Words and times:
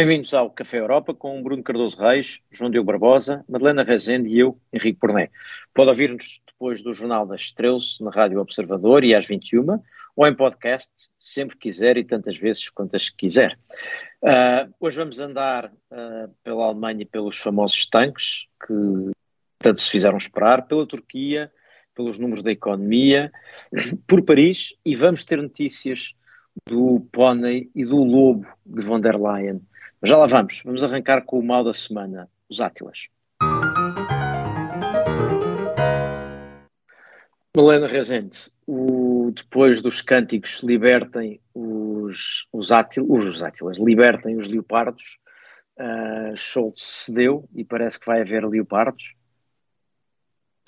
Bem-vindos 0.00 0.32
ao 0.32 0.48
Café 0.48 0.78
Europa 0.78 1.12
com 1.12 1.42
Bruno 1.42 1.62
Cardoso 1.62 1.98
Reis, 1.98 2.40
João 2.50 2.70
Diogo 2.70 2.86
Barbosa, 2.86 3.44
Madalena 3.46 3.82
Rezende 3.82 4.30
e 4.30 4.38
eu, 4.38 4.58
Henrique 4.72 4.98
Porné. 4.98 5.28
Pode 5.74 5.90
ouvir-nos 5.90 6.40
depois 6.46 6.80
do 6.80 6.94
Jornal 6.94 7.26
das 7.26 7.42
Estrelas 7.42 7.98
na 8.00 8.10
Rádio 8.10 8.40
Observador 8.40 9.04
e 9.04 9.14
às 9.14 9.26
21 9.26 9.78
ou 10.16 10.26
em 10.26 10.34
podcast, 10.34 10.90
sempre 11.18 11.58
quiser 11.58 11.98
e 11.98 12.04
tantas 12.04 12.38
vezes 12.38 12.70
quantas 12.70 13.10
quiser. 13.10 13.58
Uh, 14.22 14.72
hoje 14.80 14.96
vamos 14.96 15.18
andar 15.18 15.66
uh, 15.66 16.34
pela 16.42 16.64
Alemanha 16.64 17.02
e 17.02 17.04
pelos 17.04 17.36
famosos 17.36 17.84
tanques 17.84 18.46
que 18.66 19.10
tanto 19.58 19.80
se 19.80 19.90
fizeram 19.90 20.16
esperar, 20.16 20.66
pela 20.66 20.86
Turquia, 20.86 21.52
pelos 21.94 22.16
números 22.16 22.42
da 22.42 22.50
economia, 22.50 23.30
por 24.08 24.22
Paris 24.22 24.74
e 24.82 24.96
vamos 24.96 25.24
ter 25.24 25.42
notícias 25.42 26.14
do 26.66 27.06
Pony 27.12 27.70
e 27.74 27.84
do 27.84 28.02
Lobo 28.02 28.46
de 28.64 28.82
von 28.82 28.98
der 28.98 29.20
Leyen. 29.20 29.60
Mas 30.00 30.10
já 30.10 30.16
lá 30.16 30.26
vamos. 30.26 30.62
Vamos 30.64 30.82
arrancar 30.82 31.22
com 31.24 31.38
o 31.38 31.42
mal 31.42 31.62
da 31.62 31.74
semana, 31.74 32.28
os 32.48 32.60
Átilas. 32.60 33.08
Helena 37.56 37.88
Rezende, 37.88 38.50
o, 38.66 39.32
depois 39.34 39.82
dos 39.82 40.00
cânticos 40.00 40.60
libertem 40.62 41.40
os, 41.52 42.46
os, 42.52 42.72
átil, 42.72 43.06
os 43.10 43.42
átilas, 43.42 43.76
libertem 43.76 44.36
os 44.36 44.46
leopardos, 44.46 45.18
uh, 45.78 46.36
Schultz 46.36 46.82
cedeu 47.04 47.48
e 47.54 47.64
parece 47.64 47.98
que 47.98 48.06
vai 48.06 48.22
haver 48.22 48.46
leopardos. 48.46 49.14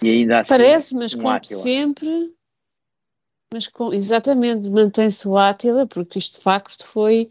E 0.02 0.10
ainda 0.10 0.40
assim, 0.40 0.48
Parece, 0.48 0.94
mas 0.94 1.14
um 1.14 1.18
como 1.18 1.30
átila. 1.30 1.60
sempre, 1.60 2.34
mas 3.54 3.68
com, 3.68 3.92
exatamente, 3.92 4.68
mantém-se 4.68 5.28
o 5.28 5.36
Átila, 5.38 5.86
porque 5.86 6.18
isto 6.18 6.38
de 6.38 6.42
facto 6.42 6.84
foi 6.84 7.28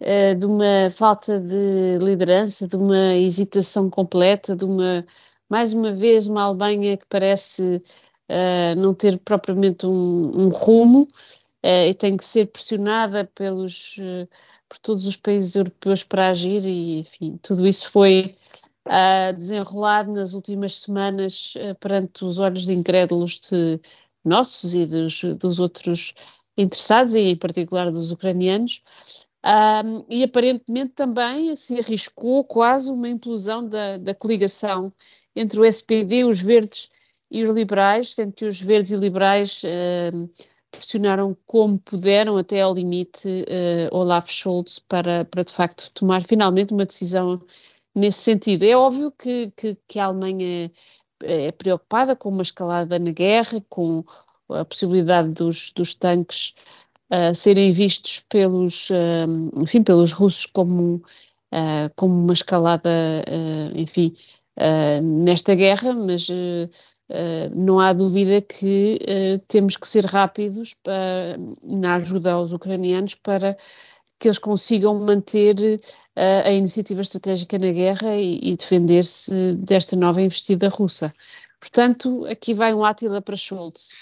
uh, 0.00 0.34
de 0.38 0.46
uma 0.46 0.90
falta 0.90 1.40
de 1.40 1.98
liderança, 2.02 2.66
de 2.66 2.76
uma 2.76 3.14
hesitação 3.14 3.90
completa, 3.90 4.56
de 4.56 4.64
uma, 4.64 5.04
mais 5.48 5.72
uma 5.72 5.92
vez, 5.92 6.26
uma 6.26 6.42
Alemanha 6.42 6.96
que 6.96 7.06
parece 7.08 7.82
uh, 8.30 8.74
não 8.76 8.94
ter 8.94 9.18
propriamente 9.18 9.86
um, 9.86 10.46
um 10.46 10.48
rumo 10.48 11.02
uh, 11.64 11.86
e 11.88 11.94
tem 11.94 12.16
que 12.16 12.24
ser 12.24 12.46
pressionada 12.46 13.24
pelos, 13.34 13.96
por 14.68 14.78
todos 14.78 15.06
os 15.06 15.16
países 15.16 15.54
europeus 15.56 16.02
para 16.02 16.28
agir 16.28 16.64
e, 16.64 17.00
enfim, 17.00 17.38
tudo 17.42 17.66
isso 17.66 17.90
foi 17.90 18.34
desenrolado 19.36 20.10
nas 20.10 20.32
últimas 20.32 20.74
semanas 20.80 21.54
perante 21.78 22.24
os 22.24 22.38
olhos 22.38 22.64
de 22.64 22.72
incrédulos 22.72 23.38
de 23.38 23.78
nossos 24.24 24.74
e 24.74 24.86
dos, 24.86 25.22
dos 25.38 25.60
outros 25.60 26.14
interessados, 26.56 27.14
e 27.14 27.20
em 27.20 27.36
particular 27.36 27.90
dos 27.90 28.10
ucranianos, 28.12 28.82
um, 29.44 30.04
e 30.08 30.22
aparentemente 30.22 30.90
também 30.90 31.54
se 31.56 31.78
arriscou 31.78 32.44
quase 32.44 32.90
uma 32.90 33.08
implosão 33.08 33.66
da, 33.66 33.96
da 33.96 34.14
coligação 34.14 34.92
entre 35.34 35.58
o 35.58 35.64
SPD, 35.64 36.24
os 36.24 36.42
verdes 36.42 36.90
e 37.30 37.42
os 37.42 37.48
liberais, 37.48 38.14
sendo 38.14 38.32
que 38.32 38.44
os 38.44 38.60
verdes 38.60 38.90
e 38.90 38.96
liberais 38.96 39.62
uh, 39.62 40.30
pressionaram 40.70 41.36
como 41.46 41.78
puderam 41.78 42.36
até 42.36 42.60
ao 42.60 42.74
limite 42.74 43.28
uh, 43.28 43.96
Olaf 43.96 44.30
Scholz 44.30 44.78
para, 44.80 45.24
para 45.24 45.44
de 45.44 45.52
facto 45.52 45.90
tomar 45.92 46.22
finalmente 46.22 46.72
uma 46.72 46.84
decisão 46.84 47.40
nesse 47.94 48.18
sentido. 48.18 48.64
É 48.64 48.76
óbvio 48.76 49.10
que, 49.12 49.52
que, 49.56 49.76
que 49.88 49.98
a 49.98 50.06
Alemanha 50.06 50.70
é 51.22 51.52
preocupada 51.52 52.14
com 52.16 52.28
uma 52.28 52.42
escalada 52.42 52.98
na 52.98 53.10
guerra, 53.10 53.62
com 53.68 54.04
a 54.50 54.64
possibilidade 54.64 55.30
dos, 55.30 55.70
dos 55.72 55.94
tanques 55.94 56.54
uh, 57.10 57.34
serem 57.34 57.70
vistos 57.70 58.20
pelos, 58.28 58.90
uh, 58.90 59.62
enfim, 59.62 59.82
pelos 59.82 60.12
russos 60.12 60.46
como, 60.46 61.02
uh, 61.52 61.90
como 61.96 62.14
uma 62.14 62.32
escalada, 62.32 62.90
enfim, 63.74 64.14
nesta 65.02 65.54
guerra, 65.54 65.94
mas 65.94 66.28
não 67.54 67.80
há 67.80 67.92
dúvida 67.94 68.42
que 68.42 68.98
temos 69.48 69.76
que 69.76 69.88
ser 69.88 70.04
rápidos 70.04 70.74
para, 70.74 71.38
na 71.62 71.94
ajuda 71.94 72.32
aos 72.32 72.52
ucranianos 72.52 73.14
para 73.14 73.56
que 74.18 74.28
eles 74.28 74.38
consigam 74.38 74.98
manter 74.98 75.80
a 76.14 76.52
iniciativa 76.52 77.00
estratégica 77.00 77.58
na 77.58 77.72
guerra 77.72 78.16
e, 78.16 78.38
e 78.42 78.56
defender-se 78.56 79.54
desta 79.54 79.96
nova 79.96 80.20
investida 80.20 80.68
russa. 80.68 81.14
Portanto, 81.58 82.26
aqui 82.26 82.52
vai 82.52 82.74
um 82.74 82.84
Átila 82.84 83.22
para 83.22 83.36
Schultz. 83.36 83.94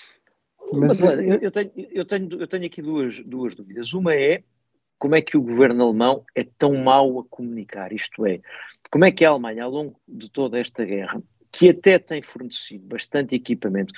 Mas, 0.73 1.01
eu, 1.01 1.11
eu, 1.41 1.51
tenho, 1.51 1.71
eu, 1.77 2.05
tenho, 2.05 2.29
eu 2.41 2.47
tenho 2.47 2.67
aqui 2.67 2.83
duas, 2.83 3.17
duas 3.25 3.55
dúvidas. 3.55 3.93
Uma 3.93 4.15
é 4.15 4.43
como 4.99 5.15
é 5.15 5.23
que 5.23 5.37
o 5.37 5.43
governo 5.43 5.84
alemão 5.84 6.25
é 6.34 6.45
tão 6.45 6.77
mau 6.77 7.21
a 7.21 7.25
comunicar, 7.25 7.93
isto 7.93 8.27
é, 8.27 8.41
como 8.91 9.05
é 9.05 9.12
que 9.12 9.25
a 9.25 9.31
Alemanha, 9.31 9.65
ao 9.65 9.71
longo 9.71 10.01
de 10.07 10.28
toda 10.28 10.59
esta 10.59 10.84
guerra, 10.84 11.23
que 11.53 11.69
até 11.71 11.99
tem 11.99 12.21
fornecido 12.21 12.87
bastante 12.87 13.34
equipamento 13.34 13.93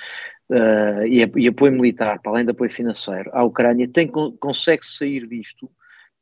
uh, 0.49 1.05
e, 1.05 1.19
e, 1.37 1.47
apoio 1.47 1.71
militar, 1.71 2.21
para 2.21 2.31
além 2.31 2.45
de 2.45 2.51
apoio 2.51 2.71
financeiro, 2.71 3.29
à 3.33 3.43
Ucrânia, 3.43 3.87
tem, 3.87 4.07
consegue 4.07 4.85
sair 4.85 5.27
disto 5.27 5.69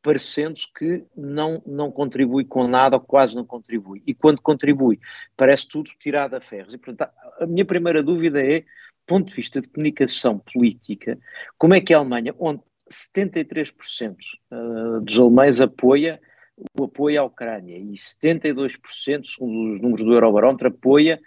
parecendo 0.02 0.60
que 0.78 1.04
não, 1.16 1.62
não 1.66 1.92
contribui 1.92 2.46
com 2.46 2.66
nada 2.68 2.96
ou 2.96 3.02
quase 3.02 3.36
não 3.36 3.46
contribui. 3.46 4.02
E 4.08 4.14
quando 4.14 4.42
contribui, 4.42 4.98
parece 5.36 5.68
tudo 5.68 5.92
tirado 6.00 6.36
a 6.36 6.42
ferros. 6.42 6.74
E, 6.74 6.78
portanto, 6.78 7.12
a 7.38 7.46
minha 7.46 7.66
primeira 7.66 8.02
dúvida 8.02 8.42
é, 8.42 8.64
ponto 9.10 9.30
de 9.30 9.36
vista 9.36 9.60
de 9.60 9.68
comunicação 9.68 10.38
política, 10.38 11.18
como 11.58 11.74
é 11.74 11.82
que 11.82 11.94
a 11.94 11.98
Alemanha, 11.98 12.36
onde 12.38 12.62
73% 13.18 14.16
ah, 14.52 15.00
dos 15.02 15.18
alemães 15.18 15.60
apoia 15.60 16.22
o 16.80 16.84
apoio 16.84 17.22
à 17.22 17.24
Ucrânia 17.24 17.78
e 17.78 17.94
72%, 17.94 18.78
segundo 19.26 19.76
os 19.76 19.82
números 19.82 20.06
do 20.06 20.14
Eurobarómetro, 20.14 20.68
apoia 20.68 21.20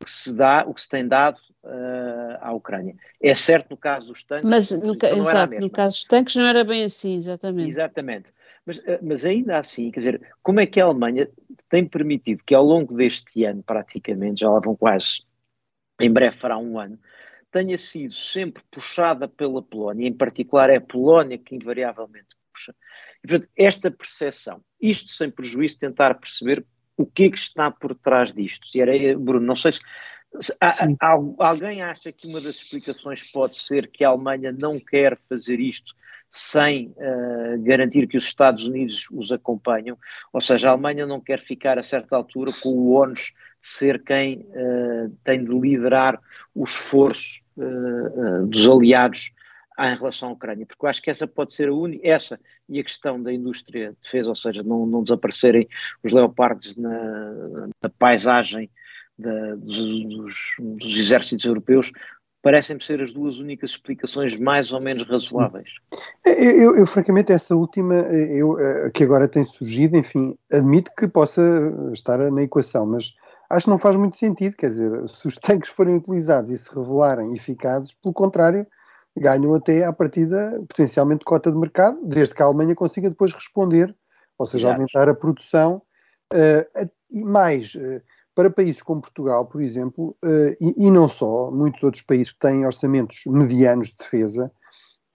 o 0.00 0.04
que 0.04 0.10
se 0.10 0.32
dá, 0.32 0.64
o 0.66 0.72
que 0.72 0.80
se 0.80 0.88
tem 0.88 1.06
dado 1.06 1.36
uh, 1.62 2.38
à 2.40 2.52
Ucrânia. 2.52 2.94
É 3.22 3.34
certo 3.34 3.70
no 3.70 3.76
caso 3.76 4.08
dos 4.08 4.22
tanques. 4.22 4.48
Mas 4.48 4.70
no, 4.70 4.96
ca 4.96 5.10
exato, 5.10 5.60
no 5.60 5.68
caso 5.68 5.96
dos 5.96 6.04
tanques 6.04 6.36
não 6.36 6.46
era 6.46 6.64
bem 6.64 6.84
assim, 6.84 7.16
exatamente. 7.16 7.68
Exatamente. 7.68 8.32
Mas, 8.64 8.78
uh, 8.78 8.98
mas 9.02 9.24
ainda 9.24 9.58
assim, 9.58 9.90
quer 9.90 10.00
dizer, 10.00 10.22
como 10.42 10.60
é 10.60 10.66
que 10.66 10.80
a 10.80 10.84
Alemanha 10.84 11.28
tem 11.68 11.84
permitido 11.86 12.42
que 12.44 12.54
ao 12.54 12.64
longo 12.64 12.94
deste 12.94 13.44
ano, 13.44 13.62
praticamente, 13.62 14.40
já 14.40 14.48
lá 14.48 14.60
vão 14.60 14.74
quase, 14.74 15.22
em 16.00 16.10
breve 16.10 16.36
fará 16.36 16.56
um 16.56 16.78
ano, 16.78 16.98
tenha 17.50 17.76
sido 17.76 18.14
sempre 18.14 18.62
puxada 18.70 19.26
pela 19.28 19.62
Polónia, 19.62 20.08
em 20.08 20.12
particular 20.12 20.70
é 20.70 20.76
a 20.76 20.80
Polónia 20.80 21.38
que 21.38 21.54
invariavelmente 21.54 22.28
puxa. 22.52 22.74
E, 23.22 23.28
portanto, 23.28 23.50
esta 23.56 23.90
percepção, 23.90 24.62
isto 24.80 25.10
sem 25.10 25.30
prejuízo 25.30 25.74
de 25.74 25.80
tentar 25.80 26.14
perceber 26.14 26.64
o 26.96 27.06
que 27.06 27.24
é 27.24 27.30
que 27.30 27.38
está 27.38 27.70
por 27.70 27.94
trás 27.94 28.32
disto. 28.32 28.66
E 28.74 28.80
era, 28.80 29.18
Bruno, 29.18 29.46
não 29.46 29.56
sei 29.56 29.72
se, 29.72 29.80
se 30.40 30.54
há, 30.60 30.72
há, 31.00 31.18
alguém 31.38 31.82
acha 31.82 32.12
que 32.12 32.26
uma 32.26 32.40
das 32.40 32.56
explicações 32.56 33.30
pode 33.32 33.56
ser 33.56 33.90
que 33.90 34.04
a 34.04 34.10
Alemanha 34.10 34.52
não 34.52 34.78
quer 34.78 35.18
fazer 35.28 35.58
isto 35.58 35.94
sem 36.28 36.94
uh, 36.96 37.60
garantir 37.62 38.06
que 38.06 38.16
os 38.16 38.24
Estados 38.24 38.64
Unidos 38.64 39.08
os 39.10 39.32
acompanham, 39.32 39.98
ou 40.32 40.40
seja, 40.40 40.68
a 40.68 40.72
Alemanha 40.72 41.04
não 41.04 41.20
quer 41.20 41.40
ficar 41.40 41.76
a 41.76 41.82
certa 41.82 42.14
altura 42.14 42.52
com 42.62 42.68
o 42.68 42.90
ONU 42.90 43.14
ser 43.60 44.02
quem 44.02 44.38
uh, 44.38 45.14
tem 45.24 45.44
de 45.44 45.52
liderar 45.52 46.18
o 46.54 46.64
esforço 46.64 47.40
uh, 47.56 48.46
dos 48.46 48.66
aliados 48.68 49.32
em 49.78 49.96
relação 49.96 50.28
à 50.28 50.32
Ucrânia, 50.32 50.66
porque 50.66 50.84
eu 50.84 50.90
acho 50.90 51.00
que 51.02 51.10
essa 51.10 51.26
pode 51.26 51.54
ser 51.54 51.68
a 51.68 51.72
única, 51.72 52.06
essa 52.06 52.38
e 52.68 52.78
a 52.78 52.84
questão 52.84 53.22
da 53.22 53.32
indústria 53.32 53.90
de 53.90 53.96
defesa, 54.02 54.28
ou 54.28 54.34
seja, 54.34 54.62
não, 54.62 54.84
não 54.84 55.02
desaparecerem 55.02 55.66
os 56.04 56.12
leopardos 56.12 56.76
na, 56.76 57.68
na 57.82 57.88
paisagem 57.98 58.70
da, 59.18 59.54
dos, 59.54 59.76
dos, 59.76 60.34
dos, 60.58 60.98
exércitos 60.98 61.46
europeus, 61.46 61.90
parecem-me 62.42 62.82
ser 62.82 63.02
as 63.02 63.12
duas 63.12 63.38
únicas 63.38 63.70
explicações 63.70 64.38
mais 64.38 64.70
ou 64.72 64.80
menos 64.80 65.06
razoáveis. 65.08 65.68
Eu, 66.24 66.76
eu, 66.76 66.86
francamente, 66.86 67.32
essa 67.32 67.54
última, 67.54 67.94
eu, 67.94 68.56
que 68.92 69.04
agora 69.04 69.28
tem 69.28 69.44
surgido, 69.44 69.96
enfim, 69.96 70.36
admito 70.52 70.90
que 70.96 71.08
possa 71.08 71.42
estar 71.92 72.18
na 72.30 72.42
equação, 72.42 72.86
mas 72.86 73.14
acho 73.50 73.64
que 73.64 73.70
não 73.70 73.78
faz 73.78 73.96
muito 73.96 74.16
sentido, 74.16 74.56
quer 74.56 74.68
dizer, 74.68 75.08
se 75.08 75.26
os 75.26 75.36
tanques 75.36 75.68
forem 75.70 75.96
utilizados 75.96 76.50
e 76.50 76.56
se 76.56 76.74
revelarem 76.74 77.34
eficazes, 77.34 77.92
pelo 77.94 78.14
contrário, 78.14 78.66
ganham 79.16 79.52
até 79.54 79.84
à 79.84 79.92
partida 79.92 80.62
potencialmente 80.68 81.24
cota 81.24 81.50
de 81.50 81.58
mercado, 81.58 81.98
desde 82.04 82.34
que 82.34 82.42
a 82.42 82.46
Alemanha 82.46 82.76
consiga 82.76 83.10
depois 83.10 83.32
responder, 83.32 83.94
ou 84.38 84.46
seja, 84.46 84.68
Exato. 84.68 84.74
aumentar 84.80 85.08
a 85.08 85.14
produção. 85.14 85.82
Uh, 86.32 86.88
e 87.10 87.24
mais, 87.24 87.74
uh, 87.74 88.00
para 88.34 88.48
países 88.48 88.82
como 88.82 89.02
Portugal, 89.02 89.44
por 89.46 89.60
exemplo, 89.60 90.16
uh, 90.24 90.56
e, 90.60 90.86
e, 90.86 90.90
não 90.90 91.08
só, 91.08 91.50
muitos 91.50 91.82
outros 91.82 92.04
países 92.04 92.32
que 92.32 92.38
têm 92.38 92.64
orçamentos 92.64 93.22
medianos 93.26 93.88
de 93.88 93.96
defesa, 93.96 94.50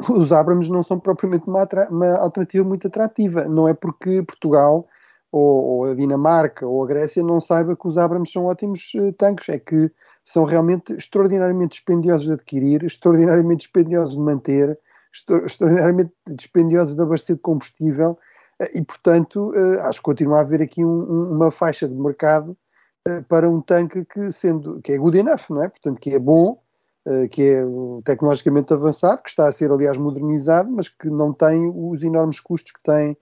os 0.10 0.34
Abrams 0.34 0.70
não 0.70 0.84
são 0.84 1.00
propriamente 1.00 1.48
uma, 1.48 1.66
uma 1.90 2.18
alternativa 2.20 2.66
muito 2.66 2.88
atrativa. 2.88 3.46
Não 3.46 3.68
é 3.68 3.74
porque 3.74 4.22
Portugal 4.24 4.86
ou, 5.38 5.64
ou, 5.66 5.84
a 5.84 5.94
Dinamarca 5.94 6.66
ou 6.66 6.82
a 6.82 6.88
Grécia 6.88 7.22
não 7.22 7.42
saiba 7.42 7.76
que 7.76 7.86
os 7.86 7.98
Abrams 7.98 8.32
são 8.32 8.46
ótimos 8.46 8.94
tanques, 9.18 9.50
é 9.50 9.60
que 9.60 9.92
são 10.24 10.46
realmente 10.46 10.94
extraordinariamente 10.94 11.74
dispendiosos 11.74 12.28
de 12.28 12.34
adquirir, 12.34 12.84
extraordinariamente 12.86 13.66
dispendiosos 13.66 14.16
de 14.16 14.22
manter, 14.22 14.80
extraordinariamente 15.14 16.14
dispendiosos 16.28 16.96
de 16.96 17.02
abastecer 17.02 17.36
de 17.36 17.42
combustível. 17.42 18.18
e, 18.74 18.82
portanto, 18.82 19.52
acho 19.82 20.00
que 20.00 20.06
continua 20.06 20.38
a 20.38 20.42
haver 20.42 20.62
aqui 20.62 20.86
um, 20.86 21.34
uma 21.34 21.52
faixa 21.52 21.86
de 21.86 21.96
mercado 21.96 22.58
para 23.28 23.50
um 23.50 23.62
tanque 23.62 24.06
que, 24.06 24.32
sendo, 24.32 24.82
que 24.82 24.94
é 24.94 24.98
good 24.98 25.18
enough, 25.18 25.50
não 25.50 25.64
é? 25.64 25.68
Portanto, 25.68 26.00
que 26.00 26.12
é 26.12 26.20
bom, 26.20 26.62
que 27.30 27.44
é 27.44 27.64
tecnologicamente 28.06 28.74
avançado, 28.74 29.22
que 29.22 29.30
está 29.30 29.50
a 29.50 29.52
ser, 29.52 29.70
aliás, 29.70 29.98
modernizado, 29.98 30.72
mas 30.72 30.88
que 30.88 31.10
não 31.10 31.34
tem 31.34 31.70
os 31.76 32.02
enormes 32.02 32.40
custos 32.40 32.72
que 32.72 32.82
tem, 32.82 33.18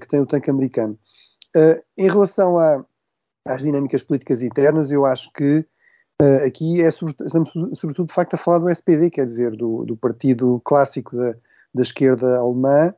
que 0.00 0.08
tem 0.08 0.20
o 0.20 0.26
tanque 0.26 0.48
americano. 0.48 0.96
Em 1.98 2.08
relação 2.08 2.58
a, 2.58 2.84
às 3.44 3.62
dinâmicas 3.62 4.02
políticas 4.02 4.42
internas, 4.42 4.90
eu 4.90 5.04
acho 5.04 5.32
que 5.32 5.66
Uh, 6.22 6.46
aqui 6.46 6.80
é, 6.80 6.88
estamos 6.88 7.50
sobretudo 7.74 8.06
de 8.06 8.12
facto 8.12 8.34
a 8.34 8.36
falar 8.36 8.60
do 8.60 8.70
SPD, 8.70 9.10
quer 9.10 9.24
dizer, 9.24 9.56
do, 9.56 9.84
do 9.84 9.96
partido 9.96 10.60
clássico 10.64 11.16
da, 11.16 11.34
da 11.74 11.82
esquerda 11.82 12.38
alemã, 12.38 12.94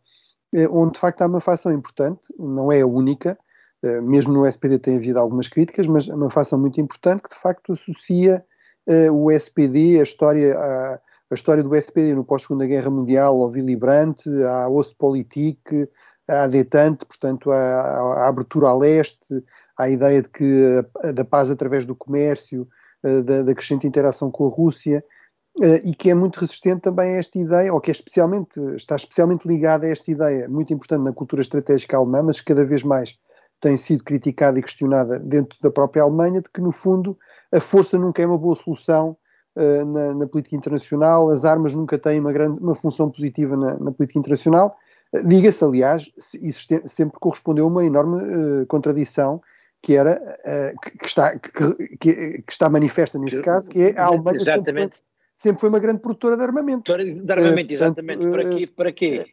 eh, 0.52 0.68
onde 0.70 0.92
de 0.92 0.98
facto 0.98 1.22
há 1.22 1.26
uma 1.26 1.40
facção 1.40 1.72
importante, 1.72 2.20
não 2.38 2.70
é 2.70 2.82
a 2.82 2.86
única, 2.86 3.38
uh, 3.82 4.02
mesmo 4.02 4.34
no 4.34 4.46
SPD 4.46 4.78
tem 4.78 4.96
havido 4.98 5.18
algumas 5.18 5.48
críticas, 5.48 5.86
mas 5.86 6.06
é 6.06 6.14
uma 6.14 6.28
facção 6.28 6.58
muito 6.58 6.78
importante 6.78 7.22
que 7.22 7.30
de 7.30 7.40
facto 7.40 7.72
associa 7.72 8.44
uh, 8.86 9.12
o 9.12 9.30
SPD, 9.30 10.00
a 10.00 10.02
história, 10.02 10.58
a, 10.58 11.00
a, 11.30 11.34
história 11.34 11.62
do 11.62 11.74
SPD 11.74 12.14
no 12.14 12.24
pós-segunda 12.24 12.66
guerra 12.66 12.90
mundial 12.90 13.40
ao 13.40 13.48
Willy 13.48 13.76
Brandt, 13.76 14.28
à 14.44 14.68
Ostpolitik, 14.68 15.88
à 16.28 16.46
Detente, 16.46 17.04
portanto 17.04 17.50
à, 17.50 17.56
à 17.56 18.28
abertura 18.28 18.68
a 18.68 18.76
leste, 18.76 19.44
à 19.76 19.88
ideia 19.88 20.22
de 20.22 20.28
que 20.28 20.84
da 21.14 21.24
paz 21.24 21.50
através 21.50 21.84
do 21.84 21.94
comércio, 21.94 22.68
eh, 23.02 23.22
da, 23.22 23.42
da 23.42 23.54
crescente 23.54 23.86
interação 23.86 24.30
com 24.30 24.46
a 24.46 24.50
Rússia, 24.50 25.04
Uh, 25.56 25.78
e 25.84 25.94
que 25.94 26.10
é 26.10 26.14
muito 26.14 26.40
resistente 26.40 26.80
também 26.80 27.14
a 27.14 27.18
esta 27.18 27.38
ideia, 27.38 27.72
ou 27.72 27.80
que 27.80 27.88
é 27.88 27.92
especialmente, 27.92 28.58
está 28.74 28.96
especialmente 28.96 29.46
ligada 29.46 29.86
a 29.86 29.88
esta 29.88 30.10
ideia, 30.10 30.48
muito 30.48 30.74
importante 30.74 31.04
na 31.04 31.12
cultura 31.12 31.42
estratégica 31.42 31.96
alemã, 31.96 32.24
mas 32.24 32.40
que 32.40 32.46
cada 32.46 32.66
vez 32.66 32.82
mais 32.82 33.16
tem 33.60 33.76
sido 33.76 34.02
criticada 34.02 34.58
e 34.58 34.62
questionada 34.62 35.16
dentro 35.20 35.56
da 35.62 35.70
própria 35.70 36.02
Alemanha, 36.02 36.42
de 36.42 36.50
que 36.50 36.60
no 36.60 36.72
fundo 36.72 37.16
a 37.52 37.60
força 37.60 37.96
nunca 37.96 38.20
é 38.20 38.26
uma 38.26 38.36
boa 38.36 38.56
solução 38.56 39.16
uh, 39.54 39.84
na, 39.84 40.14
na, 40.14 40.26
política 40.26 40.56
internacional, 40.56 41.30
as 41.30 41.44
armas 41.44 41.72
nunca 41.72 41.96
têm 42.00 42.18
uma, 42.18 42.32
grande, 42.32 42.60
uma 42.60 42.74
função 42.74 43.08
positiva 43.08 43.56
na, 43.56 43.78
na 43.78 43.92
política 43.92 44.18
internacional. 44.18 44.76
Uh, 45.14 45.26
Diga-se, 45.28 45.64
aliás, 45.64 46.10
isso 46.42 46.66
sempre 46.86 47.18
correspondeu 47.20 47.66
a 47.66 47.68
uma 47.68 47.84
enorme 47.84 48.66
contradição 48.66 49.40
que 49.84 49.94
era 49.94 50.18
uh, 50.40 50.80
que, 50.80 50.98
que, 50.98 51.06
está, 51.06 51.38
que, 51.38 51.98
que, 51.98 52.42
está 52.48 52.70
manifesta 52.70 53.18
neste 53.18 53.42
caso, 53.42 53.70
que 53.70 53.82
é 53.82 53.98
a 53.98 54.06
Alemanha 54.06 54.38
exatamente. 54.38 54.96
Sempre, 54.96 55.08
sempre 55.36 55.60
foi 55.60 55.68
uma 55.68 55.78
grande 55.78 56.00
produtora 56.00 56.38
de 56.38 56.42
armamento. 56.42 56.96
De 56.96 57.32
armamento, 57.32 57.70
uh, 57.70 57.74
exatamente. 57.74 58.26
para 58.26 58.48
quê? 58.48 58.66
Para 58.66 58.92
quê? 58.92 59.26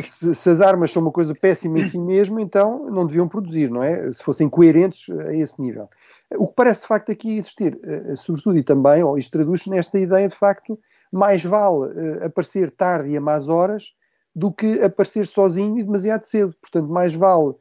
Se, 0.00 0.34
se, 0.34 0.48
as 0.48 0.62
armas 0.62 0.90
são 0.90 1.02
uma 1.02 1.12
coisa 1.12 1.34
péssima 1.34 1.78
em 1.78 1.84
si 1.84 1.98
mesmo, 1.98 2.40
então 2.40 2.86
não 2.86 3.06
deviam 3.06 3.28
produzir, 3.28 3.70
não 3.70 3.82
é? 3.82 4.10
Se 4.10 4.22
fossem 4.22 4.48
coerentes 4.48 5.10
a 5.10 5.34
esse 5.34 5.60
nível. 5.60 5.90
O 6.36 6.48
que 6.48 6.54
parece 6.54 6.80
de 6.80 6.86
facto 6.86 7.12
aqui 7.12 7.36
existir, 7.36 7.78
uh, 7.84 8.16
sobretudo 8.16 8.56
e 8.56 8.64
também, 8.64 9.02
ou 9.02 9.18
isto 9.18 9.30
traduz 9.30 9.66
nesta 9.66 9.98
ideia 9.98 10.26
de 10.26 10.36
facto, 10.36 10.78
mais 11.12 11.44
vale 11.44 12.24
aparecer 12.24 12.70
tarde 12.70 13.10
e 13.10 13.16
a 13.18 13.20
más 13.20 13.46
horas 13.46 13.94
do 14.34 14.50
que 14.52 14.80
aparecer 14.80 15.26
sozinho 15.26 15.78
e 15.78 15.82
demasiado 15.82 16.24
cedo. 16.24 16.54
Portanto, 16.60 16.88
mais 16.88 17.14
vale 17.14 17.54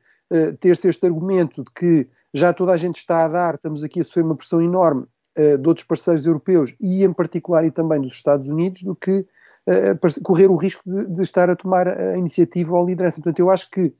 ter-se 0.61 0.87
este 0.87 1.05
argumento 1.05 1.61
de 1.61 1.71
que 1.71 2.09
já 2.33 2.53
toda 2.53 2.71
a 2.71 2.77
gente 2.77 2.97
está 2.97 3.25
a 3.25 3.27
dar, 3.27 3.55
estamos 3.55 3.83
aqui 3.83 4.01
a 4.01 4.03
sofrer 4.03 4.23
uma 4.23 4.35
pressão 4.35 4.61
enorme 4.61 5.05
uh, 5.37 5.57
de 5.57 5.67
outros 5.67 5.85
parceiros 5.85 6.25
europeus 6.25 6.73
e 6.79 7.03
em 7.03 7.13
particular 7.13 7.65
e 7.65 7.71
também 7.71 7.99
dos 7.99 8.13
Estados 8.13 8.47
Unidos, 8.47 8.83
do 8.83 8.95
que 8.95 9.19
uh, 9.19 10.23
correr 10.23 10.49
o 10.49 10.55
risco 10.55 10.83
de, 10.89 11.07
de, 11.07 11.23
estar 11.23 11.49
a 11.49 11.55
tomar 11.55 11.87
a 11.87 12.17
iniciativa 12.17 12.73
ou 12.73 12.83
a 12.83 12.85
liderança. 12.85 13.17
Portanto, 13.17 13.39
eu 13.39 13.49
acho 13.49 13.69
que 13.69 13.93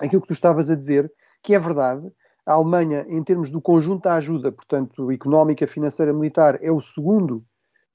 aquilo 0.00 0.22
que 0.22 0.28
tu 0.28 0.32
estavas 0.32 0.70
a 0.70 0.74
dizer, 0.74 1.12
que 1.42 1.54
é 1.54 1.58
verdade, 1.58 2.10
a 2.44 2.54
Alemanha, 2.54 3.06
em 3.08 3.22
termos 3.22 3.50
do 3.50 3.60
conjunto 3.60 4.04
da 4.04 4.14
ajuda, 4.14 4.50
portanto, 4.50 5.12
económica, 5.12 5.66
financeira, 5.66 6.12
militar, 6.12 6.58
é 6.60 6.72
o 6.72 6.80
segundo 6.80 7.44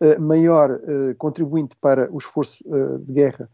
uh, 0.01 0.21
maior 0.21 0.79
contribuinte 1.17 1.75
para 1.81 2.09
o 2.09 2.17
esforço 2.17 2.63
de 3.01 3.13
guerra 3.13 3.49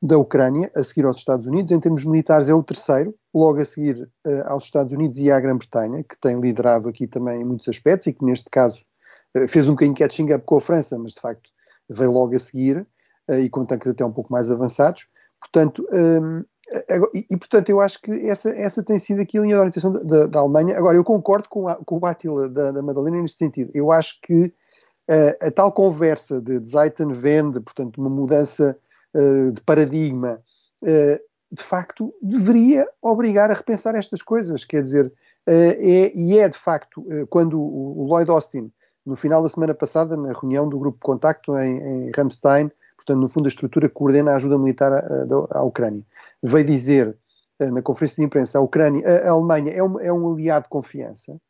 da 0.00 0.18
Ucrânia, 0.18 0.70
a 0.74 0.82
seguir 0.84 1.06
aos 1.06 1.18
Estados 1.18 1.46
Unidos. 1.46 1.72
Em 1.72 1.80
termos 1.80 2.04
militares, 2.04 2.48
é 2.48 2.54
o 2.54 2.62
terceiro, 2.62 3.14
logo 3.34 3.60
a 3.60 3.64
seguir 3.64 4.08
uh, 4.26 4.42
aos 4.46 4.64
Estados 4.64 4.92
Unidos 4.92 5.18
e 5.18 5.30
à 5.30 5.40
Grã-Bretanha, 5.40 6.04
que 6.04 6.18
tem 6.20 6.38
liderado 6.38 6.88
aqui 6.88 7.06
também 7.06 7.40
em 7.40 7.44
muitos 7.44 7.68
aspectos 7.68 8.06
e 8.06 8.12
que, 8.12 8.24
neste 8.24 8.50
caso, 8.50 8.82
uh, 9.36 9.48
fez 9.48 9.68
um 9.68 9.72
bocadinho 9.72 9.96
catching 9.96 10.32
up 10.32 10.44
com 10.44 10.56
a 10.56 10.60
França, 10.60 10.98
mas 10.98 11.12
de 11.12 11.20
facto 11.20 11.48
veio 11.88 12.12
logo 12.12 12.34
a 12.36 12.38
seguir 12.38 12.86
uh, 13.30 13.34
e 13.34 13.48
com 13.48 13.64
tanques 13.64 13.90
até 13.90 14.04
um 14.04 14.12
pouco 14.12 14.32
mais 14.32 14.50
avançados. 14.50 15.08
Portanto, 15.40 15.86
um, 15.92 16.44
e, 17.14 17.26
e, 17.30 17.36
portanto, 17.36 17.70
eu 17.70 17.80
acho 17.80 18.00
que 18.02 18.10
essa, 18.28 18.50
essa 18.50 18.82
tem 18.82 18.98
sido 18.98 19.20
aqui 19.20 19.38
a 19.38 19.40
linha 19.40 19.54
de 19.54 19.60
orientação 19.60 19.92
da, 19.92 20.00
da, 20.00 20.26
da 20.26 20.38
Alemanha. 20.40 20.76
Agora, 20.76 20.96
eu 20.96 21.04
concordo 21.04 21.48
com, 21.48 21.68
a, 21.68 21.76
com 21.76 21.96
o 21.96 22.00
Bátila 22.00 22.48
da, 22.48 22.72
da 22.72 22.82
Madalena 22.82 23.22
neste 23.22 23.38
sentido. 23.38 23.70
Eu 23.72 23.92
acho 23.92 24.18
que 24.20 24.52
a 25.40 25.52
tal 25.52 25.70
conversa 25.70 26.40
de 26.40 26.58
Zeitenwende, 26.68 27.60
portanto, 27.60 27.98
uma 27.98 28.10
mudança 28.10 28.76
de 29.14 29.60
paradigma, 29.62 30.40
uh, 30.82 31.20
de 31.50 31.62
facto 31.62 32.14
deveria 32.20 32.86
obrigar 33.00 33.50
a 33.50 33.54
repensar 33.54 33.94
estas 33.94 34.22
coisas. 34.22 34.64
Quer 34.64 34.82
dizer, 34.82 35.06
uh, 35.06 35.12
é, 35.48 36.12
e 36.14 36.38
é 36.38 36.48
de 36.48 36.58
facto, 36.58 37.04
quando 37.30 37.60
o, 37.60 38.06
Lloyd 38.08 38.30
Austin, 38.30 38.70
no 39.04 39.16
final 39.16 39.42
da 39.42 39.48
semana 39.48 39.74
passada, 39.74 40.16
na 40.16 40.32
reunião 40.32 40.68
do 40.68 40.78
grupo 40.78 40.98
contacto 41.00 41.56
em, 41.56 41.78
em 41.78 42.10
Ramstein, 42.16 42.70
portanto, 42.96 43.20
no 43.20 43.28
fundo, 43.28 43.46
a 43.46 43.48
estrutura 43.48 43.88
que 43.88 43.94
coordena 43.94 44.32
a 44.32 44.36
ajuda 44.36 44.58
militar 44.58 44.92
à, 44.92 45.58
à 45.58 45.62
Ucrânia, 45.62 46.04
veio 46.42 46.66
dizer 46.66 47.16
na 47.58 47.80
conferência 47.80 48.20
de 48.20 48.26
imprensa, 48.26 48.58
a 48.58 48.60
Ucrânia, 48.60 49.06
a 49.06 49.30
Alemanha 49.30 49.72
é 49.72 49.82
um, 49.82 50.00
é 50.00 50.12
um 50.12 50.30
aliado 50.32 50.64
de 50.64 50.68
confiança, 50.68 51.40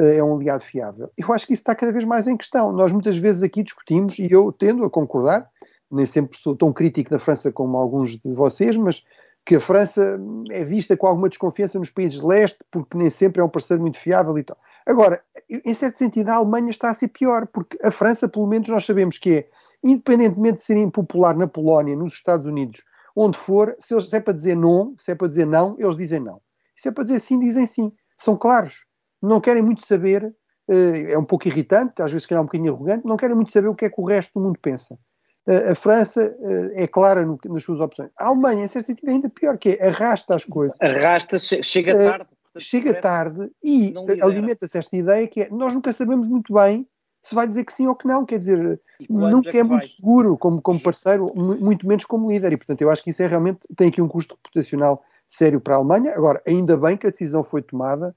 é 0.00 0.22
um 0.22 0.36
aliado 0.36 0.62
fiável. 0.62 1.10
Eu 1.16 1.32
acho 1.32 1.46
que 1.46 1.54
isso 1.54 1.62
está 1.62 1.74
cada 1.74 1.92
vez 1.92 2.04
mais 2.04 2.26
em 2.26 2.36
questão. 2.36 2.72
Nós 2.72 2.92
muitas 2.92 3.16
vezes 3.16 3.42
aqui 3.42 3.62
discutimos, 3.62 4.18
e 4.18 4.30
eu 4.30 4.52
tendo 4.52 4.84
a 4.84 4.90
concordar, 4.90 5.48
nem 5.94 6.06
sempre 6.06 6.38
sou 6.38 6.56
tão 6.56 6.72
crítico 6.72 7.10
da 7.10 7.18
França 7.18 7.52
como 7.52 7.76
alguns 7.76 8.18
de 8.18 8.34
vocês, 8.34 8.76
mas 8.76 9.04
que 9.46 9.56
a 9.56 9.60
França 9.60 10.18
é 10.50 10.64
vista 10.64 10.96
com 10.96 11.06
alguma 11.06 11.28
desconfiança 11.28 11.78
nos 11.78 11.90
países 11.90 12.20
de 12.20 12.26
leste, 12.26 12.58
porque 12.70 12.96
nem 12.96 13.10
sempre 13.10 13.42
é 13.42 13.44
um 13.44 13.48
parceiro 13.48 13.82
muito 13.82 13.98
fiável 13.98 14.36
e 14.38 14.42
tal. 14.42 14.56
Agora, 14.86 15.22
em 15.48 15.74
certo 15.74 15.96
sentido, 15.96 16.30
a 16.30 16.36
Alemanha 16.36 16.70
está 16.70 16.90
a 16.90 16.94
ser 16.94 17.08
pior, 17.08 17.46
porque 17.46 17.78
a 17.82 17.90
França, 17.90 18.28
pelo 18.28 18.46
menos, 18.46 18.68
nós 18.68 18.86
sabemos 18.86 19.18
que 19.18 19.30
é, 19.36 19.48
independentemente 19.82 20.58
de 20.58 20.64
ser 20.64 20.76
impopular 20.78 21.36
na 21.36 21.46
Polónia, 21.46 21.94
nos 21.94 22.14
Estados 22.14 22.46
Unidos, 22.46 22.82
onde 23.14 23.36
for, 23.36 23.76
se, 23.78 23.94
eles, 23.94 24.08
se 24.08 24.16
é 24.16 24.20
para 24.20 24.32
dizer 24.32 24.56
não, 24.56 24.94
se 24.98 25.12
é 25.12 25.14
para 25.14 25.28
dizer 25.28 25.46
não, 25.46 25.76
eles 25.78 25.96
dizem 25.96 26.20
não. 26.20 26.40
Se 26.76 26.88
é 26.88 26.92
para 26.92 27.04
dizer 27.04 27.20
sim, 27.20 27.38
dizem 27.38 27.66
sim. 27.66 27.92
São 28.16 28.36
claros. 28.36 28.86
Não 29.22 29.40
querem 29.40 29.62
muito 29.62 29.86
saber, 29.86 30.34
eh, 30.68 31.12
é 31.12 31.18
um 31.18 31.24
pouco 31.24 31.46
irritante, 31.48 32.02
às 32.02 32.10
vezes, 32.10 32.22
se 32.22 32.28
calhar 32.28 32.42
um 32.42 32.46
bocadinho 32.46 32.72
arrogante, 32.72 33.06
não 33.06 33.16
querem 33.16 33.36
muito 33.36 33.52
saber 33.52 33.68
o 33.68 33.74
que 33.74 33.84
é 33.84 33.90
que 33.90 34.00
o 34.00 34.04
resto 34.04 34.38
do 34.38 34.44
mundo 34.44 34.58
pensa 34.60 34.98
a 35.46 35.74
França 35.74 36.34
eh, 36.40 36.84
é 36.84 36.86
clara 36.86 37.24
no, 37.24 37.38
nas 37.46 37.62
suas 37.62 37.80
opções. 37.80 38.10
A 38.18 38.26
Alemanha, 38.26 38.64
em 38.64 38.68
certo 38.68 38.86
sentido, 38.86 39.08
é 39.08 39.12
ainda 39.12 39.28
pior, 39.28 39.58
que 39.58 39.70
é 39.70 39.88
arrasta 39.88 40.34
as 40.34 40.44
coisas. 40.44 40.76
Arrasta, 40.80 41.38
chega 41.38 41.92
eh, 41.92 42.10
tarde. 42.10 42.28
Chega 42.56 43.00
tarde 43.00 43.50
e 43.62 43.92
alimenta-se 44.22 44.78
esta 44.78 44.96
ideia 44.96 45.26
que 45.26 45.42
é, 45.42 45.48
nós 45.50 45.74
nunca 45.74 45.92
sabemos 45.92 46.28
muito 46.28 46.54
bem 46.54 46.86
se 47.24 47.34
vai 47.34 47.46
dizer 47.46 47.64
que 47.64 47.72
sim 47.72 47.88
ou 47.88 47.96
que 47.96 48.06
não, 48.06 48.24
quer 48.24 48.38
dizer, 48.38 48.80
nunca 49.08 49.50
é, 49.50 49.60
é 49.60 49.62
muito 49.62 49.88
seguro 49.88 50.36
como, 50.36 50.60
como 50.60 50.78
parceiro, 50.78 51.32
muito 51.34 51.88
menos 51.88 52.04
como 52.04 52.30
líder, 52.30 52.52
e 52.52 52.56
portanto 52.56 52.82
eu 52.82 52.90
acho 52.90 53.02
que 53.02 53.10
isso 53.10 53.22
é 53.22 53.26
realmente, 53.26 53.60
tem 53.74 53.88
aqui 53.88 54.00
um 54.00 54.06
custo 54.06 54.34
reputacional 54.36 55.02
sério 55.26 55.58
para 55.58 55.74
a 55.74 55.78
Alemanha, 55.78 56.12
agora, 56.14 56.42
ainda 56.46 56.76
bem 56.76 56.98
que 56.98 57.06
a 57.06 57.10
decisão 57.10 57.42
foi 57.42 57.62
tomada, 57.62 58.14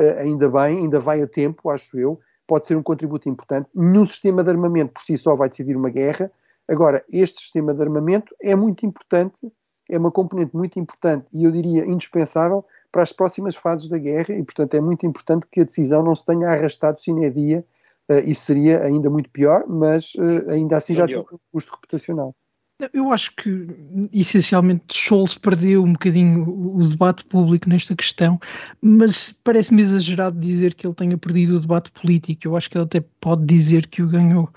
eh, 0.00 0.20
ainda 0.20 0.48
bem, 0.48 0.78
ainda 0.78 0.98
vai 0.98 1.22
a 1.22 1.26
tempo, 1.26 1.70
acho 1.70 1.96
eu, 1.98 2.18
pode 2.48 2.66
ser 2.66 2.76
um 2.76 2.82
contributo 2.82 3.28
importante, 3.28 3.70
nenhum 3.72 4.04
sistema 4.04 4.42
de 4.42 4.50
armamento 4.50 4.92
por 4.92 5.02
si 5.02 5.16
só 5.16 5.36
vai 5.36 5.48
decidir 5.48 5.76
uma 5.76 5.88
guerra, 5.88 6.30
Agora, 6.68 7.02
este 7.10 7.40
sistema 7.40 7.72
de 7.72 7.82
armamento 7.82 8.34
é 8.42 8.54
muito 8.54 8.84
importante, 8.84 9.50
é 9.88 9.98
uma 9.98 10.12
componente 10.12 10.54
muito 10.54 10.78
importante 10.78 11.26
e 11.32 11.44
eu 11.44 11.50
diria 11.50 11.86
indispensável 11.86 12.64
para 12.92 13.02
as 13.02 13.12
próximas 13.12 13.56
fases 13.56 13.88
da 13.88 13.98
guerra 13.98 14.34
e, 14.34 14.44
portanto, 14.44 14.74
é 14.74 14.80
muito 14.80 15.06
importante 15.06 15.46
que 15.50 15.60
a 15.60 15.64
decisão 15.64 16.02
não 16.02 16.14
se 16.14 16.24
tenha 16.24 16.48
arrastado 16.48 17.00
sine 17.00 17.30
dia. 17.30 17.64
Uh, 18.10 18.20
isso 18.24 18.46
seria 18.46 18.82
ainda 18.82 19.10
muito 19.10 19.28
pior, 19.30 19.64
mas 19.68 20.14
uh, 20.14 20.50
ainda 20.50 20.76
assim 20.78 20.94
já 20.94 21.06
tem 21.06 21.18
um 21.18 21.38
custo 21.52 21.72
reputacional. 21.74 22.34
Eu 22.92 23.10
acho 23.12 23.34
que 23.34 23.66
essencialmente 24.12 24.94
Scholz 24.94 25.34
perdeu 25.34 25.82
um 25.82 25.94
bocadinho 25.94 26.48
o 26.48 26.86
debate 26.86 27.24
público 27.24 27.68
nesta 27.68 27.94
questão, 27.96 28.38
mas 28.80 29.34
parece-me 29.42 29.82
exagerado 29.82 30.38
dizer 30.38 30.74
que 30.74 30.86
ele 30.86 30.94
tenha 30.94 31.18
perdido 31.18 31.56
o 31.56 31.60
debate 31.60 31.90
político. 31.90 32.46
Eu 32.46 32.56
acho 32.56 32.70
que 32.70 32.78
ele 32.78 32.84
até 32.84 33.00
pode 33.20 33.44
dizer 33.44 33.88
que 33.88 34.00
o 34.00 34.08
ganhou. 34.08 34.48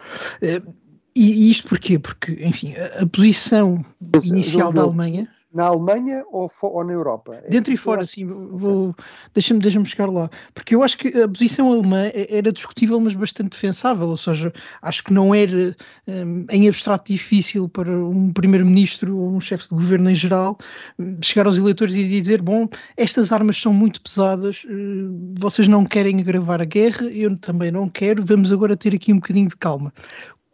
Eh, 1.15 1.19
e 1.19 1.51
isto 1.51 1.67
porquê? 1.67 1.99
Porque, 1.99 2.31
enfim, 2.41 2.73
a, 2.75 3.03
a 3.03 3.07
posição 3.07 3.83
inicial 4.23 4.71
da 4.71 4.81
Alemanha. 4.81 5.29
na 5.53 5.65
Alemanha 5.65 6.23
ou, 6.31 6.49
ou 6.61 6.83
na 6.83 6.93
Europa? 6.93 7.35
É 7.43 7.49
Dentro 7.49 7.73
e 7.73 7.77
fora, 7.77 8.05
sim. 8.05 8.25
Vou, 8.25 8.95
deixa-me 9.33 9.59
deixa 9.59 9.83
chegar 9.83 10.09
lá. 10.09 10.29
Porque 10.53 10.73
eu 10.73 10.81
acho 10.81 10.97
que 10.97 11.09
a 11.09 11.27
posição 11.27 11.71
alemã 11.71 12.09
era 12.13 12.51
discutível, 12.53 12.99
mas 13.01 13.13
bastante 13.13 13.51
defensável. 13.51 14.07
Ou 14.07 14.15
seja, 14.15 14.53
acho 14.81 15.03
que 15.03 15.13
não 15.13 15.35
era 15.35 15.75
um, 16.07 16.45
em 16.49 16.69
abstrato 16.69 17.11
difícil 17.11 17.67
para 17.67 17.91
um 17.91 18.31
primeiro-ministro 18.31 19.17
ou 19.17 19.35
um 19.35 19.41
chefe 19.41 19.67
de 19.67 19.75
governo 19.75 20.09
em 20.09 20.15
geral 20.15 20.57
hum, 20.97 21.17
chegar 21.21 21.45
aos 21.45 21.57
eleitores 21.57 21.93
e 21.93 22.07
dizer: 22.07 22.41
bom, 22.41 22.67
estas 22.95 23.33
armas 23.33 23.59
são 23.61 23.73
muito 23.73 24.01
pesadas, 24.01 24.63
uh, 24.63 25.33
vocês 25.37 25.67
não 25.67 25.85
querem 25.85 26.21
agravar 26.21 26.61
a 26.61 26.65
guerra, 26.65 27.05
eu 27.07 27.35
também 27.37 27.71
não 27.71 27.89
quero, 27.89 28.25
vamos 28.25 28.51
agora 28.53 28.77
ter 28.77 28.95
aqui 28.95 29.11
um 29.11 29.17
bocadinho 29.17 29.49
de 29.49 29.57
calma 29.57 29.93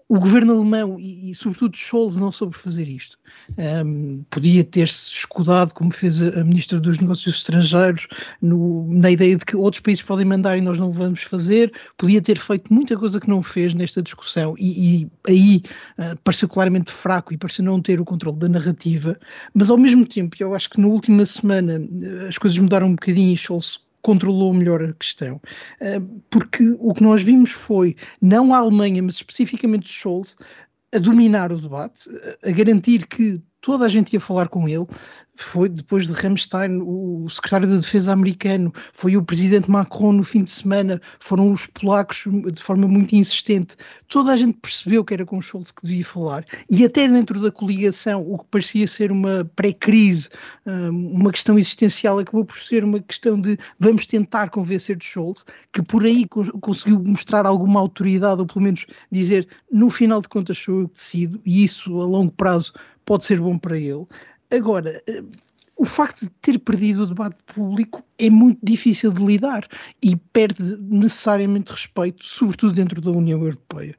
o 0.10 0.20
governo 0.20 0.54
alemão 0.54 0.98
e, 1.00 1.32
e, 1.32 1.36
sobretudo 1.36 1.76
Scholz 1.76 2.16
não 2.16 2.32
soube 2.32 2.58
fazer 2.58 2.88
isto. 2.88 3.20
Um, 3.58 4.24
podia 4.30 4.64
ter-se 4.64 5.10
escudado, 5.12 5.74
como 5.74 5.92
fez 5.92 6.22
a, 6.24 6.30
a, 6.30 6.44
ministra 6.46 6.80
dos 6.80 6.98
Negócios 6.98 7.36
Estrangeiros, 7.36 8.08
no, 8.42 8.88
na 8.90 9.12
ideia 9.12 9.36
de 9.36 9.44
que 9.44 9.58
outros 9.58 9.82
países 9.82 10.04
podem 10.04 10.26
mandar 10.26 10.58
e 10.58 10.62
nós 10.62 10.78
não 10.78 10.92
vamos 10.92 11.24
fazer. 11.24 11.74
Podia 11.98 12.22
ter 12.22 12.40
feito 12.40 12.74
muita 12.74 12.96
coisa 12.96 13.20
que 13.20 13.30
não 13.30 13.44
fez 13.44 13.74
nesta 13.74 14.02
discussão 14.02 14.56
e, 14.58 15.02
e 15.02 15.12
aí 15.28 15.62
uh, 16.00 16.18
pareceu 16.24 16.48
claramente 16.48 16.92
fraco 16.92 17.34
e 17.34 17.38
pareceu 17.38 17.66
não 17.66 17.82
ter 17.82 18.00
o 18.00 18.06
controle 18.06 18.38
da 18.38 18.48
narrativa. 18.48 19.20
Mas 19.54 19.70
ao 19.70 19.78
mesmo 19.78 20.06
tempo, 20.06 20.38
eu 20.40 20.56
acho 20.56 20.70
que 20.70 20.80
na 20.80 20.88
última 20.88 21.26
semana 21.26 21.80
uh, 21.80 22.28
as 22.28 22.38
coisas 22.38 22.58
mudaram 22.58 22.88
um 22.88 22.96
bocadinho 22.96 23.34
e 23.34 23.38
Scholz 23.38 23.87
controlou 24.02 24.54
melhor 24.54 24.84
a 24.84 24.94
questão. 24.94 25.42
Eh, 25.80 26.00
porque 26.30 26.76
o 26.80 26.94
que 26.94 27.04
nós 27.04 27.22
vimos 27.22 27.52
foi, 27.52 27.96
não 28.22 28.54
a 28.54 28.58
Alemanha, 28.58 29.02
mas 29.04 29.16
especificamente 29.16 29.90
Scholz, 29.90 30.36
a 30.94 31.00
dominar 31.00 31.52
o 31.52 31.60
debate, 31.60 32.10
a 32.44 32.52
garantir 32.52 33.08
que 33.08 33.42
toda 33.62 33.86
a 33.86 33.90
gente 33.90 34.14
ia 34.14 34.20
falar 34.20 34.48
com 34.48 34.68
ele, 34.68 34.86
foi 35.38 35.70
depois 35.70 36.08
de 36.08 36.14
Ramstein, 36.14 36.82
o 36.82 37.30
secretário 37.30 37.68
da 37.68 37.76
Defesa 37.76 38.12
americano, 38.12 38.74
foi 38.92 39.16
o 39.16 39.24
presidente 39.24 39.70
Macron 39.70 40.14
no 40.14 40.24
fim 40.24 40.44
de 40.44 40.50
semana, 40.50 41.00
foram 41.20 41.52
os 41.52 41.68
polacos 41.68 42.24
de 42.52 42.62
forma 42.62 42.88
muito 42.88 43.16
insistente. 43.16 43.76
Toda 44.08 44.32
a 44.32 44.38
gente 44.38 44.58
percebeu 44.58 45.06
que 45.06 45.14
era 45.14 45.26
com 45.26 45.42
Scholz 45.42 45.72
que 45.72 45.84
devia 45.84 46.06
falar. 46.06 46.46
E 46.70 46.84
até 46.84 47.08
dentro 47.08 47.40
da 47.40 47.52
coligação, 47.52 48.22
o 48.28 48.40
que 48.40 48.46
parecia 48.50 48.88
ser 48.88 49.12
uma 49.12 49.46
pré-crise, 49.56 50.30
hum, 50.66 51.14
uma 51.14 51.32
questão 51.32 51.58
existencial, 51.58 52.18
acabou 52.18 52.44
por 52.44 52.58
ser 52.58 52.84
uma 52.84 53.00
questão 53.00 53.40
de 53.40 53.58
vamos 53.80 54.06
tentar 54.06 54.50
convencer 54.50 54.96
de 54.96 55.06
Scholz, 55.06 55.46
que 55.72 55.84
por 55.84 56.04
aí 56.04 56.26
conseguiu 56.28 57.00
mostrar 57.00 57.46
alguma 57.46 57.80
autoridade, 57.80 58.42
ou 58.42 58.48
pelo 58.48 58.62
menos 58.62 58.86
dizer 59.12 59.48
no 59.72 59.90
final 59.90 60.22
de 60.22 60.30
contas 60.30 60.58
sou 60.58 60.82
eu 60.82 60.88
que 60.88 60.96
decido, 60.96 61.40
e 61.46 61.64
isso 61.64 62.02
a 62.02 62.06
longo 62.06 62.32
prazo 62.32 62.74
pode 63.08 63.24
ser 63.24 63.40
bom 63.40 63.58
para 63.58 63.78
ele. 63.78 64.06
Agora, 64.52 65.02
eh, 65.08 65.24
o 65.78 65.86
facto 65.86 66.22
de 66.22 66.32
ter 66.42 66.60
perdido 66.60 67.04
o 67.04 67.06
debate 67.06 67.38
público 67.46 68.04
é 68.18 68.30
muito 68.30 68.60
difícil 68.64 69.14
de 69.14 69.24
lidar 69.24 69.68
e 70.04 70.16
perde 70.16 70.76
necessariamente 70.82 71.72
respeito, 71.72 72.26
sobretudo 72.26 72.74
dentro 72.74 73.00
da 73.00 73.12
União 73.12 73.40
Europeia. 73.40 73.96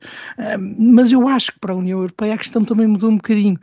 mas 0.76 1.12
eu 1.12 1.28
acho 1.28 1.52
que 1.52 1.60
para 1.60 1.72
a 1.72 1.76
União 1.76 2.00
Europeia 2.00 2.34
a 2.34 2.38
questão 2.38 2.64
também 2.64 2.88
mudou 2.88 3.10
um 3.10 3.16
bocadinho. 3.16 3.56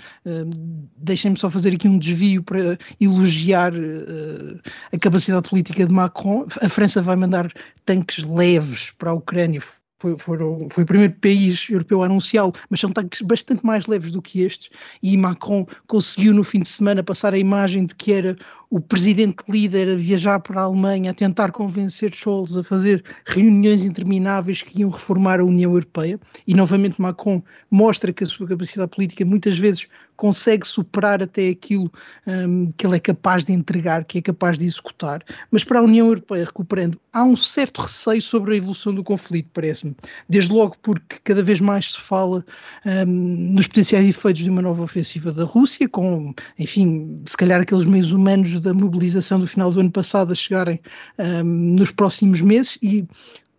Deixem-me 0.95 1.37
só 1.37 1.49
fazer 1.49 1.75
aqui 1.75 1.89
um 1.89 1.99
desvio 1.99 2.41
para 2.41 2.77
elogiar 3.01 3.73
uh, 3.73 4.61
a 4.93 4.97
capacidade 4.97 5.49
política 5.49 5.85
de 5.85 5.93
Macron. 5.93 6.47
A 6.61 6.69
França 6.69 7.01
vai 7.01 7.17
mandar 7.17 7.51
tanques 7.83 8.23
leves 8.23 8.91
para 8.97 9.11
a 9.11 9.13
Ucrânia 9.13 9.61
foi, 10.05 10.19
foram, 10.19 10.67
foi 10.69 10.83
o 10.83 10.87
primeiro 10.87 11.13
país 11.13 11.67
europeu 11.67 12.03
a 12.03 12.05
anunciá-lo, 12.05 12.53
mas 12.69 12.79
são 12.79 12.91
tanques 12.91 13.21
bastante 13.21 13.65
mais 13.65 13.87
leves 13.87 14.11
do 14.11 14.21
que 14.21 14.41
estes, 14.41 14.69
e 15.01 15.17
Macron 15.17 15.65
conseguiu 15.87 16.33
no 16.33 16.43
fim 16.43 16.59
de 16.59 16.67
semana 16.67 17.01
passar 17.01 17.33
a 17.33 17.37
imagem 17.37 17.87
de 17.87 17.95
que 17.95 18.11
era 18.13 18.35
o 18.69 18.79
presidente 18.79 19.37
líder 19.49 19.89
a 19.89 19.95
viajar 19.95 20.39
para 20.39 20.61
a 20.61 20.65
Alemanha 20.65 21.11
a 21.11 21.13
tentar 21.13 21.51
convencer 21.51 22.13
Scholz 22.13 22.55
a 22.55 22.63
fazer 22.63 23.03
reuniões 23.25 23.83
intermináveis 23.83 24.61
que 24.61 24.81
iam 24.81 24.89
reformar 24.89 25.39
a 25.39 25.45
União 25.45 25.71
Europeia, 25.71 26.19
e 26.45 26.53
novamente 26.53 27.01
Macron 27.01 27.41
mostra 27.71 28.13
que 28.13 28.23
a 28.23 28.27
sua 28.27 28.47
capacidade 28.47 28.91
política 28.91 29.25
muitas 29.25 29.57
vezes 29.57 29.87
consegue 30.15 30.65
superar 30.65 31.21
até 31.21 31.49
aquilo 31.49 31.91
um, 32.25 32.71
que 32.71 32.85
ele 32.85 32.95
é 32.95 32.99
capaz 32.99 33.43
de 33.43 33.53
entregar, 33.53 34.05
que 34.05 34.19
é 34.19 34.21
capaz 34.21 34.57
de 34.57 34.65
executar, 34.65 35.23
mas 35.51 35.63
para 35.63 35.79
a 35.79 35.83
União 35.83 36.07
Europeia, 36.07 36.45
recuperando, 36.45 36.99
há 37.11 37.23
um 37.23 37.35
certo 37.35 37.81
receio 37.81 38.21
sobre 38.21 38.53
a 38.53 38.57
evolução 38.57 38.93
do 38.93 39.03
conflito, 39.03 39.49
parece-me. 39.53 39.95
Desde 40.27 40.51
logo 40.51 40.75
porque 40.81 41.17
cada 41.23 41.43
vez 41.43 41.59
mais 41.59 41.93
se 41.93 42.01
fala 42.01 42.45
um, 42.85 43.53
nos 43.53 43.67
potenciais 43.67 44.07
efeitos 44.07 44.43
de 44.43 44.49
uma 44.49 44.61
nova 44.61 44.83
ofensiva 44.83 45.31
da 45.31 45.43
Rússia, 45.43 45.87
com, 45.87 46.33
enfim, 46.57 47.21
se 47.25 47.37
calhar 47.37 47.61
aqueles 47.61 47.85
meios 47.85 48.11
humanos 48.11 48.59
da 48.59 48.73
mobilização 48.73 49.39
do 49.39 49.47
final 49.47 49.71
do 49.71 49.79
ano 49.79 49.91
passado 49.91 50.31
a 50.31 50.35
chegarem 50.35 50.79
um, 51.17 51.43
nos 51.43 51.91
próximos 51.91 52.41
meses 52.41 52.77
e 52.81 53.05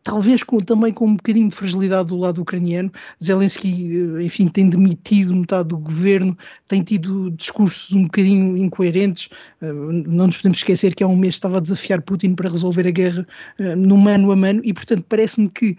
talvez 0.06 0.44
com, 0.44 0.60
também 0.60 0.92
com 0.92 1.04
um 1.04 1.16
bocadinho 1.16 1.48
de 1.48 1.56
fragilidade 1.56 2.10
do 2.10 2.16
lado 2.16 2.40
ucraniano. 2.40 2.92
Zelensky, 3.22 3.90
eh, 3.92 4.22
enfim, 4.22 4.46
tem 4.46 4.70
demitido 4.70 5.34
metade 5.34 5.70
do 5.70 5.78
governo, 5.78 6.38
tem 6.68 6.80
tido 6.80 7.32
discursos 7.32 7.90
um 7.92 8.04
bocadinho 8.04 8.56
incoerentes. 8.56 9.28
Eh, 9.60 9.72
não 9.72 10.28
nos 10.28 10.36
podemos 10.36 10.58
esquecer 10.58 10.94
que 10.94 11.02
há 11.02 11.08
um 11.08 11.16
mês 11.16 11.34
estava 11.34 11.56
a 11.56 11.60
desafiar 11.60 12.00
Putin 12.02 12.36
para 12.36 12.48
resolver 12.48 12.86
a 12.86 12.90
guerra 12.92 13.26
eh, 13.58 13.74
no 13.74 13.98
mano 13.98 14.30
a 14.30 14.36
mano 14.36 14.60
e, 14.62 14.72
portanto, 14.72 15.04
parece-me 15.08 15.48
que 15.48 15.76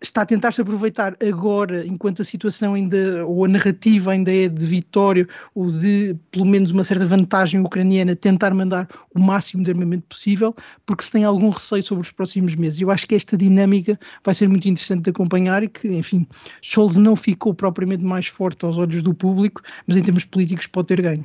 está 0.00 0.22
a 0.22 0.26
tentar-se 0.26 0.60
aproveitar 0.60 1.16
agora, 1.26 1.86
enquanto 1.86 2.22
a 2.22 2.24
situação 2.24 2.74
ainda, 2.74 3.26
ou 3.26 3.44
a 3.44 3.48
narrativa 3.48 4.12
ainda 4.12 4.34
é 4.34 4.48
de 4.48 4.66
vitória, 4.66 5.26
ou 5.54 5.70
de 5.70 6.16
pelo 6.30 6.44
menos 6.44 6.70
uma 6.70 6.84
certa 6.84 7.06
vantagem 7.06 7.60
ucraniana, 7.60 8.14
tentar 8.14 8.52
mandar 8.52 8.88
o 9.14 9.20
máximo 9.20 9.64
de 9.64 9.70
armamento 9.70 10.06
possível, 10.06 10.54
porque 10.84 11.04
se 11.04 11.12
tem 11.12 11.24
algum 11.24 11.48
receio 11.48 11.82
sobre 11.82 12.02
os 12.02 12.12
próximos 12.12 12.54
meses. 12.54 12.80
Eu 12.80 12.90
acho 12.90 13.06
que 13.06 13.14
esta 13.14 13.36
dinâmica 13.36 13.98
vai 14.22 14.34
ser 14.34 14.48
muito 14.48 14.68
interessante 14.68 15.04
de 15.04 15.10
acompanhar 15.10 15.62
e 15.62 15.68
que, 15.68 15.88
enfim, 15.88 16.26
Scholz 16.60 16.96
não 16.96 17.16
ficou 17.16 17.54
propriamente 17.54 18.04
mais 18.04 18.26
forte 18.26 18.64
aos 18.64 18.76
olhos 18.76 19.02
do 19.02 19.14
público, 19.14 19.62
mas 19.86 19.96
em 19.96 20.02
termos 20.02 20.24
políticos 20.24 20.66
pode 20.66 20.88
ter 20.88 21.00
ganho. 21.00 21.24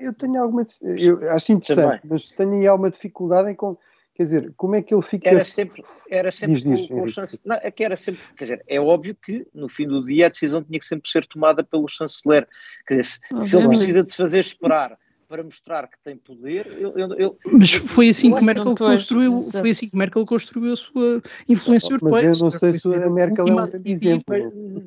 Eu 0.00 0.12
tenho 0.12 0.42
alguma. 0.42 0.64
Eu 0.82 1.30
acho 1.30 1.52
interessante, 1.52 2.00
Também. 2.00 2.00
mas 2.04 2.30
tenho 2.30 2.52
aí 2.54 2.66
alguma 2.66 2.90
dificuldade 2.90 3.50
em. 3.50 3.54
Com 3.54 3.76
Quer 4.18 4.24
dizer, 4.24 4.52
como 4.56 4.74
é 4.74 4.82
que 4.82 4.92
ele 4.92 5.00
fica. 5.00 5.30
Era 5.30 5.44
sempre, 5.44 5.80
era 6.10 6.32
sempre 6.32 6.56
diz, 6.56 6.64
diz, 6.64 6.88
com, 6.88 7.02
com 7.02 7.06
chance... 7.06 7.38
Não, 7.44 7.56
é 7.62 7.70
que 7.70 7.84
era 7.84 7.94
sempre. 7.94 8.20
Quer 8.36 8.44
dizer, 8.44 8.64
é 8.66 8.80
óbvio 8.80 9.14
que 9.14 9.46
no 9.54 9.68
fim 9.68 9.86
do 9.86 10.04
dia 10.04 10.26
a 10.26 10.28
decisão 10.28 10.60
tinha 10.60 10.80
que 10.80 10.84
sempre 10.84 11.08
ser 11.08 11.24
tomada 11.24 11.62
pelo 11.62 11.86
chanceler. 11.86 12.48
Quer 12.84 12.96
dizer, 12.96 13.20
se, 13.38 13.48
se 13.48 13.56
ele 13.56 13.68
precisa 13.68 14.02
de 14.02 14.10
se 14.10 14.16
fazer 14.16 14.40
esperar 14.40 14.98
para 15.28 15.44
mostrar 15.44 15.86
que 15.86 15.96
tem 16.02 16.16
poder. 16.16 16.66
Eu, 16.66 16.98
eu, 16.98 17.14
eu, 17.14 17.38
mas 17.44 17.72
foi 17.74 18.08
assim 18.08 18.34
que 18.34 18.42
Merkel 18.42 18.74
construiu, 18.74 19.40
foi 19.40 19.70
assim 19.70 19.88
que 19.88 19.96
Merkel 19.96 20.26
construiu 20.26 20.72
a 20.72 20.76
sua 20.76 21.22
influência 21.48 21.92
europeia. 21.92 22.30
Mas 22.30 22.40
eu 22.40 22.44
não 22.44 22.50
sei 22.50 22.80
se 22.80 22.94
a 22.94 23.08
Merkel 23.08 23.46
é 23.46 23.52
um 23.52 23.56
grande 23.56 23.92
exemplo. 23.92 24.34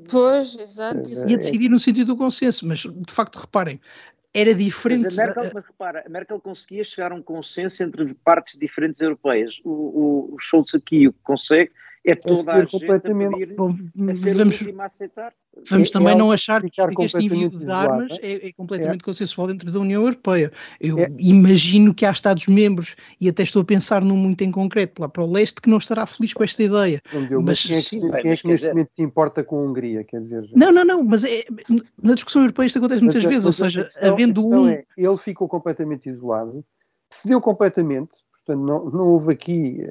Pois, 0.10 0.58
exato. 0.58 1.10
E 1.26 1.36
a 1.36 1.38
decidir 1.38 1.70
no 1.70 1.80
sentido 1.80 2.08
do 2.08 2.18
consenso, 2.18 2.68
mas 2.68 2.80
de 2.80 3.14
facto 3.14 3.38
reparem, 3.38 3.80
era 4.34 4.54
diferente. 4.54 5.04
Mas 5.04 5.20
a 5.20 5.26
Merkel, 5.26 5.52
mas 5.54 5.66
repara, 5.66 6.04
a 6.06 6.10
Merkel 6.10 6.40
conseguia 6.40 6.84
chegar 6.84 7.12
a 7.12 7.16
um 7.16 7.22
consenso 7.22 7.84
entre 7.84 8.14
partes 8.16 8.58
diferentes 8.58 9.02
europeias. 9.02 9.60
O, 9.64 9.70
o, 9.70 10.36
o 10.36 10.40
Schultz 10.40 10.74
aqui 10.74 11.08
o 11.08 11.14
que 11.14 11.20
consegue 11.24 11.72
é 12.04 12.16
toda 12.16 12.52
a 12.52 12.60
gente 12.62 12.72
completamente, 12.72 13.34
a, 13.36 13.38
pedir, 13.38 14.10
a 14.10 14.14
ser 14.14 14.34
vamos, 14.36 14.80
a 14.80 14.86
aceitar. 14.86 15.34
Vamos 15.70 15.90
é, 15.90 15.92
também 15.92 16.14
é 16.14 16.16
não 16.16 16.32
achar 16.32 16.62
que 16.62 16.82
este 17.04 17.26
envio 17.26 17.50
de 17.50 17.70
armas 17.70 18.18
é, 18.22 18.48
é 18.48 18.54
completamente 18.54 19.02
é. 19.02 19.06
consensual 19.06 19.48
dentro 19.48 19.72
da 19.72 19.80
União 19.80 20.02
Europeia. 20.02 20.52
Eu 20.80 20.98
é. 20.98 21.08
imagino 21.20 21.94
que 21.94 22.06
há 22.06 22.12
Estados-membros, 22.12 22.96
e 23.20 23.30
até 23.30 23.44
estou 23.44 23.62
a 23.62 23.66
pensar 23.66 24.02
num 24.02 24.18
muito 24.18 24.44
em 24.44 24.52
concreto, 24.52 25.02
lá 25.02 25.08
para 25.08 25.24
o 25.24 25.32
leste, 25.32 25.62
que 25.62 25.70
não 25.70 25.78
estará 25.78 26.06
feliz 26.08 26.34
com 26.34 26.44
esta 26.44 26.64
ideia. 26.64 27.02
Deu, 27.30 27.42
mas, 27.42 27.64
quem 27.64 27.78
é 27.78 27.82
que, 27.82 27.90
sim, 27.90 28.12
quem 28.12 28.32
é 28.32 28.38
que 28.38 28.48
neste 28.48 28.68
momento 28.70 28.90
se 28.96 29.02
importa 29.04 29.44
com 29.44 29.58
a 29.58 29.62
Hungria? 29.62 30.04
Quer 30.04 30.22
dizer, 30.22 30.50
não, 30.56 30.72
não, 30.72 30.84
não, 30.84 31.04
mas 31.04 31.24
é, 31.24 31.44
na 32.02 32.16
discussão 32.16 32.42
europeia 32.42 32.66
isto 32.66 32.80
acontece 32.80 33.04
muitas 33.04 33.24
vezes, 33.24 33.46
ou 33.46 33.52
seja, 33.52 33.84
questão, 33.84 34.12
havendo 34.12 34.48
um... 34.48 34.68
ele 34.70 35.18
ficou 35.18 35.48
completamente 35.48 36.10
isolado, 36.10 36.66
cedeu 37.12 37.40
completamente, 37.40 38.12
portanto 38.32 38.66
não, 38.66 38.90
não 38.90 39.08
houve 39.10 39.34
aqui 39.34 39.88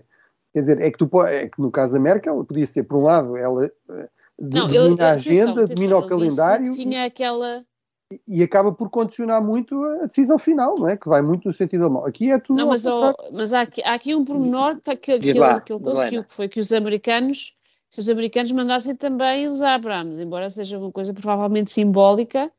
Quer 0.53 0.61
dizer, 0.61 0.81
é 0.81 0.91
que, 0.91 0.99
tu, 0.99 1.23
é 1.25 1.49
que 1.49 1.61
no 1.61 1.71
caso 1.71 1.93
da 1.93 2.01
Merkel, 2.01 2.45
podia 2.45 2.67
ser, 2.67 2.83
por 2.85 2.99
um 2.99 3.03
lado, 3.03 3.37
ela 3.37 3.67
eh, 3.67 4.09
não, 4.39 4.69
domina 4.69 4.93
ele, 4.93 5.03
a 5.03 5.11
agenda, 5.13 5.51
atenção, 5.53 5.75
domina 5.77 5.99
o 5.99 6.09
calendário. 6.09 6.73
Tinha 6.73 7.05
aquela. 7.05 7.65
E, 8.13 8.21
e 8.27 8.43
acaba 8.43 8.73
por 8.73 8.91
condicionar 8.91 9.41
muito 9.41 9.81
a 10.03 10.07
decisão 10.07 10.39
final, 10.39 10.75
não 10.77 10.89
é? 10.89 10.97
Que 10.97 11.09
vai 11.09 11.23
muito 11.23 11.47
no 11.47 11.55
sentido 11.55 11.83
da 11.83 11.89
mão. 11.89 12.05
Aqui 12.05 12.33
é 12.33 12.39
tudo. 12.39 12.57
Não, 12.57 12.67
mas, 12.67 12.85
oh, 12.85 13.15
mas 13.33 13.53
há, 13.53 13.61
aqui, 13.61 13.81
há 13.85 13.95
aqui 13.95 14.13
um 14.15 14.25
pormenor 14.25 14.81
que, 14.81 14.97
que, 14.97 15.19
que, 15.21 15.29
ele, 15.29 15.61
que 15.61 15.73
ele 15.73 15.85
conseguiu, 15.85 16.25
que 16.25 16.33
foi 16.33 16.49
que 16.49 16.59
os 16.59 16.73
americanos, 16.73 17.57
que 17.91 18.01
os 18.01 18.09
americanos 18.09 18.51
mandassem 18.51 18.97
também 18.97 19.47
os 19.47 19.63
Abrams, 19.63 20.21
embora 20.21 20.51
seja 20.51 20.79
uma 20.81 20.91
coisa 20.91 21.15
provavelmente 21.15 21.71
simbólica. 21.71 22.51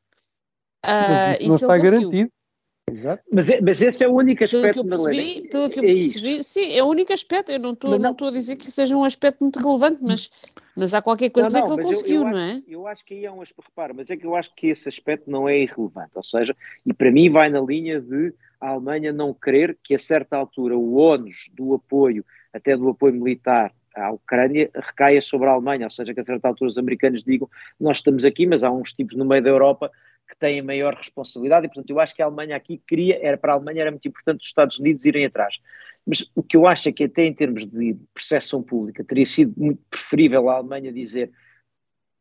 Uh, 0.85 1.33
isso 1.41 1.47
não 1.47 1.55
está 1.55 1.77
garantido. 1.77 2.31
Exato. 2.91 3.23
Mas, 3.31 3.49
é, 3.49 3.61
mas 3.61 3.81
esse 3.81 4.03
é 4.03 4.07
o 4.07 4.13
único 4.13 4.43
aspecto 4.43 4.83
pelo 4.83 4.87
que 4.87 4.93
eu 4.93 5.03
percebi, 5.03 5.47
Pelo 5.49 5.69
que 5.69 5.79
eu 5.79 5.83
é 5.83 5.87
percebi, 5.87 6.37
é 6.37 6.43
sim, 6.43 6.73
é 6.73 6.83
o 6.83 6.87
único 6.87 7.13
aspecto. 7.13 7.51
Eu 7.51 7.59
não 7.59 7.73
estou 7.73 7.97
não... 7.97 8.15
a 8.27 8.31
dizer 8.31 8.55
que 8.55 8.69
seja 8.69 8.95
um 8.95 9.03
aspecto 9.03 9.39
muito 9.41 9.59
relevante, 9.59 9.99
mas, 10.01 10.29
mas 10.75 10.93
há 10.93 11.01
qualquer 11.01 11.29
coisa 11.29 11.49
não, 11.49 11.59
não, 11.59 11.67
que 11.67 11.73
ele 11.73 11.83
conseguiu, 11.83 12.21
eu, 12.21 12.27
eu 12.27 12.31
não 12.31 12.39
é? 12.39 12.61
eu 12.67 12.87
acho 12.87 13.05
que 13.05 13.13
aí 13.13 13.25
é 13.25 13.31
um 13.31 13.41
aspecto, 13.41 13.67
repara, 13.69 13.93
mas 13.93 14.09
é 14.09 14.17
que 14.17 14.25
eu 14.25 14.35
acho 14.35 14.53
que 14.55 14.67
esse 14.67 14.89
aspecto 14.89 15.29
não 15.29 15.47
é 15.47 15.59
irrelevante. 15.59 16.11
Ou 16.15 16.23
seja, 16.23 16.55
e 16.85 16.93
para 16.93 17.11
mim 17.11 17.29
vai 17.29 17.49
na 17.49 17.61
linha 17.61 17.99
de 17.99 18.33
a 18.59 18.69
Alemanha 18.69 19.11
não 19.11 19.33
querer 19.33 19.77
que 19.83 19.95
a 19.95 19.99
certa 19.99 20.37
altura 20.37 20.77
o 20.77 20.97
ónus 20.97 21.49
do 21.53 21.73
apoio, 21.73 22.23
até 22.53 22.77
do 22.77 22.89
apoio 22.89 23.13
militar 23.13 23.73
à 23.95 24.11
Ucrânia, 24.11 24.69
recaia 24.73 25.21
sobre 25.21 25.47
a 25.47 25.51
Alemanha, 25.51 25.85
ou 25.85 25.89
seja, 25.89 26.13
que 26.13 26.19
a 26.19 26.23
certa 26.23 26.47
altura 26.47 26.69
os 26.69 26.77
americanos 26.77 27.23
digam 27.23 27.49
nós 27.79 27.97
estamos 27.97 28.23
aqui, 28.23 28.45
mas 28.45 28.63
há 28.63 28.71
uns 28.71 28.93
tipos 28.93 29.17
no 29.17 29.25
meio 29.25 29.43
da 29.43 29.49
Europa 29.49 29.91
que 30.31 30.37
têm 30.37 30.61
maior 30.61 30.95
responsabilidade 30.95 31.65
e, 31.65 31.69
portanto, 31.69 31.89
eu 31.89 31.99
acho 31.99 32.15
que 32.15 32.21
a 32.21 32.25
Alemanha 32.25 32.55
aqui 32.55 32.81
queria, 32.87 33.19
era 33.21 33.37
para 33.37 33.51
a 33.51 33.55
Alemanha 33.55 33.81
era 33.81 33.91
muito 33.91 34.07
importante 34.07 34.41
os 34.41 34.47
Estados 34.47 34.79
Unidos 34.79 35.05
irem 35.05 35.25
atrás. 35.25 35.59
Mas 36.07 36.25
o 36.33 36.41
que 36.41 36.55
eu 36.55 36.65
acho 36.65 36.89
é 36.89 36.91
que 36.91 37.03
até 37.03 37.25
em 37.25 37.33
termos 37.33 37.67
de 37.67 37.95
percepção 38.13 38.63
pública 38.63 39.03
teria 39.03 39.25
sido 39.25 39.53
muito 39.57 39.81
preferível 39.89 40.49
a 40.49 40.55
Alemanha 40.55 40.91
dizer 40.91 41.31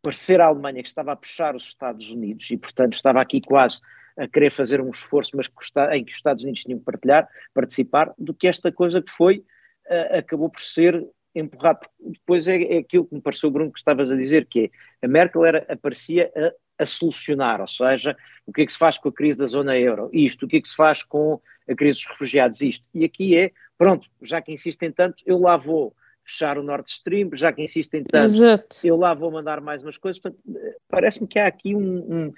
parecer 0.02 0.40
a 0.40 0.46
Alemanha 0.46 0.82
que 0.82 0.88
estava 0.88 1.12
a 1.12 1.16
puxar 1.16 1.54
os 1.54 1.64
Estados 1.64 2.10
Unidos 2.10 2.50
e, 2.50 2.56
portanto, 2.56 2.94
estava 2.94 3.20
aqui 3.20 3.40
quase 3.40 3.80
a 4.16 4.26
querer 4.26 4.50
fazer 4.50 4.80
um 4.80 4.90
esforço, 4.90 5.32
mas 5.36 5.46
em 5.92 6.04
que 6.04 6.10
os 6.10 6.18
Estados 6.18 6.42
Unidos 6.42 6.62
tinham 6.62 6.78
que 6.78 6.84
partilhar, 6.84 7.28
participar, 7.54 8.12
do 8.18 8.34
que 8.34 8.46
esta 8.46 8.72
coisa 8.72 9.00
que 9.00 9.10
foi, 9.10 9.38
uh, 9.86 10.18
acabou 10.18 10.50
por 10.50 10.60
ser 10.60 11.06
empurrado. 11.34 11.80
Depois 11.98 12.48
é, 12.48 12.62
é, 12.62 12.78
aquilo 12.78 13.06
que 13.06 13.14
me 13.14 13.20
pareceu, 13.20 13.50
Bruno, 13.50 13.72
que 13.72 13.78
estavas 13.78 14.10
a 14.10 14.16
dizer, 14.16 14.46
que 14.46 14.70
é, 15.02 15.06
a 15.06 15.08
Merkel 15.08 15.44
era, 15.44 15.66
aparecia 15.68 16.30
a, 16.34 16.52
a, 16.80 16.86
solucionar, 16.86 17.60
ou 17.60 17.68
seja, 17.68 18.16
o 18.46 18.52
que 18.52 18.62
é 18.62 18.66
que 18.66 18.72
se 18.72 18.78
faz 18.78 18.98
com 18.98 19.08
a 19.08 19.12
crise 19.12 19.38
da 19.38 19.46
zona 19.46 19.78
euro? 19.78 20.10
Isto, 20.12 20.46
o 20.46 20.48
que 20.48 20.56
é 20.56 20.60
que 20.60 20.68
se 20.68 20.76
faz 20.76 21.02
com 21.02 21.40
a 21.68 21.74
crise 21.74 21.98
dos 21.98 22.06
refugiados? 22.06 22.60
Isto. 22.60 22.88
E 22.94 23.04
aqui 23.04 23.36
é, 23.36 23.52
pronto, 23.78 24.08
já 24.22 24.40
que 24.40 24.52
insistem 24.52 24.90
tanto, 24.90 25.22
eu 25.26 25.38
lá 25.38 25.56
vou 25.56 25.94
fechar 26.24 26.58
o 26.58 26.62
Nord 26.62 26.88
Stream, 26.88 27.30
já 27.34 27.52
que 27.52 27.62
insistem 27.62 28.04
tanto, 28.04 28.24
Exato. 28.24 28.76
eu 28.84 28.96
lá 28.96 29.12
vou 29.14 29.30
mandar 29.30 29.60
mais 29.60 29.82
umas 29.82 29.96
coisas. 29.96 30.20
Parece-me 30.88 31.26
que 31.26 31.38
há 31.38 31.46
aqui 31.46 31.74
um, 31.74 31.80
um, 31.80 32.32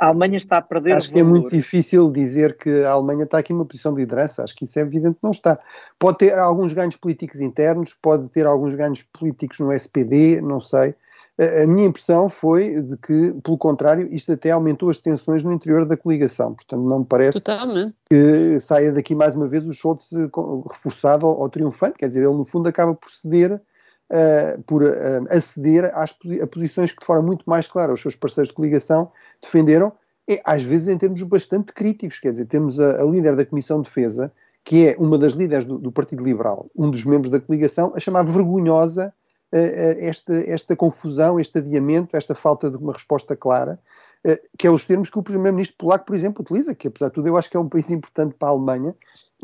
A 0.00 0.06
Alemanha 0.06 0.36
está 0.36 0.58
a 0.58 0.62
perder. 0.62 0.94
Acho 0.94 1.12
que 1.12 1.20
é 1.20 1.22
muito 1.22 1.50
difícil 1.50 2.10
dizer 2.10 2.56
que 2.56 2.82
a 2.82 2.90
Alemanha 2.90 3.24
está 3.24 3.38
aqui 3.38 3.52
numa 3.52 3.64
posição 3.64 3.94
de 3.94 4.00
liderança. 4.00 4.42
Acho 4.42 4.54
que 4.54 4.64
isso 4.64 4.78
é 4.78 4.82
evidente 4.82 5.14
que 5.14 5.24
não 5.24 5.30
está. 5.30 5.58
Pode 5.98 6.18
ter 6.18 6.36
alguns 6.36 6.72
ganhos 6.72 6.96
políticos 6.96 7.40
internos, 7.40 7.94
pode 7.94 8.28
ter 8.30 8.46
alguns 8.46 8.74
ganhos 8.74 9.02
políticos 9.02 9.60
no 9.60 9.72
SPD, 9.72 10.40
não 10.40 10.60
sei 10.60 10.94
a 11.38 11.66
minha 11.66 11.86
impressão 11.86 12.30
foi 12.30 12.80
de 12.80 12.96
que, 12.96 13.34
pelo 13.44 13.58
contrário, 13.58 14.08
isto 14.10 14.32
até 14.32 14.50
aumentou 14.50 14.88
as 14.88 14.98
tensões 14.98 15.44
no 15.44 15.52
interior 15.52 15.84
da 15.84 15.96
coligação. 15.96 16.54
Portanto, 16.54 16.82
não 16.82 17.00
me 17.00 17.04
parece 17.04 17.40
Totalmente. 17.40 17.94
que 18.08 18.58
saia 18.58 18.90
daqui 18.90 19.14
mais 19.14 19.34
uma 19.34 19.46
vez 19.46 19.66
o 19.66 19.72
Schultz 19.72 20.12
eh, 20.14 20.30
reforçado 20.70 21.26
ou, 21.26 21.48
triunfante. 21.50 21.98
Quer 21.98 22.08
dizer, 22.08 22.20
ele 22.20 22.32
no 22.32 22.44
fundo 22.44 22.68
acaba 22.68 22.94
por 22.94 23.10
ceder, 23.10 23.52
uh, 23.52 24.62
por 24.62 24.82
uh, 24.82 25.26
aceder 25.28 25.92
às 25.94 26.16
a 26.42 26.46
posições 26.46 26.92
que 26.92 27.00
de 27.00 27.06
forma 27.06 27.26
muito 27.26 27.44
mais 27.44 27.66
clara 27.66 27.92
os 27.92 28.00
seus 28.00 28.16
parceiros 28.16 28.48
de 28.48 28.54
coligação 28.54 29.12
defenderam, 29.42 29.92
e, 30.26 30.40
às 30.42 30.62
vezes 30.62 30.88
em 30.88 30.96
termos 30.96 31.22
bastante 31.22 31.70
críticos. 31.74 32.18
Quer 32.18 32.32
dizer, 32.32 32.46
temos 32.46 32.80
a, 32.80 33.02
a 33.02 33.04
líder 33.04 33.36
da 33.36 33.44
Comissão 33.44 33.82
de 33.82 33.88
Defesa, 33.88 34.32
que 34.64 34.88
é 34.88 34.96
uma 34.98 35.18
das 35.18 35.34
líderes 35.34 35.66
do, 35.66 35.76
do 35.76 35.92
Partido 35.92 36.24
Liberal, 36.24 36.66
um 36.74 36.90
dos 36.90 37.04
membros 37.04 37.30
da 37.30 37.38
coligação, 37.38 37.92
a 37.94 38.00
chamar 38.00 38.24
vergonhosa 38.24 39.12
esta, 39.52 40.34
esta 40.34 40.76
confusão, 40.76 41.38
este 41.38 41.58
adiamento, 41.58 42.16
esta 42.16 42.34
falta 42.34 42.70
de 42.70 42.76
uma 42.76 42.92
resposta 42.92 43.36
clara, 43.36 43.78
eh, 44.24 44.42
que 44.58 44.66
é 44.66 44.70
os 44.70 44.84
termos 44.84 45.08
que 45.08 45.18
o 45.18 45.22
primeiro-ministro 45.22 45.76
polaco, 45.76 46.06
por 46.06 46.16
exemplo, 46.16 46.42
utiliza, 46.42 46.74
que 46.74 46.88
apesar 46.88 47.08
de 47.08 47.14
tudo 47.14 47.28
eu 47.28 47.36
acho 47.36 47.48
que 47.48 47.56
é 47.56 47.60
um 47.60 47.68
país 47.68 47.88
importante 47.90 48.34
para 48.34 48.48
a 48.48 48.50
Alemanha, 48.50 48.94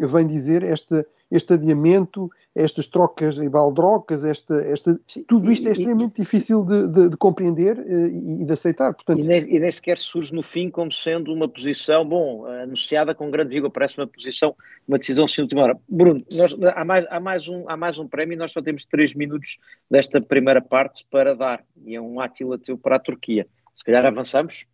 vem 0.06 0.26
dizer 0.26 0.62
este, 0.62 1.04
este 1.30 1.54
adiamento, 1.54 2.30
estas 2.54 2.86
trocas 2.86 3.38
e 3.38 3.48
baldrocas, 3.48 4.24
esta, 4.24 4.54
esta, 4.54 4.98
tudo 5.26 5.50
isto 5.50 5.68
é 5.68 5.72
extremamente 5.72 6.18
e, 6.18 6.22
difícil 6.22 6.64
de, 6.64 6.88
de, 6.88 7.10
de, 7.10 7.16
compreender 7.16 7.78
eh, 7.78 8.08
e, 8.40 8.44
de 8.44 8.52
aceitar. 8.52 8.92
Portanto, 8.92 9.20
e, 9.20 9.22
nem, 9.22 9.40
e 9.48 9.58
nem 9.58 9.70
sequer 9.70 9.98
surge 9.98 10.34
no 10.34 10.42
fim 10.42 10.70
como 10.70 10.92
sendo 10.92 11.32
uma 11.32 11.48
posição, 11.48 12.06
bom, 12.06 12.46
anunciada 12.46 13.14
com 13.14 13.30
grande 13.30 13.54
vigor, 13.54 13.70
parece 13.70 13.98
uma 13.98 14.06
posição, 14.06 14.54
uma 14.86 14.98
decisão 14.98 15.26
sem 15.26 15.42
última 15.42 15.62
hora. 15.62 15.78
Bruno, 15.88 16.24
nós, 16.32 16.56
há, 16.74 16.84
mais, 16.84 17.06
há, 17.08 17.20
mais 17.20 17.48
um, 17.48 17.68
há 17.68 17.76
mais 17.76 17.98
um 17.98 18.06
prémio 18.06 18.34
e 18.34 18.38
nós 18.38 18.52
só 18.52 18.60
temos 18.60 18.84
três 18.84 19.14
minutos 19.14 19.58
desta 19.90 20.20
primeira 20.20 20.60
parte 20.60 21.06
para 21.10 21.34
dar, 21.34 21.64
e 21.84 21.94
é 21.94 22.00
um 22.00 22.20
átila 22.20 22.58
teu 22.58 22.76
para 22.76 22.96
a 22.96 23.00
Turquia. 23.00 23.46
Se 23.74 23.84
calhar 23.84 24.04
avançamos? 24.04 24.66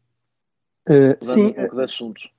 Uh, 0.89 1.25
sim. 1.25 1.47
Um 1.47 1.53
pouco 1.53 1.77
de 1.77 1.83
assuntos 1.83 2.38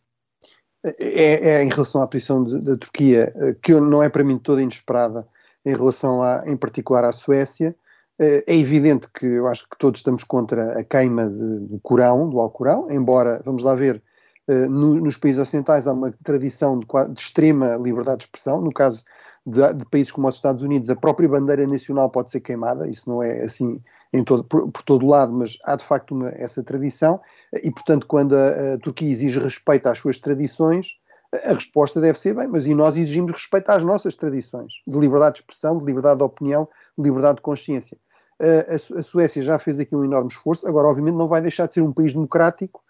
é, 0.83 1.51
é, 1.51 1.63
em 1.63 1.69
relação 1.69 2.01
à 2.01 2.07
posição 2.07 2.43
da 2.43 2.77
Turquia, 2.77 3.33
eh, 3.35 3.55
que 3.61 3.73
não 3.73 4.01
é 4.01 4.09
para 4.09 4.23
mim 4.23 4.37
toda 4.37 4.61
inesperada 4.61 5.27
em 5.65 5.75
relação, 5.75 6.21
a, 6.23 6.43
em 6.45 6.55
particular, 6.55 7.03
à 7.03 7.11
Suécia. 7.11 7.75
Eh, 8.17 8.43
é 8.47 8.55
evidente 8.55 9.09
que 9.13 9.25
eu 9.25 9.47
acho 9.47 9.67
que 9.69 9.77
todos 9.77 9.99
estamos 9.99 10.23
contra 10.23 10.79
a 10.79 10.83
queima 10.83 11.27
de, 11.29 11.59
do 11.67 11.79
Corão, 11.81 12.29
do 12.29 12.39
Alcorão, 12.39 12.87
embora, 12.89 13.41
vamos 13.43 13.63
lá 13.63 13.75
ver, 13.75 14.01
eh, 14.47 14.67
no, 14.67 14.95
nos 14.95 15.17
países 15.17 15.41
ocidentais 15.41 15.87
há 15.87 15.93
uma 15.93 16.13
tradição 16.23 16.79
de, 16.79 16.85
de 17.13 17.21
extrema 17.21 17.75
liberdade 17.75 18.19
de 18.19 18.23
expressão. 18.25 18.61
No 18.61 18.73
caso 18.73 19.03
de, 19.45 19.73
de, 19.73 19.85
países 19.85 20.11
como 20.11 20.27
os 20.29 20.35
Estados 20.35 20.63
Unidos, 20.63 20.89
a 20.89 20.95
própria 20.95 21.27
bandeira 21.27 21.67
nacional 21.67 22.09
pode 22.09 22.31
ser 22.31 22.39
queimada, 22.39 22.89
isso 22.89 23.09
não 23.09 23.21
é 23.21 23.43
assim 23.43 23.81
em 24.11 24.23
todo, 24.23 24.43
por, 24.43 24.71
por 24.71 24.83
todo 24.83 25.05
lado, 25.05 25.31
mas 25.31 25.57
há 25.63 25.75
de 25.75 25.83
facto 25.83 26.11
uma, 26.11 26.29
essa 26.29 26.63
tradição, 26.63 27.19
e 27.53 27.71
portanto, 27.71 28.07
quando 28.07 28.35
a, 28.35 28.73
a, 28.73 28.77
Turquia 28.79 29.09
exige 29.09 29.39
respeito 29.39 29.87
às 29.87 29.97
suas 29.97 30.17
tradições, 30.17 30.99
a 31.45 31.53
resposta 31.53 32.01
deve 32.01 32.19
ser 32.19 32.33
bem, 32.33 32.47
mas 32.47 32.65
e 32.65 32.73
nós 32.73 32.97
exigimos 32.97 33.31
respeito 33.31 33.69
às 33.69 33.83
nossas 33.83 34.15
tradições, 34.15 34.73
de 34.87 34.97
liberdade 34.97 35.35
de 35.35 35.41
expressão, 35.41 35.77
de 35.77 35.85
liberdade 35.85 36.17
de 36.17 36.23
opinião, 36.23 36.67
de 36.97 37.03
liberdade 37.03 37.35
de 37.35 37.41
consciência. 37.43 37.97
A, 38.39 39.03
Suécia 39.03 39.41
já 39.41 39.59
fez 39.59 39.79
aqui 39.79 39.95
um 39.95 40.03
enorme 40.03 40.29
esforço, 40.29 40.67
agora, 40.67 40.87
obviamente, 40.87 41.15
não 41.15 41.27
vai 41.27 41.41
deixar 41.41 41.67
de 41.67 41.75
ser 41.75 41.81
um 41.81 41.93
país 41.93 42.13
democrático 42.13 42.81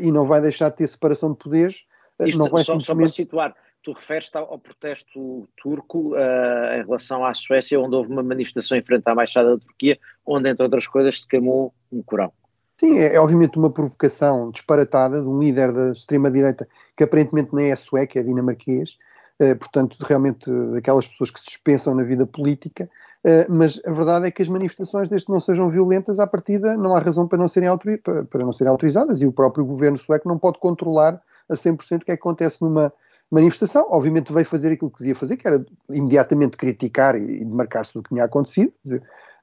e 0.00 0.10
não 0.10 0.24
vai 0.24 0.40
deixar 0.40 0.70
de 0.70 0.76
ter 0.76 0.86
separação 0.86 1.32
de 1.32 1.38
poderes. 1.38 1.84
Isto, 2.20 2.38
não 2.38 2.48
vai 2.48 2.64
só, 2.64 2.78
simplesmente... 2.78 2.86
só 2.86 2.94
para 2.94 3.08
situar, 3.08 3.56
tu 3.82 3.92
referes-te 3.92 4.36
ao, 4.36 4.58
protesto 4.58 5.48
turco 5.56 6.14
uh, 6.14 6.74
em 6.74 6.84
relação 6.84 7.24
à 7.24 7.34
Suécia, 7.34 7.80
onde 7.80 7.96
houve 7.96 8.10
uma 8.10 8.22
manifestação 8.22 8.78
em 8.78 8.82
frente 8.82 9.02
à 9.06 9.12
Embaixada 9.12 9.56
da 9.56 9.58
Turquia, 9.58 9.98
onde, 10.24 10.48
entre 10.48 10.62
outras 10.62 10.86
coisas, 10.86 11.22
se 11.22 11.26
queimou 11.28 11.74
um 11.90 12.02
Corão. 12.02 12.32
Sim, 12.78 12.98
é, 12.98 13.14
é, 13.14 13.20
obviamente 13.20 13.58
uma 13.58 13.70
provocação 13.70 14.50
disparatada 14.50 15.20
de 15.20 15.28
um 15.28 15.38
líder 15.38 15.72
da 15.72 15.90
extrema-direita 15.90 16.68
que 16.96 17.04
aparentemente 17.04 17.54
nem 17.54 17.70
é 17.70 17.76
sueco, 17.76 18.18
é 18.18 18.22
dinamarquês, 18.22 18.98
uh, 19.40 19.56
portanto, 19.56 19.96
realmente 20.00 20.48
daquelas 20.72 21.08
pessoas 21.08 21.30
que 21.32 21.40
se 21.40 21.46
dispensam 21.46 21.94
na 21.94 22.04
vida 22.04 22.24
política, 22.24 22.88
uh, 23.24 23.52
mas 23.52 23.80
a 23.84 23.92
verdade 23.92 24.28
é 24.28 24.30
que 24.30 24.42
as 24.42 24.48
manifestações, 24.48 25.08
desde 25.08 25.26
que 25.26 25.32
não 25.32 25.40
sejam 25.40 25.68
violentas, 25.68 26.20
à 26.20 26.26
partida 26.26 26.76
não 26.76 26.94
há 26.94 27.00
razão 27.00 27.26
para 27.26 27.38
não 27.38 27.48
serem, 27.48 27.68
autori 27.68 27.98
para, 27.98 28.24
para 28.24 28.44
não 28.44 28.52
serem 28.52 28.70
autorizadas 28.70 29.20
e 29.20 29.26
o 29.26 29.32
próprio 29.32 29.64
governo 29.64 29.98
sueco 29.98 30.28
não 30.28 30.38
pode 30.38 30.58
controlar 30.58 31.20
a 31.48 31.54
100% 31.54 32.02
o 32.02 32.04
que 32.04 32.12
é 32.12 32.16
que 32.16 32.20
acontece 32.20 32.62
numa 32.62 32.92
manifestação, 33.32 33.86
obviamente 33.90 34.32
veio 34.32 34.44
fazer 34.44 34.72
aquilo 34.72 34.90
que 34.90 34.98
devia 34.98 35.16
fazer, 35.16 35.38
que 35.38 35.48
era 35.48 35.64
imediatamente 35.88 36.56
criticar 36.56 37.16
e, 37.16 37.38
demarcar-se 37.38 37.94
do 37.94 38.02
que 38.02 38.10
tinha 38.10 38.24
acontecido. 38.24 38.72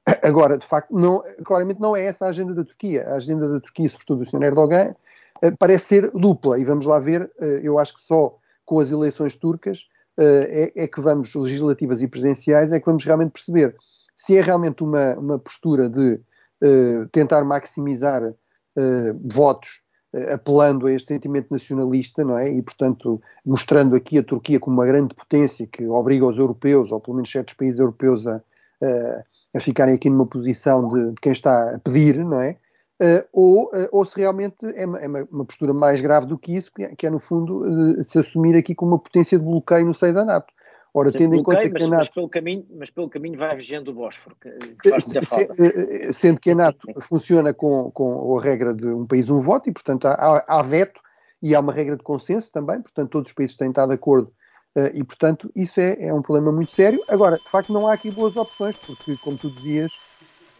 Agora, 0.22 0.56
de 0.56 0.64
facto, 0.64 0.94
não, 0.94 1.22
claramente 1.44 1.80
não 1.80 1.96
é 1.96 2.04
essa 2.04 2.26
a 2.26 2.28
agenda 2.28 2.54
da 2.54 2.64
Turquia. 2.64 3.06
A 3.08 3.14
agenda 3.16 3.48
da 3.48 3.60
Turquia, 3.60 3.88
sobretudo 3.88 4.20
do 4.20 4.30
Sr. 4.30 4.44
Erdogan, 4.44 4.94
eh, 5.42 5.50
parece 5.58 5.86
ser 5.86 6.10
dupla. 6.12 6.58
E 6.58 6.64
vamos 6.64 6.86
lá 6.86 7.00
ver, 7.00 7.30
eh, 7.40 7.60
eu 7.64 7.78
acho 7.80 7.94
que 7.94 8.00
só 8.00 8.38
com 8.64 8.78
as 8.78 8.92
eleições 8.92 9.34
turcas 9.34 9.88
eh, 10.16 10.72
é, 10.76 10.84
é 10.84 10.86
que 10.86 11.00
vamos, 11.00 11.34
legislativas 11.34 12.00
e 12.00 12.06
presidenciais, 12.06 12.70
é 12.70 12.78
que 12.78 12.86
vamos 12.86 13.04
realmente 13.04 13.32
perceber 13.32 13.74
se 14.16 14.36
é 14.36 14.40
realmente 14.40 14.84
uma, 14.84 15.14
uma 15.14 15.38
postura 15.38 15.88
de 15.88 16.20
tentar 17.10 17.42
maximizar 17.42 18.34
votos 19.24 19.80
apelando 20.32 20.86
a 20.86 20.92
este 20.92 21.08
sentimento 21.08 21.48
nacionalista, 21.50 22.24
não 22.24 22.36
é? 22.36 22.52
E, 22.52 22.62
portanto, 22.62 23.20
mostrando 23.44 23.94
aqui 23.94 24.18
a 24.18 24.22
Turquia 24.22 24.58
como 24.58 24.76
uma 24.76 24.86
grande 24.86 25.14
potência 25.14 25.66
que 25.66 25.86
obriga 25.86 26.26
os 26.26 26.38
europeus, 26.38 26.90
ou 26.90 27.00
pelo 27.00 27.16
menos 27.16 27.30
certos 27.30 27.54
países 27.54 27.78
europeus, 27.78 28.26
a, 28.26 28.36
a, 28.82 29.24
a 29.54 29.60
ficarem 29.60 29.94
aqui 29.94 30.10
numa 30.10 30.26
posição 30.26 30.88
de, 30.88 31.10
de, 31.10 31.14
quem 31.20 31.32
está 31.32 31.76
a 31.76 31.78
pedir, 31.78 32.24
não 32.24 32.40
é? 32.40 32.56
Uh, 33.00 33.24
ou, 33.32 33.64
uh, 33.68 33.88
ou 33.92 34.04
se 34.04 34.18
realmente 34.18 34.56
é, 34.74 34.84
uma, 34.84 34.98
é 34.98 35.08
uma, 35.30 35.44
postura 35.46 35.72
mais 35.72 36.02
grave 36.02 36.26
do 36.26 36.36
que 36.36 36.54
isso, 36.54 36.70
que 36.74 36.82
é, 36.82 36.94
que 36.94 37.06
é 37.06 37.10
no 37.10 37.18
fundo, 37.18 38.04
se 38.04 38.18
assumir 38.18 38.54
aqui 38.54 38.74
como 38.74 38.92
uma 38.92 38.98
potência 38.98 39.38
de 39.38 39.44
bloqueio 39.44 39.86
no 39.86 39.94
seio 39.94 40.12
da 40.12 40.24
NATO. 40.24 40.52
Ora, 40.92 41.12
tendo 41.12 41.34
em 41.34 41.42
conta 41.42 41.62
que 41.62 41.70
mas, 41.70 41.82
a 41.82 41.88
NATO... 41.88 41.98
Mas 41.98 42.08
pelo, 42.08 42.28
caminho, 42.28 42.66
mas 42.76 42.90
pelo 42.90 43.08
caminho 43.08 43.38
vai 43.38 43.56
vigiando 43.56 43.90
o 43.90 43.94
Bósforo, 43.94 44.36
que, 44.40 44.50
que 44.50 44.90
faz 44.90 45.04
muita 45.04 45.26
falta. 45.26 45.54
Eh, 45.58 46.08
eh, 46.08 46.12
sendo 46.12 46.40
que 46.40 46.50
a 46.50 46.54
NATO 46.54 46.88
funciona 47.00 47.54
com, 47.54 47.90
com 47.92 48.38
a 48.38 48.42
regra 48.42 48.74
de 48.74 48.88
um 48.88 49.06
país, 49.06 49.30
um 49.30 49.38
voto, 49.38 49.68
e 49.68 49.72
portanto 49.72 50.06
há, 50.06 50.44
há 50.46 50.62
veto 50.62 51.00
e 51.42 51.54
há 51.54 51.60
uma 51.60 51.72
regra 51.72 51.96
de 51.96 52.02
consenso 52.02 52.50
também, 52.52 52.80
portanto 52.82 53.10
todos 53.10 53.30
os 53.30 53.34
países 53.34 53.56
têm 53.56 53.68
estado 53.68 53.88
de 53.88 53.94
acordo 53.94 54.32
e 54.94 55.02
portanto 55.02 55.50
isso 55.56 55.80
é, 55.80 55.96
é 56.00 56.14
um 56.14 56.22
problema 56.22 56.52
muito 56.52 56.70
sério. 56.70 57.02
Agora, 57.08 57.36
de 57.36 57.48
facto 57.48 57.72
não 57.72 57.88
há 57.88 57.94
aqui 57.94 58.10
boas 58.10 58.36
opções, 58.36 58.76
porque 58.76 59.16
como 59.16 59.36
tu 59.36 59.50
dizias, 59.50 59.92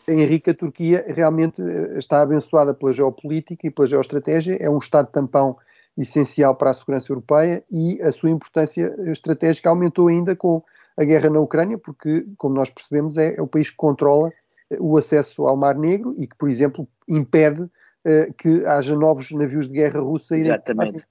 Henrique, 0.09 0.51
a 0.51 0.55
Turquia 0.55 1.05
realmente 1.07 1.63
está 1.97 2.23
abençoada 2.23 2.75
pela 2.75 2.93
geopolítica 2.93 3.67
e 3.67 3.71
pela 3.71 3.87
geoestratégia, 3.87 4.57
é 4.61 4.69
um 4.69 4.79
Estado 4.79 5.11
tampão 5.11 5.57
essencial 5.97 6.55
para 6.55 6.71
a 6.71 6.75
segurança 6.75 7.13
europeia 7.13 7.63
e 7.71 8.01
a 8.03 8.13
sua 8.13 8.31
importância 8.31 8.95
estratégica 9.07 9.69
aumentou 9.69 10.09
ainda 10.09 10.35
com 10.35 10.63
a 10.97 11.05
guerra 11.05 11.31
na 11.31 11.41
Ucrânia, 11.41 11.79
porque, 11.79 12.27
como 12.37 12.55
nós 12.55 12.71
percebemos, 12.71 13.17
é, 13.17 13.37
é 13.37 13.43
o 13.43 13.47
país 13.47 13.71
que 13.71 13.77
controla 13.77 14.31
o 14.79 14.97
acesso 14.97 15.47
ao 15.47 15.57
Mar 15.57 15.77
Negro 15.77 16.15
e 16.19 16.27
que, 16.27 16.37
por 16.37 16.49
exemplo, 16.49 16.87
impede 17.09 17.63
uh, 17.63 18.33
que 18.39 18.65
haja 18.67 18.95
novos 18.95 19.31
navios 19.33 19.67
de 19.67 19.75
guerra 19.75 20.01
russa. 20.01 20.37
Exatamente. 20.37 21.05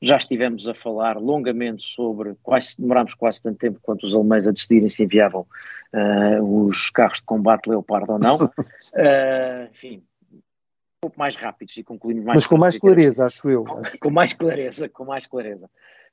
Já 0.00 0.16
estivemos 0.16 0.68
a 0.68 0.74
falar 0.74 1.16
longamente 1.16 1.82
sobre, 1.82 2.34
quase, 2.42 2.74
demorámos 2.78 3.14
quase 3.14 3.42
tanto 3.42 3.58
tempo 3.58 3.78
quanto 3.82 4.06
os 4.06 4.14
alemães 4.14 4.46
a 4.46 4.50
decidirem 4.50 4.88
se 4.88 5.04
enviavam 5.04 5.46
uh, 5.92 6.66
os 6.66 6.90
carros 6.90 7.18
de 7.18 7.24
combate 7.24 7.68
Leopard 7.68 8.10
ou 8.10 8.18
não. 8.18 8.36
uh, 8.36 9.70
enfim, 9.72 10.02
pouco 11.04 11.18
mais 11.18 11.36
rápidos 11.36 11.76
e 11.76 11.84
concluímos 11.84 12.24
mais 12.24 12.36
Mas 12.36 12.46
com 12.46 12.56
mais 12.56 12.78
clareza, 12.78 13.26
acho 13.26 13.50
eu. 13.50 13.64
Com 14.00 14.10
mais 14.10 14.32
clareza, 14.32 14.88
com 14.88 15.04
mais 15.04 15.26
clareza. 15.26 15.66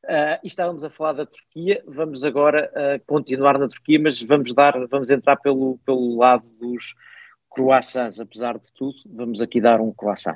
Uh, 0.04 0.36
e 0.44 0.48
estávamos 0.48 0.84
a 0.84 0.90
falar 0.90 1.14
da 1.14 1.26
Turquia, 1.26 1.82
vamos 1.88 2.26
agora 2.26 2.70
uh, 2.74 3.02
continuar 3.06 3.58
na 3.58 3.70
Turquia, 3.70 3.98
mas 4.02 4.22
vamos 4.22 4.54
dar, 4.54 4.74
vamos 4.88 5.10
entrar 5.10 5.38
pelo, 5.38 5.78
pelo 5.86 6.18
lado 6.18 6.44
dos 6.60 6.94
croissants, 7.50 8.20
apesar 8.20 8.58
de 8.58 8.70
tudo, 8.74 8.96
vamos 9.06 9.40
aqui 9.40 9.62
dar 9.62 9.80
um 9.80 9.94
croissant. 9.94 10.36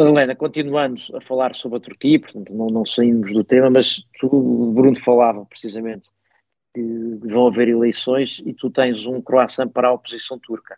Helena, 0.00 0.34
continuando 0.34 1.00
a 1.14 1.20
falar 1.20 1.54
sobre 1.54 1.78
a 1.78 1.80
Turquia, 1.80 2.18
portanto 2.18 2.52
não, 2.52 2.66
não 2.66 2.84
saímos 2.84 3.32
do 3.32 3.44
tema, 3.44 3.70
mas 3.70 4.02
tu, 4.18 4.72
Bruno, 4.74 5.00
falava 5.04 5.46
precisamente 5.46 6.10
que 6.74 7.18
vão 7.22 7.46
haver 7.46 7.68
eleições 7.68 8.42
e 8.44 8.52
tu 8.52 8.68
tens 8.68 9.06
um 9.06 9.22
croissant 9.22 9.68
para 9.68 9.88
a 9.88 9.92
oposição 9.92 10.38
turca. 10.38 10.76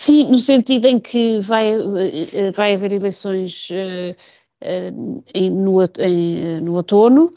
Sim, 0.00 0.30
no 0.30 0.38
sentido 0.38 0.86
em 0.86 0.98
que 0.98 1.38
vai, 1.40 1.72
eh, 1.72 2.50
vai 2.50 2.74
haver 2.74 2.92
eleições 2.92 3.68
uh, 3.70 4.16
uh, 4.64 5.50
no, 5.50 5.82
em, 5.98 6.60
no 6.60 6.74
outono. 6.74 7.32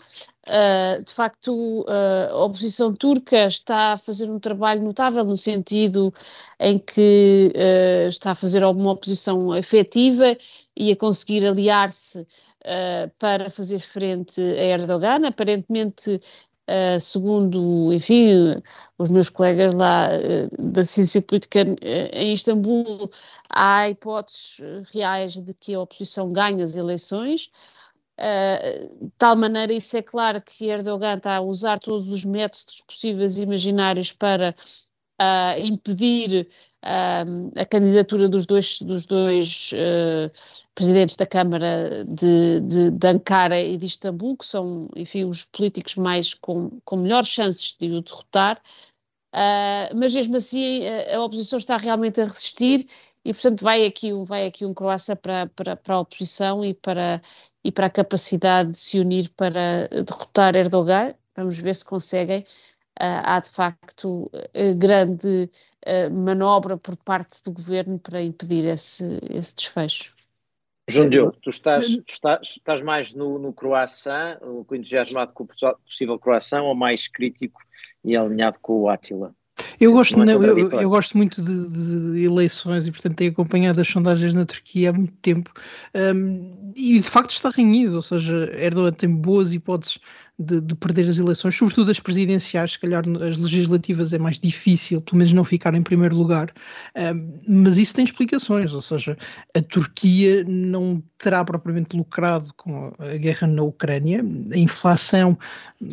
Uh, 0.47 1.03
de 1.03 1.11
facto, 1.11 1.85
a 1.87 2.37
oposição 2.37 2.93
turca 2.93 3.47
está 3.47 3.93
a 3.93 3.97
fazer 3.97 4.31
um 4.31 4.39
trabalho 4.39 4.81
notável 4.81 5.25
no 5.25 5.35
sentido 5.35 6.13
em 6.57 6.79
que 6.79 7.51
está 8.07 8.31
a 8.31 8.35
fazer 8.35 8.63
alguma 8.63 8.91
oposição 8.91 9.53
efetiva 9.55 10.37
e 10.75 10.91
a 10.91 10.95
conseguir 10.95 11.45
aliar-se 11.45 12.25
para 13.19 13.49
fazer 13.49 13.79
frente 13.79 14.41
a 14.41 14.63
Erdogan. 14.63 15.27
Aparentemente, 15.27 16.21
Uh, 16.69 16.99
segundo, 16.99 17.93
enfim, 17.93 18.61
os 18.97 19.07
meus 19.07 19.29
colegas 19.29 19.71
lá 19.71 20.09
uh, 20.09 20.71
da 20.71 20.83
ciência 20.83 21.21
política 21.21 21.63
uh, 21.63 21.75
em 22.11 22.33
Istambul, 22.33 23.09
há 23.49 23.89
hipóteses 23.89 24.59
reais 24.93 25.37
de 25.37 25.53
que 25.53 25.73
a 25.73 25.79
oposição 25.79 26.33
ganhe 26.33 26.61
as 26.61 26.75
eleições. 26.75 27.49
de 28.17 29.09
tal 29.17 29.37
maneira, 29.37 29.71
isso 29.71 29.95
é 29.95 30.01
claro 30.01 30.41
que 30.41 30.65
Erdogan 30.65 31.15
está 31.17 31.37
a 31.37 31.41
usar 31.41 31.79
todos 31.79 32.09
os 32.09 32.25
métodos 32.25 32.81
possíveis 32.81 33.37
e 33.37 33.43
imaginários 33.43 34.11
para 34.11 34.53
impedir 35.59 36.49
a 36.83 37.65
candidatura 37.65 38.29
dos 38.29 38.45
dois, 38.45 38.79
dos 38.81 39.05
dois 39.05 39.73
presidentes 40.77 41.15
da 41.15 41.25
Câmara 41.25 42.05
de, 42.07 42.59
de, 42.61 42.91
de, 42.91 43.07
Ankara 43.07 43.59
e 43.59 43.77
de 43.77 43.87
Istambul, 43.87 44.37
que 44.37 44.45
são, 44.45 44.87
enfim, 44.95 45.23
os 45.23 45.43
políticos 45.43 45.95
mais 45.95 46.35
com, 46.35 46.79
com 46.85 46.97
melhores 46.97 47.29
chances 47.29 47.75
de 47.79 47.89
o 47.89 48.01
derrotar, 48.03 48.61
uh, 49.33 49.95
mas 49.95 50.13
mesmo 50.13 50.37
assim 50.37 50.85
a, 50.85 51.17
a, 51.17 51.23
oposição 51.23 51.57
está 51.57 51.77
realmente 51.77 52.21
a 52.21 52.25
resistir 52.25 52.87
e, 53.25 53.33
portanto, 53.33 53.63
vai 53.63 53.87
aqui, 53.87 54.13
vai 54.23 54.45
aqui 54.45 54.67
um 54.67 54.73
Croácia 54.73 55.15
para, 55.15 55.47
para, 55.47 55.75
para 55.75 55.95
a 55.95 55.99
oposição 55.99 56.63
e 56.63 56.75
para, 56.75 57.23
e 57.63 57.71
para 57.71 57.87
a 57.87 57.89
capacidade 57.89 58.73
de 58.73 58.79
se 58.79 58.99
unir 58.99 59.29
para 59.35 59.87
derrotar 59.89 60.55
Erdogan. 60.55 61.15
Vamos 61.35 61.57
ver 61.57 61.75
se 61.75 61.83
conseguem. 61.83 62.41
Uh, 62.99 63.21
há 63.23 63.39
de 63.39 63.49
facto 63.49 64.29
uh, 64.33 64.75
grande 64.75 65.49
uh, 65.87 66.11
manobra 66.11 66.77
por 66.77 66.95
parte 66.97 67.43
do 67.43 67.51
governo 67.51 67.97
para 67.99 68.21
impedir 68.21 68.65
esse, 68.65 69.19
esse 69.29 69.55
desfecho. 69.55 70.15
João 70.89 71.09
Diogo, 71.09 71.35
tu 71.41 71.49
estás, 71.49 71.85
tu 71.85 72.13
estás, 72.13 72.41
estás 72.57 72.81
mais 72.81 73.13
no, 73.13 73.37
no 73.37 73.51
croissant, 73.51 74.37
entusiasmado 74.71 75.33
com 75.33 75.43
o 75.43 75.47
possível 75.85 76.17
croissant, 76.17 76.63
ou 76.63 76.73
mais 76.73 77.09
crítico 77.09 77.59
e 78.05 78.15
alinhado 78.15 78.57
com 78.61 78.81
o 78.81 78.89
Átila? 78.89 79.35
Eu 79.79 79.91
gosto, 79.91 80.17
não, 80.17 80.43
eu, 80.43 80.71
eu, 80.71 80.89
gosto 80.89 81.17
muito 81.17 81.41
de, 81.41 81.69
de, 81.69 82.23
eleições 82.23 82.87
e, 82.87 82.91
portanto, 82.91 83.15
tenho 83.15 83.31
acompanhado 83.31 83.81
as 83.81 83.87
sondagens 83.87 84.33
na 84.33 84.45
Turquia 84.45 84.89
há 84.89 84.93
muito 84.93 85.13
tempo. 85.17 85.51
Um, 85.93 86.73
e 86.75 86.93
de 86.99 87.03
facto 87.03 87.31
está 87.31 87.49
renhido, 87.49 87.95
ou 87.95 88.01
seja, 88.01 88.49
Erdogan 88.53 88.93
tem 88.93 89.09
boas 89.09 89.51
hipóteses 89.51 89.99
de, 90.39 90.61
de, 90.61 90.75
perder 90.75 91.07
as 91.07 91.17
eleições, 91.17 91.55
sobretudo 91.55 91.89
as 91.89 91.99
presidenciais, 91.99 92.73
se 92.73 92.79
calhar 92.79 93.03
as 93.27 93.37
legislativas 93.37 94.13
é 94.13 94.19
mais 94.19 94.39
difícil, 94.39 95.01
pelo 95.01 95.17
menos 95.17 95.33
não 95.33 95.43
ficar 95.43 95.73
em 95.73 95.81
primeiro 95.81 96.15
lugar, 96.15 96.53
mas 97.47 97.77
isso 97.77 97.95
tem 97.95 98.05
explicações, 98.05 98.71
ou 98.73 98.81
seja, 98.81 99.17
a 99.55 99.61
Turquia 99.61 100.43
não 100.43 101.01
terá 101.17 101.43
propriamente 101.43 101.97
lucrado 101.97 102.53
com 102.55 102.93
a 102.99 103.17
guerra 103.17 103.47
na 103.47 103.63
Ucrânia, 103.63 104.23
a 104.51 104.57
inflação 104.57 105.37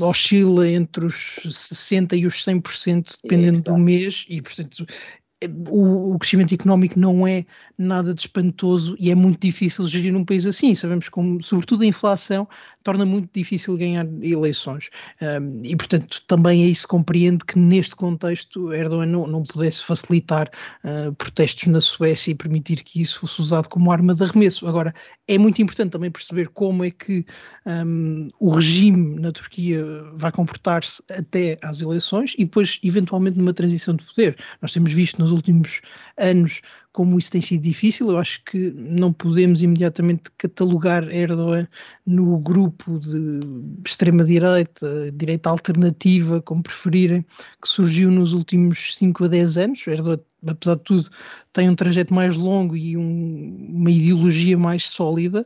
oscila 0.00 0.68
entre 0.68 1.07
os 1.07 1.38
60% 1.46 2.18
e 2.18 2.26
os 2.26 2.44
100%, 2.44 3.18
dependendo 3.22 3.62
do 3.62 3.78
mês, 3.78 4.26
e 4.28 4.42
portanto 4.42 4.87
o, 5.68 6.14
o, 6.14 6.18
crescimento 6.18 6.54
económico 6.54 6.98
não 6.98 7.26
é 7.26 7.44
nada 7.76 8.14
de 8.14 8.22
espantoso 8.22 8.96
e 8.98 9.11
é 9.11 9.14
muito 9.14 9.40
difícil 9.40 9.87
gerir 9.87 10.12
num 10.12 10.24
país 10.24 10.46
assim. 10.46 10.74
Sabemos 10.74 11.09
como, 11.09 11.42
sobretudo, 11.42 11.83
a 11.83 11.87
inflação 11.87 12.48
torna 12.83 13.04
muito 13.07 13.30
difícil 13.33 13.76
ganhar 13.76 14.07
eleições. 14.22 14.90
Um, 15.20 15.62
e, 15.64 15.74
portanto, 15.74 16.22
também 16.26 16.64
aí 16.64 16.74
se 16.74 16.87
compreende 16.87 17.44
que 17.44 17.59
neste 17.59 17.96
contexto 17.96 18.72
Erdogan 18.72 19.07
não, 19.07 19.26
não 19.26 19.42
pudesse 19.42 19.83
facilitar 19.83 20.50
uh, 20.85 21.12
protestos 21.14 21.66
na 21.66 21.80
Suécia 21.80 22.30
e 22.30 22.35
permitir 22.35 22.83
que 22.83 23.00
isso 23.00 23.20
fosse 23.20 23.40
usado 23.40 23.68
como 23.68 23.90
arma 23.90 24.14
de 24.14 24.22
arremesso. 24.22 24.66
Agora, 24.68 24.94
é 25.26 25.38
muito 25.38 25.61
importante 25.62 25.92
também 25.92 26.11
perceber 26.11 26.48
como 26.48 26.85
é 26.85 26.90
que 26.90 27.24
um, 27.66 28.30
o 28.38 28.50
regime 28.50 29.18
na 29.18 29.33
Turquia 29.33 29.83
vai 30.14 30.30
comportar-se 30.30 31.02
até 31.11 31.57
às 31.62 31.80
eleições 31.80 32.35
e 32.37 32.44
depois, 32.44 32.78
eventualmente, 32.83 33.38
numa 33.38 33.54
transição 33.54 33.96
de 33.96 34.04
poder. 34.04 34.37
Nós 34.61 34.72
temos 34.72 34.92
visto 34.92 35.18
nos 35.18 35.33
últimos 35.35 35.81
anos 36.16 36.61
como 36.94 37.18
isso 37.18 37.33
tem 37.33 37.42
sido 37.42 37.62
difícil. 37.62 38.09
Eu 38.09 38.18
acho 38.18 38.42
que 38.44 38.70
não 38.70 39.12
podemos 39.12 39.62
imediatamente 39.62 40.31
catalogar 40.38 41.03
Erdogan 41.12 41.66
no 42.07 42.38
grupo 42.38 43.01
de 43.01 43.40
extrema-direita, 43.85 45.11
direita 45.12 45.51
alternativa, 45.51 46.40
como 46.40 46.62
preferirem, 46.62 47.27
que 47.61 47.68
surgiu 47.68 48.12
nos 48.12 48.33
últimos 48.33 48.97
5 48.97 49.25
a 49.25 49.29
10 49.29 49.57
anos. 49.59 49.87
Erdogan, 49.88 50.20
apesar 50.47 50.77
de 50.77 50.83
tudo, 50.85 51.11
tem 51.53 51.68
um 51.68 51.75
trajeto 51.75 52.14
mais 52.14 52.37
longo 52.37 52.77
e 52.77 52.97
um, 52.97 53.70
uma 53.70 53.90
ideologia 53.90 54.57
mais 54.57 54.85
sólida. 54.88 55.44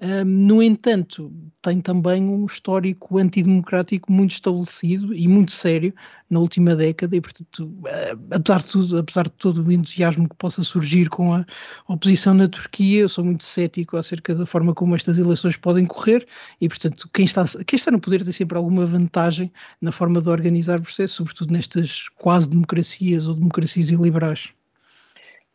Um, 0.00 0.24
no 0.24 0.62
entanto, 0.62 1.32
tem 1.60 1.80
também 1.80 2.22
um 2.22 2.46
histórico 2.46 3.18
antidemocrático 3.18 4.12
muito 4.12 4.30
estabelecido 4.30 5.12
e 5.12 5.26
muito 5.26 5.50
sério 5.50 5.92
na 6.30 6.38
última 6.38 6.76
década 6.76 7.16
e, 7.16 7.20
portanto, 7.20 7.64
uh, 7.64 8.26
apesar 8.30 8.60
de 8.60 8.66
tudo, 8.68 8.98
apesar 8.98 9.24
de 9.24 9.32
todo 9.32 9.64
o 9.64 9.72
entusiasmo 9.72 10.28
que 10.28 10.36
possa 10.36 10.62
surgir 10.62 11.08
com 11.08 11.34
a 11.34 11.44
oposição 11.88 12.32
na 12.32 12.46
Turquia, 12.46 13.00
eu 13.00 13.08
sou 13.08 13.24
muito 13.24 13.42
cético 13.42 13.96
acerca 13.96 14.36
da 14.36 14.46
forma 14.46 14.72
como 14.72 14.94
estas 14.94 15.18
eleições 15.18 15.56
podem 15.56 15.84
correr 15.84 16.28
e, 16.60 16.68
portanto, 16.68 17.10
quem 17.12 17.24
está, 17.24 17.44
quem 17.66 17.76
está 17.76 17.90
no 17.90 18.00
poder 18.00 18.22
tem 18.22 18.32
sempre 18.32 18.56
alguma 18.56 18.86
vantagem 18.86 19.52
na 19.80 19.90
forma 19.90 20.22
de 20.22 20.28
organizar 20.28 20.78
o 20.78 20.82
processo, 20.82 21.16
sobretudo 21.16 21.52
nestas 21.52 22.08
quase 22.16 22.48
democracias 22.48 23.26
ou 23.26 23.34
democracias 23.34 23.90
iliberais. 23.90 24.52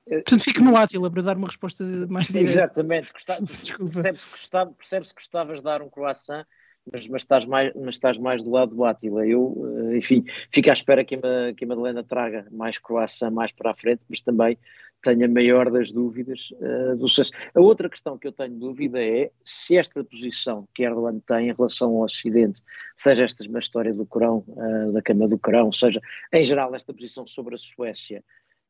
Portanto, 0.08 0.44
fico 0.44 0.62
no 0.62 0.76
Átila 0.76 1.10
para 1.10 1.22
dar 1.22 1.38
uma 1.38 1.48
resposta 1.48 1.84
mais 2.10 2.28
direta. 2.28 2.52
Exatamente, 2.52 3.12
percebe-se 3.14 3.74
que, 3.74 3.84
gostava, 4.32 4.72
percebe 4.72 5.08
que 5.08 5.14
gostavas 5.14 5.58
de 5.60 5.64
dar 5.64 5.82
um 5.82 5.90
croissant, 5.90 6.46
mas, 6.92 7.08
mas, 7.08 7.22
estás 7.22 7.46
mais, 7.46 7.74
mas 7.76 7.96
estás 7.96 8.18
mais 8.18 8.44
do 8.44 8.52
lado 8.52 8.76
do 8.76 8.84
Átila. 8.84 9.26
Eu, 9.26 9.56
eh, 9.92 9.98
enfim, 9.98 10.26
fico 10.52 10.70
à 10.70 10.74
espera 10.74 11.06
que 11.06 11.16
a, 11.16 11.54
que 11.56 11.64
a 11.64 11.68
Madalena 11.68 12.04
traga 12.04 12.46
mais 12.52 12.78
croissant 12.78 13.32
mais 13.32 13.52
para 13.54 13.72
a 13.72 13.76
frente, 13.76 14.02
mas 14.10 14.22
também 14.22 14.58
tenho 15.04 15.26
a 15.26 15.28
maior 15.28 15.70
das 15.70 15.92
dúvidas 15.92 16.50
uh, 16.54 16.96
do 16.96 17.08
sucesso. 17.08 17.32
A 17.54 17.60
outra 17.60 17.90
questão 17.90 18.18
que 18.18 18.26
eu 18.26 18.32
tenho 18.32 18.56
dúvida 18.56 19.04
é 19.04 19.30
se 19.44 19.78
esta 19.78 20.04
posição 20.04 20.68
que 20.74 20.84
Erdogan 20.84 21.20
tem 21.20 21.50
em 21.50 21.54
relação 21.54 21.90
ao 21.90 22.04
Ocidente, 22.04 22.62
seja 22.96 23.24
esta 23.24 23.44
uma 23.44 23.60
história 23.60 23.94
do 23.94 24.06
Corão, 24.06 24.46
uh, 24.48 24.92
da 24.94 25.02
Cama 25.02 25.28
do 25.28 25.38
Corão, 25.38 25.72
seja 25.72 26.00
em 26.32 26.42
geral 26.42 26.74
esta 26.74 26.94
posição 26.94 27.28
sobre 27.28 27.56
a 27.56 27.58
Suécia, 27.58 28.24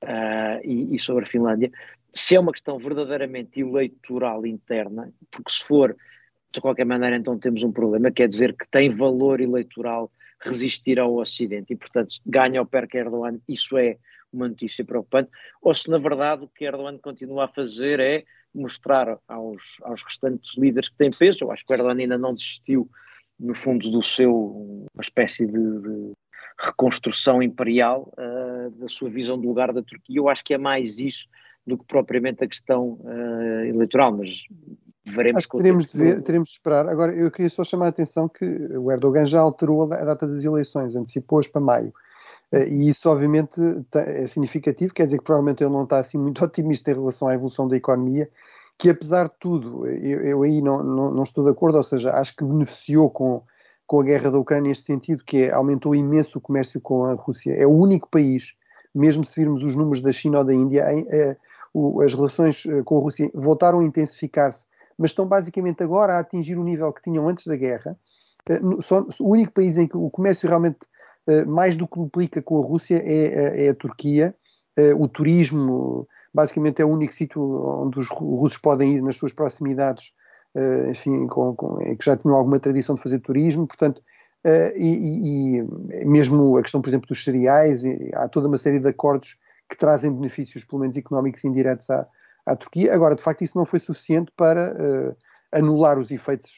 uh, 0.04 0.60
e, 0.64 0.96
e, 0.96 1.00
sobre 1.00 1.24
a 1.24 1.28
Finlândia, 1.28 1.72
se 2.12 2.36
é 2.36 2.40
uma 2.40 2.52
questão 2.52 2.78
verdadeiramente 2.78 3.60
eleitoral 3.60 4.46
interna, 4.46 5.12
porque 5.32 5.52
se 5.52 5.64
for, 5.64 5.96
de 6.52 6.62
qualquer 6.62 6.86
maneira, 6.86 7.16
então 7.16 7.40
temos 7.40 7.64
um 7.64 7.72
problema, 7.72 8.12
quer 8.12 8.28
dizer 8.28 8.56
que 8.56 8.68
tem 8.70 8.96
valor 8.96 9.42
eleitoral 9.42 10.12
resistir 10.40 11.00
ao 11.00 11.16
Ocidente. 11.16 11.74
E, 11.74 11.76
portanto, 11.76 12.16
ganha 12.26 12.60
ou 12.60 12.68
perca 12.68 12.98
Erdogan, 12.98 13.40
isso 13.48 13.78
é 13.78 13.98
uma 14.32 14.48
notícia 14.48 14.84
preocupante, 14.84 15.30
ou 15.62 15.74
se 15.74 15.90
na 15.90 15.98
verdade 15.98 16.44
o 16.44 16.48
que 16.48 16.66
Erdogan 16.66 16.98
continua 16.98 17.46
a 17.46 17.48
fazer 17.48 18.00
é 18.00 18.24
mostrar 18.54 19.18
aos, 19.28 19.62
aos 19.84 20.04
restantes 20.04 20.58
líderes 20.58 20.90
que 20.90 20.98
têm 20.98 21.12
peso. 21.12 21.40
Eu 21.42 21.52
acho 21.52 21.66
que 21.66 21.74
Erdogan 21.74 22.00
ainda 22.00 22.18
não 22.18 22.34
desistiu, 22.34 22.90
no 23.40 23.56
fundo, 23.56 23.90
do 23.90 24.04
seu, 24.04 24.88
uma 24.94 25.02
espécie 25.02 25.46
de, 25.46 25.54
de 25.54 26.14
reconstrução 26.58 27.42
imperial 27.42 28.12
uh, 28.18 28.70
da 28.72 28.88
sua 28.88 29.10
visão 29.10 29.40
do 29.40 29.48
lugar 29.48 29.74
da 29.74 29.82
Turquia. 29.82 30.18
Eu 30.18 30.30
acho 30.30 30.44
que 30.44 30.54
é 30.54 30.58
mais 30.58 30.98
isso 30.98 31.28
do 31.66 31.78
que 31.78 31.86
propriamente 31.86 32.44
a 32.44 32.48
questão 32.48 33.00
uh, 33.02 33.66
eleitoral, 33.66 34.12
mas 34.12 34.44
veremos. 35.06 35.40
Acho 35.40 35.50
que 35.50 35.58
teremos 35.58 35.86
de, 35.86 35.98
ver, 35.98 36.22
teremos 36.22 36.50
de 36.50 36.56
esperar. 36.56 36.88
Agora, 36.88 37.14
eu 37.14 37.32
queria 37.32 37.50
só 37.50 37.64
chamar 37.64 37.86
a 37.86 37.90
atenção 37.90 38.28
que 38.28 38.46
o 38.46 38.92
Erdogan 38.92 39.26
já 39.26 39.40
alterou 39.40 39.84
a 39.84 40.04
data 40.04 40.28
das 40.28 40.44
eleições, 40.44 40.96
antecipou-as 40.96 41.48
para 41.48 41.62
maio. 41.62 41.94
Uh, 42.52 42.68
e 42.68 42.90
isso, 42.90 43.10
obviamente, 43.10 43.60
é 43.96 44.28
significativo, 44.28 44.94
quer 44.94 45.06
dizer 45.06 45.18
que 45.18 45.24
provavelmente 45.24 45.64
ele 45.64 45.72
não 45.72 45.84
está 45.84 46.00
assim 46.00 46.18
muito 46.18 46.44
otimista 46.46 46.92
em 46.92 46.96
relação 46.96 47.28
à 47.28 47.34
evolução 47.34 47.68
da 47.68 47.78
economia, 47.78 48.30
que 48.78 48.90
apesar 48.90 49.26
de 49.26 49.36
tudo, 49.40 49.88
eu, 49.88 50.20
eu 50.22 50.44
aí 50.44 50.62
não, 50.62 50.84
não, 50.84 51.12
não, 51.12 51.24
estou 51.24 51.44
de 51.44 51.52
acordo, 51.52 51.78
ou 51.78 51.84
seja, 51.84 52.12
acho 52.14 52.36
que 52.36 52.44
beneficiou 52.44 53.10
com, 53.10 53.44
com 53.94 54.00
a 54.00 54.04
guerra 54.04 54.32
da 54.32 54.40
Ucrânia 54.40 54.70
neste 54.70 54.86
sentido, 54.86 55.24
que 55.24 55.44
é, 55.44 55.52
aumentou 55.52 55.94
imenso 55.94 56.40
o 56.40 56.42
comércio 56.42 56.82
com 56.82 57.06
a 57.06 57.14
Rússia. 57.14 57.54
É 57.54 57.68
o 57.68 57.70
único 57.70 58.10
país, 58.10 58.56
mesmo 58.92 59.24
se 59.24 59.40
virmos 59.40 59.64
os 59.64 59.76
números 59.76 60.02
da 60.02 60.12
China 60.12 60.40
ou 60.40 60.44
da 60.44 60.52
Índia, 60.52 60.92
em, 60.92 61.06
é, 61.12 61.38
o, 61.72 62.02
as 62.02 62.12
relações 62.12 62.66
eh, 62.66 62.82
com 62.82 62.98
a 62.98 63.02
Rússia 63.02 63.30
voltaram 63.36 63.82
a 63.82 63.84
intensificar-se, 63.84 64.66
mas 64.98 65.12
estão 65.12 65.28
basicamente 65.28 65.84
agora 65.84 66.16
a 66.16 66.20
atingir 66.22 66.58
o 66.58 66.64
nível 66.64 66.92
que 66.92 67.04
tinham 67.04 67.28
antes 67.28 67.46
da 67.46 67.56
guerra. 67.56 67.96
Eh, 68.50 68.60
só, 68.82 69.06
o 69.20 69.30
único 69.30 69.54
país 69.54 69.78
em 69.78 69.88
que 69.88 69.96
o 69.96 70.10
comércio 70.10 70.50
realmente 70.50 70.80
eh, 71.28 71.46
mais 71.46 71.76
do 71.76 71.88
que 71.88 72.00
duplica 72.00 72.42
com 72.42 72.64
a 72.64 72.66
Rússia 72.66 72.96
é, 72.96 73.68
é 73.68 73.70
a 73.70 73.76
Turquia. 73.76 74.36
O 74.98 75.08
turismo, 75.08 76.08
basicamente, 76.34 76.82
é 76.82 76.86
o 76.86 76.90
único 76.90 77.14
sítio 77.14 77.44
onde 77.84 78.00
os 78.00 78.10
russos 78.10 78.58
podem 78.58 78.96
ir 78.96 79.04
nas 79.04 79.18
suas 79.18 79.32
proximidades, 79.32 80.12
enfim, 80.90 81.28
com, 81.28 81.56
com, 81.56 81.78
que 81.78 82.06
já 82.06 82.16
tinham 82.16 82.36
alguma 82.36 82.60
tradição 82.60 82.96
de 82.96 83.02
fazer 83.02 83.20
turismo. 83.20 83.68
Portanto, 83.68 84.02
e, 84.76 85.60
e, 85.60 86.06
mesmo 86.06 86.58
a 86.58 86.62
questão, 86.62 86.82
por 86.82 86.90
exemplo, 86.90 87.08
dos 87.08 87.24
cereais, 87.24 87.84
há 88.14 88.28
toda 88.28 88.48
uma 88.48 88.58
série 88.58 88.80
de 88.80 88.88
acordos 88.88 89.38
que 89.70 89.78
trazem 89.78 90.14
benefícios, 90.14 90.64
pelo 90.64 90.82
menos 90.82 90.96
económicos 90.98 91.44
indiretos 91.44 91.90
à, 91.90 92.08
à 92.46 92.56
Turquia. 92.56 92.94
Agora, 92.94 93.16
de 93.16 93.22
facto, 93.22 93.44
isso 93.44 93.58
não 93.58 93.66
foi 93.66 93.80
suficiente 93.80 94.32
para 94.36 94.74
uh, 94.74 95.16
anular 95.52 95.98
os 96.00 96.12
efeitos 96.12 96.52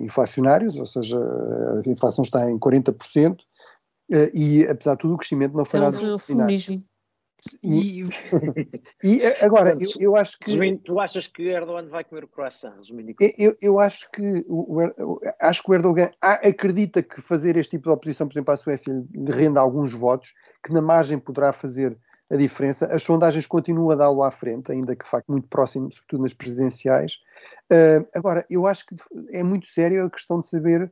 inflacionários, 0.00 0.76
ou 0.76 0.86
seja, 0.86 1.18
a 1.18 1.88
inflação 1.88 2.22
está 2.22 2.50
em 2.50 2.58
40%, 2.58 3.40
uh, 3.40 3.44
e 4.32 4.66
apesar 4.66 4.94
de 4.94 5.00
tudo 5.00 5.14
o 5.14 5.18
crescimento 5.18 5.56
não 5.56 5.64
foi 5.64 5.80
nada 5.80 5.96
extraordinário. 5.96 6.84
E, 7.62 8.04
e, 9.02 9.22
agora, 9.42 9.76
eu, 9.78 9.88
eu, 9.98 10.16
acho 10.16 10.38
que. 10.38 10.46
Resumindo, 10.46 10.80
tu 10.84 10.98
achas 10.98 11.26
que 11.26 11.42
Erdogan 11.48 11.88
vai 11.88 12.04
comer 12.04 12.24
o 12.24 12.28
croissant? 12.28 12.74
Eu, 13.38 13.56
eu 13.60 13.78
acho 13.78 14.10
que 14.10 14.44
o, 14.48 14.80
o, 14.80 15.20
acho 15.40 15.62
que 15.62 15.70
o 15.70 15.74
Erdogan 15.74 16.10
acredita 16.20 17.02
que 17.02 17.20
fazer 17.20 17.56
este 17.56 17.72
tipo 17.72 17.88
de 17.88 17.94
oposição, 17.94 18.26
por 18.26 18.34
exemplo, 18.34 18.54
à 18.54 18.56
Suécia, 18.56 18.92
lhe 18.92 19.32
renda 19.32 19.60
alguns 19.60 19.92
votos, 19.92 20.32
que 20.62 20.72
na 20.72 20.80
margem 20.80 21.18
poderá 21.18 21.52
fazer 21.52 21.98
a 22.30 22.36
diferença. 22.36 22.86
As 22.86 23.02
sondagens 23.02 23.46
continuam 23.46 23.90
a 23.90 23.96
dá-lo 23.96 24.22
à 24.22 24.30
frente, 24.30 24.72
ainda 24.72 24.96
que 24.96 25.04
de 25.04 25.10
facto 25.10 25.30
muito 25.30 25.48
próximo, 25.48 25.90
sobretudo 25.90 26.22
nas 26.22 26.32
presidenciais. 26.32 27.18
Uh, 27.70 28.06
agora, 28.14 28.44
eu 28.50 28.66
acho 28.66 28.86
que 28.86 28.96
é 29.30 29.42
muito 29.42 29.66
sério 29.66 30.04
a 30.04 30.10
questão 30.10 30.40
de 30.40 30.48
saber 30.48 30.84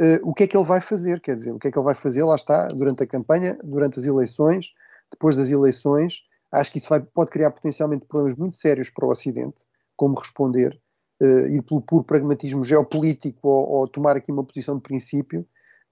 uh, 0.00 0.28
o 0.28 0.34
que 0.34 0.44
é 0.44 0.46
que 0.46 0.56
ele 0.56 0.66
vai 0.66 0.80
fazer, 0.80 1.20
quer 1.20 1.34
dizer, 1.34 1.52
o 1.52 1.58
que 1.58 1.68
é 1.68 1.70
que 1.70 1.78
ele 1.78 1.84
vai 1.84 1.94
fazer, 1.94 2.22
lá 2.24 2.34
está, 2.34 2.66
durante 2.68 3.02
a 3.02 3.06
campanha, 3.06 3.58
durante 3.62 3.98
as 3.98 4.04
eleições, 4.04 4.72
depois 5.10 5.36
das 5.36 5.48
eleições. 5.50 6.22
Acho 6.52 6.72
que 6.72 6.78
isso 6.78 6.88
vai, 6.88 7.00
pode 7.00 7.30
criar 7.30 7.50
potencialmente 7.50 8.06
problemas 8.06 8.36
muito 8.36 8.56
sérios 8.56 8.90
para 8.90 9.06
o 9.06 9.10
Ocidente, 9.10 9.64
como 9.96 10.18
responder, 10.18 10.80
uh, 11.22 11.46
ir 11.46 11.62
pelo 11.62 11.80
puro 11.80 12.04
pragmatismo 12.04 12.64
geopolítico 12.64 13.48
ou, 13.48 13.68
ou 13.68 13.88
tomar 13.88 14.16
aqui 14.16 14.32
uma 14.32 14.44
posição 14.44 14.76
de 14.76 14.82
princípio 14.82 15.46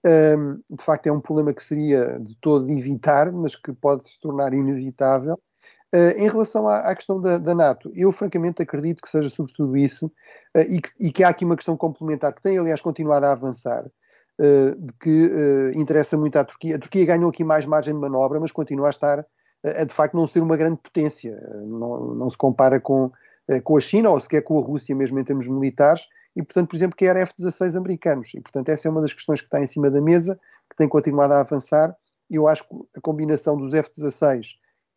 um, 0.05 0.63
de 0.71 0.83
facto, 0.83 1.07
é 1.07 1.13
um 1.13 1.21
problema 1.21 1.53
que 1.53 1.63
seria 1.63 2.19
de 2.21 2.37
todo 2.41 2.71
evitar, 2.71 3.33
mas 3.33 3.57
que 3.57 3.73
pode 3.73 4.09
se 4.09 4.21
tornar 4.21 4.53
inevitável. 4.55 5.39
Uh, 5.95 6.13
em 6.19 6.29
relação 6.29 6.69
à, 6.69 6.81
à 6.81 6.95
questão 6.95 7.21
da, 7.21 7.39
da, 7.39 7.55
NATO, 7.55 7.91
eu 7.95 8.13
francamente 8.13 8.63
acredito 8.63 9.01
que 9.01 9.09
seja 9.09 9.31
sobretudo 9.31 9.75
isso 9.75 10.07
uh, 10.55 10.61
e, 10.61 10.83
que, 10.83 10.91
e, 11.01 11.11
que, 11.11 11.25
há 11.25 11.31
aqui 11.31 11.47
uma 11.47 11.57
questão 11.57 11.77
complementar 11.79 12.35
que 12.35 12.43
tem, 12.43 12.59
aliás, 12.59 12.83
continuado 12.83 13.25
a 13.25 13.33
avançar, 13.33 13.91
de 14.39 14.93
que 15.01 15.73
interessa 15.75 16.17
muito 16.17 16.37
à 16.37 16.45
Turquia. 16.45 16.77
A 16.77 16.79
Turquia 16.79 17.05
ganhou 17.05 17.31
aqui 17.31 17.43
mais 17.43 17.67
margem 17.67 17.95
de 17.95 18.01
manobra, 18.01 18.39
mas 18.39 18.53
continua 18.53 18.87
a 18.87 18.91
estar, 18.91 19.27
a 19.65 19.85
de 19.85 19.93
facto, 19.93 20.17
não 20.17 20.27
ser 20.27 20.41
uma 20.41 20.57
grande 20.57 20.79
potência. 20.83 21.41
Não, 21.67 22.15
não 22.15 22.31
se 22.31 22.39
compara 22.39 22.79
com, 22.79 23.11
com 23.65 23.77
a 23.77 23.81
China 23.81 24.11
ou 24.11 24.21
sequer 24.21 24.43
com 24.43 24.59
a 24.59 24.63
Rússia, 24.63 24.95
mesmo 24.95 25.19
em 25.19 25.25
termos 25.25 25.49
militares, 25.49 26.07
e, 26.37 26.43
portanto, 26.43 26.69
por 26.69 26.77
exemplo, 26.77 26.97
quer 26.97 27.17
F-16 27.17 27.77
americanos. 27.77 28.33
E, 28.35 28.41
portanto, 28.41 28.69
essa 28.69 28.87
é 28.87 28.91
uma 28.91 29.01
das 29.01 29.13
questões 29.13 29.41
que 29.41 29.47
está 29.47 29.61
em 29.61 29.67
cima 29.67 29.91
da 29.91 30.01
mesa, 30.01 30.39
que 30.71 30.77
tem 30.77 30.89
continuado 30.89 31.35
a 31.35 31.41
avançar. 31.41 31.97
Eu 32.31 32.47
acho 32.47 32.63
que 32.69 32.75
a 32.97 33.01
combinação 33.01 33.57
dos 33.57 33.75
F-16 33.75 34.51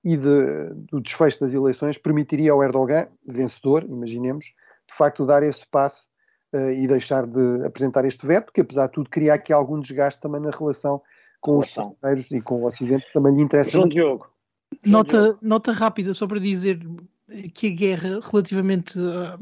e 0.03 0.17
de, 0.17 0.73
do 0.89 0.99
desfecho 0.99 1.39
das 1.39 1.53
eleições 1.53 1.97
permitiria 1.97 2.51
ao 2.51 2.61
Erdogan, 2.61 3.07
vencedor, 3.27 3.83
imaginemos, 3.83 4.45
de 4.87 4.95
facto 4.95 5.25
dar 5.25 5.41
esse 5.41 5.65
passo 5.65 6.10
e 6.53 6.87
deixar 6.87 7.25
de 7.25 7.65
apresentar 7.65 8.05
este 8.05 8.25
veto, 8.25 8.51
que 8.51 8.61
apesar 8.61 8.87
de 8.87 8.93
tudo 8.93 9.09
cria 9.09 9.33
aqui 9.33 9.53
algum 9.53 9.79
desgaste 9.79 10.19
também 10.19 10.41
na 10.41 10.51
relação 10.51 11.01
com 11.39 11.53
relação. 11.53 11.83
os 11.83 11.99
parceiros 11.99 12.31
e 12.31 12.41
com 12.41 12.61
o 12.61 12.65
Ocidente, 12.65 13.05
que 13.07 13.13
também 13.13 13.35
lhe 13.35 13.41
interessa. 13.41 13.71
João 13.71 13.87
Diogo. 13.87 14.29
Nota, 14.85 15.37
nota 15.41 15.71
rápida, 15.71 16.13
só 16.13 16.27
para 16.27 16.39
dizer, 16.39 16.79
que 17.53 17.67
a 17.67 17.69
guerra, 17.69 18.19
relativamente 18.29 18.93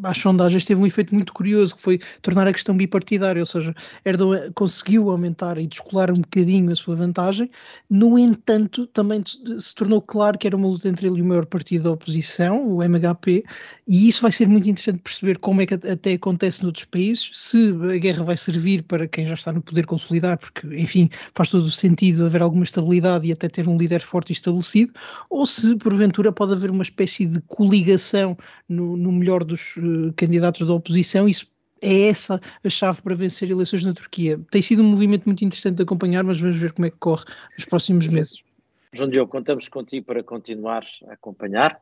às 0.04 0.17
sondagens, 0.17 0.65
teve 0.65 0.82
um 0.82 0.86
efeito 0.86 1.13
muito 1.13 1.34
curioso, 1.34 1.75
que 1.75 1.82
foi 1.82 1.99
tornar 2.21 2.47
a 2.47 2.54
questão 2.54 2.75
bipartidária, 2.75 3.41
ou 3.41 3.45
seja, 3.45 3.75
Erdogan 4.06 4.52
conseguiu 4.54 5.10
aumentar 5.10 5.58
e 5.58 5.67
descolar 5.67 6.12
um 6.12 6.15
bocadinho 6.15 6.71
a 6.71 6.75
sua 6.75 6.95
vantagem, 6.95 7.49
no 7.89 8.17
entanto, 8.17 8.86
também 8.88 9.23
se 9.25 9.75
tornou 9.75 10.02
claro 10.02 10.38
que 10.38 10.47
era 10.47 10.56
uma 10.56 10.67
luta 10.67 10.88
entre 10.88 11.08
ele 11.08 11.19
e 11.19 11.21
o 11.21 11.25
maior 11.25 11.45
partido 11.45 11.84
da 11.86 11.91
oposição, 11.91 12.67
o 12.67 12.84
MHP, 12.84 13.43
e 13.88 14.08
isso 14.08 14.21
vai 14.21 14.32
ser 14.32 14.47
muito 14.47 14.69
interessante 14.69 14.99
perceber 14.99 15.39
como 15.39 15.62
é 15.62 15.65
que 15.65 15.73
até 15.73 16.13
acontece 16.13 16.62
noutros 16.62 16.86
países, 16.86 17.32
se 17.34 17.73
a 17.93 17.97
guerra 17.97 18.23
vai 18.23 18.38
servir 18.38 18.84
para 18.84 19.08
quem 19.08 19.25
já 19.25 19.34
está 19.34 19.52
no 19.52 19.62
poder 19.62 19.86
consolidar, 19.86 20.38
porque, 20.38 20.67
enfim, 20.75 21.10
faz 21.34 21.49
todo 21.49 21.63
o 21.63 21.71
sentido 21.71 22.25
haver 22.25 22.41
alguma 22.41 22.63
estabilidade 22.63 23.28
e 23.28 23.32
até 23.32 23.47
ter 23.47 23.67
um 23.67 23.78
líder 23.78 24.02
forte 24.02 24.30
e 24.30 24.34
estabelecido, 24.34 24.93
ou 25.30 25.47
se 25.47 25.75
porventura 25.78 26.32
pode 26.32 26.54
haver 26.54 26.69
uma 26.69 26.84
espécie 26.84 27.25
de 27.25 27.41
coligação 27.47 27.78
coligação 27.79 28.37
no, 28.67 28.97
no 28.97 29.11
melhor 29.11 29.43
dos 29.43 29.75
uh, 29.77 30.13
candidatos 30.15 30.65
da 30.67 30.73
oposição, 30.73 31.27
isso 31.27 31.47
é 31.81 32.09
essa 32.09 32.39
a 32.63 32.69
chave 32.69 33.01
para 33.01 33.15
vencer 33.15 33.49
eleições 33.49 33.85
na 33.85 33.93
Turquia. 33.93 34.39
Tem 34.51 34.61
sido 34.61 34.83
um 34.83 34.89
movimento 34.89 35.25
muito 35.25 35.43
interessante 35.45 35.75
de 35.77 35.83
acompanhar, 35.83 36.23
mas 36.23 36.39
vamos 36.39 36.57
ver 36.57 36.73
como 36.73 36.85
é 36.85 36.89
que 36.89 36.97
corre 36.97 37.25
nos 37.57 37.65
próximos 37.65 38.07
meses. 38.07 38.43
João 38.91 39.09
Diogo, 39.09 39.31
contamos 39.31 39.69
contigo 39.69 40.05
para 40.05 40.23
continuares 40.23 40.99
a 41.07 41.13
acompanhar, 41.13 41.79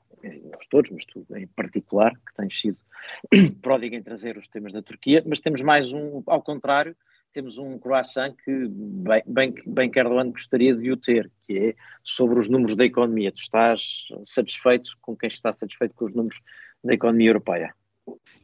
nós 0.51 0.67
todos, 0.69 0.91
mas 0.91 1.05
tu 1.05 1.25
em 1.35 1.47
particular, 1.47 2.11
que 2.13 2.35
tens 2.35 2.59
sido 2.59 2.77
pródigo 3.61 3.95
em 3.95 4.03
trazer 4.03 4.37
os 4.37 4.47
temas 4.47 4.73
da 4.73 4.81
Turquia, 4.81 5.23
mas 5.25 5.39
temos 5.39 5.61
mais 5.61 5.93
um, 5.93 6.21
ao 6.27 6.41
contrário, 6.41 6.95
temos 7.33 7.57
um 7.57 7.77
croissant 7.77 8.33
que 8.43 8.67
bem, 8.69 9.23
bem, 9.27 9.55
bem 9.65 9.91
que 9.91 9.99
Erdogan 9.99 10.31
gostaria 10.31 10.75
de 10.75 10.91
o 10.91 10.97
ter, 10.97 11.31
que 11.45 11.57
é 11.57 11.75
sobre 12.03 12.39
os 12.39 12.47
números 12.47 12.75
da 12.75 12.85
economia. 12.85 13.31
Tu 13.31 13.41
estás 13.41 14.07
satisfeito 14.23 14.91
com 15.01 15.15
quem 15.15 15.27
está 15.27 15.51
satisfeito 15.53 15.93
com 15.95 16.05
os 16.05 16.13
números 16.13 16.41
da 16.83 16.93
economia 16.93 17.29
europeia? 17.29 17.73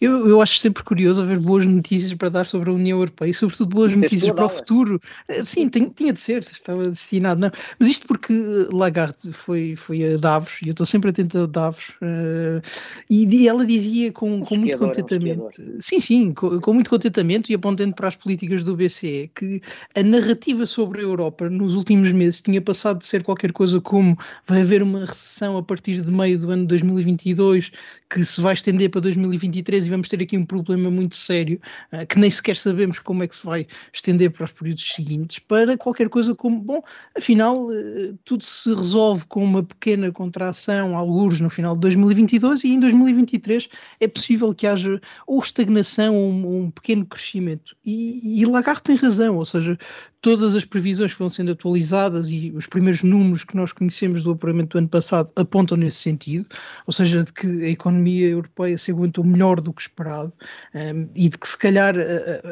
Eu, 0.03 0.27
eu 0.27 0.41
acho 0.41 0.57
sempre 0.59 0.83
curioso 0.83 1.21
haver 1.21 1.39
boas 1.39 1.65
notícias 1.65 2.13
para 2.13 2.27
dar 2.27 2.45
sobre 2.45 2.69
a 2.69 2.73
União 2.73 2.97
Europeia 2.97 3.29
e, 3.29 3.33
sobretudo, 3.33 3.73
boas 3.73 3.93
Isso 3.93 4.01
notícias 4.01 4.31
para 4.31 4.45
o 4.45 4.49
futuro. 4.49 5.01
Eh, 5.29 5.45
sim, 5.45 5.69
tem, 5.69 5.87
tinha 5.89 6.11
de 6.11 6.19
ser, 6.19 6.41
estava 6.41 6.89
destinado. 6.89 7.39
Não. 7.39 7.49
Mas 7.79 7.87
isto 7.87 8.05
porque 8.05 8.33
Lagarde 8.69 9.31
foi, 9.31 9.77
foi 9.77 10.13
a 10.13 10.17
Davos, 10.17 10.59
e 10.61 10.67
eu 10.67 10.71
estou 10.71 10.85
sempre 10.85 11.11
atento 11.11 11.37
a 11.37 11.45
Davos, 11.45 11.89
uh, 12.01 12.61
e, 13.09 13.25
e, 13.25 13.47
ela 13.47 13.65
dizia 13.65 14.11
com, 14.11 14.41
com 14.41 14.57
muito 14.57 14.77
contentamento, 14.77 15.45
um 15.61 15.79
sim, 15.79 16.01
sim, 16.01 16.33
com, 16.33 16.59
com, 16.59 16.73
muito 16.73 16.89
contentamento 16.89 17.49
e 17.49 17.55
apontando 17.55 17.95
para 17.95 18.09
as 18.09 18.15
políticas 18.17 18.61
do 18.61 18.75
BCE, 18.75 19.31
que 19.33 19.61
a 19.95 20.03
narrativa 20.03 20.65
sobre 20.65 20.99
a 20.99 21.03
Europa 21.03 21.49
nos 21.49 21.75
últimos 21.75 22.11
meses 22.11 22.41
tinha 22.41 22.61
passado 22.61 22.99
de 22.99 23.05
ser 23.05 23.23
qualquer 23.23 23.53
coisa 23.53 23.79
como 23.79 24.17
vai 24.45 24.61
haver 24.61 24.83
uma 24.83 25.05
recessão 25.05 25.57
a 25.57 25.63
partir 25.63 26.01
de 26.01 26.11
meio 26.11 26.37
do 26.37 26.51
ano 26.51 26.65
2022, 26.65 27.71
que 28.09 28.25
se 28.25 28.41
vai 28.41 28.53
estender 28.53 28.89
para 28.89 29.01
2023 29.01 29.52
e 29.59 29.89
vamos 29.89 30.09
ter 30.09 30.21
aqui 30.21 30.37
um 30.37 30.45
problema 30.45 30.89
muito 30.89 31.15
sério, 31.15 31.59
uh, 31.91 32.05
que 32.05 32.19
nem 32.19 32.29
sequer 32.29 32.55
sabemos 32.55 32.99
como 32.99 33.23
é 33.23 33.27
que 33.27 33.35
se 33.35 33.45
vai 33.45 33.67
estender 33.91 34.31
para 34.31 34.45
os 34.45 34.51
períodos 34.51 34.93
seguintes, 34.93 35.39
para 35.39 35.77
qualquer 35.77 36.09
coisa 36.09 36.33
como, 36.35 36.59
bom, 36.59 36.81
afinal, 37.17 37.67
uh, 37.67 38.17
tudo 38.23 38.43
se 38.43 38.73
resolve 38.73 39.25
com 39.25 39.43
uma 39.43 39.63
pequena 39.63 40.11
contração, 40.11 40.97
alguns 40.97 41.39
no 41.39 41.49
final 41.49 41.75
de 41.75 41.81
2022 41.81 42.63
e 42.63 42.69
em 42.69 42.79
2023 42.79 43.69
é 43.99 44.07
possível 44.07 44.53
que 44.53 44.67
haja 44.67 45.01
ou 45.27 45.39
estagnação 45.39 46.15
ou 46.15 46.29
um, 46.29 46.63
um 46.63 46.71
pequeno 46.71 47.05
crescimento. 47.05 47.75
E, 47.85 48.41
e 48.41 48.45
Lagarde 48.45 48.83
tem 48.83 48.95
razão, 48.95 49.37
ou 49.37 49.45
seja, 49.45 49.77
todas 50.23 50.55
as 50.55 50.63
previsões 50.63 51.11
que 51.11 51.19
vão 51.19 51.29
sendo 51.29 51.51
atualizadas 51.51 52.29
e 52.29 52.49
os 52.55 52.65
primeiros 52.65 53.03
números 53.03 53.43
que 53.43 53.57
nós 53.57 53.73
conhecemos 53.73 54.23
do 54.23 54.31
apuramento 54.31 54.69
do 54.69 54.77
ano 54.77 54.87
passado 54.87 55.29
apontam 55.35 55.75
nesse 55.75 55.97
sentido, 55.97 56.45
ou 56.87 56.93
seja, 56.93 57.25
de 57.25 57.33
que 57.33 57.45
a 57.45 57.67
economia 57.67 58.29
europeia 58.29 58.77
se 58.77 58.89
aguentou 58.89 59.21
melhor 59.21 59.59
do 59.59 59.73
que 59.73 59.81
esperado 59.81 60.31
um, 60.73 61.09
e 61.13 61.27
de 61.27 61.37
que 61.37 61.45
se 61.45 61.57
calhar 61.57 61.95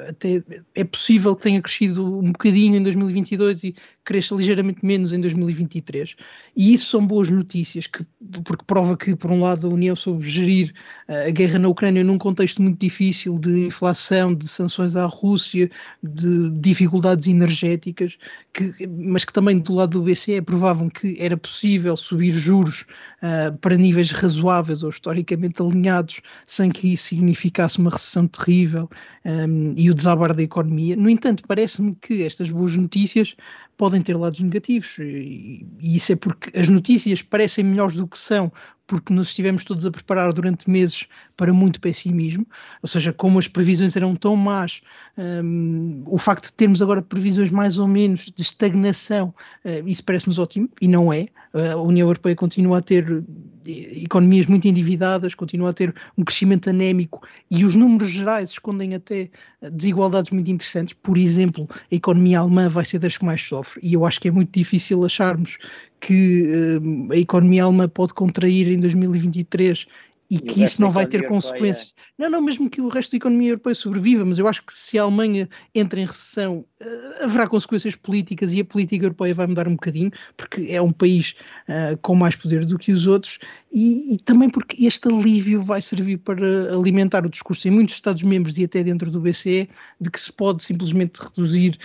até 0.09 0.43
é 0.75 0.83
possível 0.83 1.33
que 1.33 1.43
tenha 1.43 1.61
crescido 1.61 2.19
um 2.19 2.33
bocadinho 2.33 2.75
em 2.75 2.83
2022 2.83 3.63
e 3.63 3.75
cresça 4.03 4.35
ligeiramente 4.35 4.85
menos 4.85 5.13
em 5.13 5.21
2023. 5.21 6.15
E 6.55 6.73
isso 6.73 6.87
são 6.87 7.05
boas 7.05 7.29
notícias, 7.29 7.87
que, 7.87 8.05
porque 8.43 8.65
prova 8.65 8.97
que, 8.97 9.15
por 9.15 9.31
um 9.31 9.41
lado, 9.41 9.67
a 9.67 9.69
União 9.69 9.95
soube 9.95 10.27
gerir 10.27 10.73
uh, 11.07 11.27
a 11.27 11.29
guerra 11.29 11.59
na 11.59 11.67
Ucrânia 11.67 12.03
num 12.03 12.17
contexto 12.17 12.61
muito 12.61 12.79
difícil 12.79 13.37
de 13.37 13.65
inflação, 13.67 14.33
de 14.33 14.47
sanções 14.47 14.95
à 14.95 15.05
Rússia, 15.05 15.69
de 16.01 16.49
dificuldades 16.59 17.27
energéticas, 17.27 18.17
que, 18.53 18.73
mas 18.87 19.23
que 19.23 19.33
também 19.33 19.59
do 19.59 19.73
lado 19.73 19.99
do 19.99 20.03
BCE 20.03 20.41
provavam 20.41 20.89
que 20.89 21.15
era 21.19 21.37
possível 21.37 21.95
subir 21.95 22.33
juros 22.33 22.85
uh, 23.21 23.55
para 23.59 23.77
níveis 23.77 24.11
razoáveis 24.11 24.83
ou 24.83 24.89
historicamente 24.89 25.61
alinhados, 25.61 26.21
sem 26.45 26.69
que 26.69 26.93
isso 26.93 27.05
significasse 27.05 27.79
uma 27.79 27.91
recessão 27.91 28.27
terrível 28.27 28.89
um, 29.25 29.73
e 29.77 29.89
o 29.89 29.93
desabar 29.93 30.33
da 30.33 30.41
economia. 30.41 30.95
No 30.95 31.09
entanto, 31.09 31.43
parece-me 31.47 31.95
que 31.95 32.23
estas 32.23 32.49
boas 32.49 32.75
notícias 32.75 33.35
podem 33.81 33.99
ter 33.99 34.15
lados 34.15 34.39
negativos, 34.39 34.95
e, 34.99 35.65
e 35.79 35.95
isso 35.95 36.13
é 36.13 36.15
porque 36.15 36.55
as 36.55 36.69
notícias 36.69 37.23
parecem 37.23 37.63
melhores 37.63 37.95
do 37.95 38.07
que 38.07 38.15
são, 38.15 38.51
porque 38.91 39.13
nos 39.13 39.29
estivemos 39.29 39.63
todos 39.63 39.85
a 39.85 39.89
preparar 39.89 40.33
durante 40.33 40.69
meses 40.69 41.07
para 41.37 41.53
muito 41.53 41.79
pessimismo, 41.79 42.45
ou 42.83 42.89
seja, 42.89 43.13
como 43.13 43.39
as 43.39 43.47
previsões 43.47 43.95
eram 43.95 44.17
tão 44.17 44.35
más, 44.35 44.81
um, 45.17 46.03
o 46.05 46.17
facto 46.17 46.47
de 46.47 46.53
termos 46.53 46.81
agora 46.81 47.01
previsões 47.01 47.49
mais 47.49 47.77
ou 47.77 47.87
menos 47.87 48.25
de 48.25 48.41
estagnação, 48.41 49.33
uh, 49.63 49.87
isso 49.87 50.03
parece-nos 50.03 50.37
ótimo, 50.37 50.69
e 50.81 50.89
não 50.89 51.13
é. 51.13 51.27
A 51.53 51.77
União 51.77 52.07
Europeia 52.07 52.35
continua 52.35 52.79
a 52.79 52.81
ter 52.81 53.23
eh, 53.65 54.03
economias 54.03 54.45
muito 54.45 54.69
endividadas, 54.69 55.35
continua 55.35 55.71
a 55.71 55.73
ter 55.73 55.93
um 56.17 56.23
crescimento 56.23 56.69
anémico, 56.69 57.25
e 57.49 57.65
os 57.65 57.75
números 57.75 58.09
gerais 58.09 58.51
escondem 58.51 58.95
até 58.95 59.29
desigualdades 59.71 60.31
muito 60.31 60.49
interessantes. 60.49 60.93
Por 60.93 61.17
exemplo, 61.17 61.67
a 61.91 61.95
economia 61.95 62.39
alemã 62.39 62.69
vai 62.69 62.85
ser 62.85 62.99
das 62.99 63.17
que 63.17 63.25
mais 63.25 63.41
sofre, 63.41 63.81
e 63.83 63.93
eu 63.93 64.05
acho 64.05 64.19
que 64.19 64.29
é 64.29 64.31
muito 64.31 64.57
difícil 64.57 65.03
acharmos 65.03 65.57
que 66.01 66.79
uh, 66.79 67.13
a 67.13 67.17
economia 67.17 67.63
alemã 67.63 67.87
pode 67.87 68.13
contrair 68.13 68.67
em 68.67 68.79
2023 68.79 69.85
e, 70.31 70.35
e 70.35 70.39
que 70.39 70.63
isso 70.63 70.81
não 70.81 70.89
vai 70.89 71.05
ter 71.05 71.27
consequências. 71.27 71.93
Não, 72.17 72.29
não, 72.29 72.41
mesmo 72.41 72.69
que 72.69 72.79
o 72.79 72.87
resto 72.87 73.11
da 73.11 73.17
economia 73.17 73.49
europeia 73.49 73.75
sobreviva, 73.75 74.23
mas 74.23 74.39
eu 74.39 74.47
acho 74.47 74.65
que 74.65 74.73
se 74.73 74.97
a 74.97 75.03
Alemanha 75.03 75.49
entra 75.75 75.99
em 75.99 76.05
recessão, 76.05 76.65
uh, 76.81 77.23
haverá 77.23 77.47
consequências 77.47 77.95
políticas 77.95 78.53
e 78.53 78.61
a 78.61 78.65
política 78.65 79.05
europeia 79.05 79.33
vai 79.33 79.45
mudar 79.45 79.67
um 79.67 79.73
bocadinho, 79.73 80.09
porque 80.37 80.67
é 80.69 80.81
um 80.81 80.93
país 80.93 81.35
uh, 81.67 81.97
com 82.01 82.15
mais 82.15 82.33
poder 82.33 82.65
do 82.65 82.79
que 82.79 82.93
os 82.93 83.05
outros, 83.07 83.39
e, 83.73 84.15
e, 84.15 84.17
também 84.19 84.49
porque 84.49 84.85
este 84.85 85.07
alívio 85.09 85.61
vai 85.61 85.81
servir 85.81 86.17
para 86.17 86.73
alimentar 86.73 87.25
o 87.25 87.29
discurso 87.29 87.67
em 87.67 87.71
muitos 87.71 87.95
Estados-membros 87.95 88.57
e 88.57 88.63
até 88.63 88.83
dentro 88.83 89.11
do 89.11 89.19
BCE 89.19 89.69
de 89.99 90.09
que 90.09 90.19
se 90.19 90.31
pode 90.31 90.63
simplesmente 90.63 91.19
reduzir 91.19 91.77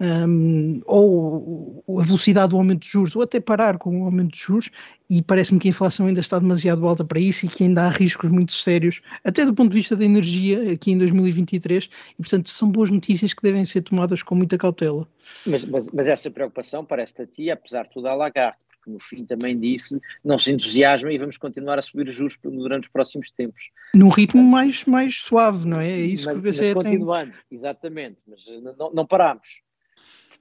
um, 0.00 0.80
ou 0.86 1.84
a 1.98 2.02
velocidade 2.02 2.50
do 2.50 2.56
aumento 2.56 2.82
de 2.82 2.88
juros, 2.88 3.16
ou 3.16 3.22
até 3.22 3.40
parar 3.40 3.78
com 3.78 4.02
o 4.02 4.04
aumento 4.04 4.32
de 4.32 4.40
juros, 4.40 4.70
e 5.10 5.22
parece-me 5.22 5.58
que 5.58 5.68
a 5.68 5.70
inflação 5.70 6.06
ainda 6.06 6.20
está 6.20 6.38
demasiado 6.38 6.86
alta 6.86 7.04
para 7.04 7.18
isso 7.18 7.46
e 7.46 7.48
que 7.48 7.64
ainda 7.64 7.86
há 7.86 7.88
riscos 7.88 8.30
muito 8.30 8.52
sérios, 8.52 9.00
até 9.24 9.44
do 9.44 9.54
ponto 9.54 9.70
de 9.70 9.78
vista 9.78 9.96
da 9.96 10.04
energia, 10.04 10.72
aqui 10.72 10.92
em 10.92 10.98
2023, 10.98 11.84
e 11.84 12.16
portanto 12.16 12.50
são 12.50 12.70
boas 12.70 12.90
notícias 12.90 13.32
que 13.32 13.42
devem 13.42 13.64
ser 13.64 13.82
tomadas 13.82 14.22
com 14.22 14.34
muita 14.34 14.58
cautela. 14.58 15.08
Mas, 15.46 15.64
mas, 15.64 15.88
mas 15.90 16.08
essa 16.08 16.30
preocupação 16.30 16.84
parece-te 16.84 17.22
a 17.22 17.26
ti, 17.26 17.50
apesar 17.50 17.84
de 17.84 17.90
tudo, 17.90 18.08
a 18.08 18.14
Lagarde, 18.14 18.58
porque 18.70 18.90
no 18.90 19.00
fim 19.00 19.24
também 19.24 19.58
disse, 19.58 20.00
não 20.24 20.38
se 20.38 20.52
entusiasma 20.52 21.12
e 21.12 21.18
vamos 21.18 21.36
continuar 21.36 21.78
a 21.78 21.82
subir 21.82 22.08
os 22.08 22.14
juros 22.14 22.38
durante 22.42 22.84
os 22.84 22.90
próximos 22.90 23.30
tempos. 23.30 23.70
Num 23.94 24.08
ritmo 24.08 24.42
mais, 24.42 24.84
mais 24.84 25.16
suave, 25.16 25.66
não 25.66 25.80
é? 25.80 25.90
É 25.90 26.00
isso 26.00 26.26
mas, 26.26 26.34
que 26.34 26.38
o 26.38 26.42
BCE 26.42 26.74
mas 26.74 26.84
continuando, 26.84 27.32
tem... 27.32 27.40
exatamente, 27.50 28.18
mas 28.26 28.44
não, 28.78 28.92
não 28.92 29.06
paramos. 29.06 29.62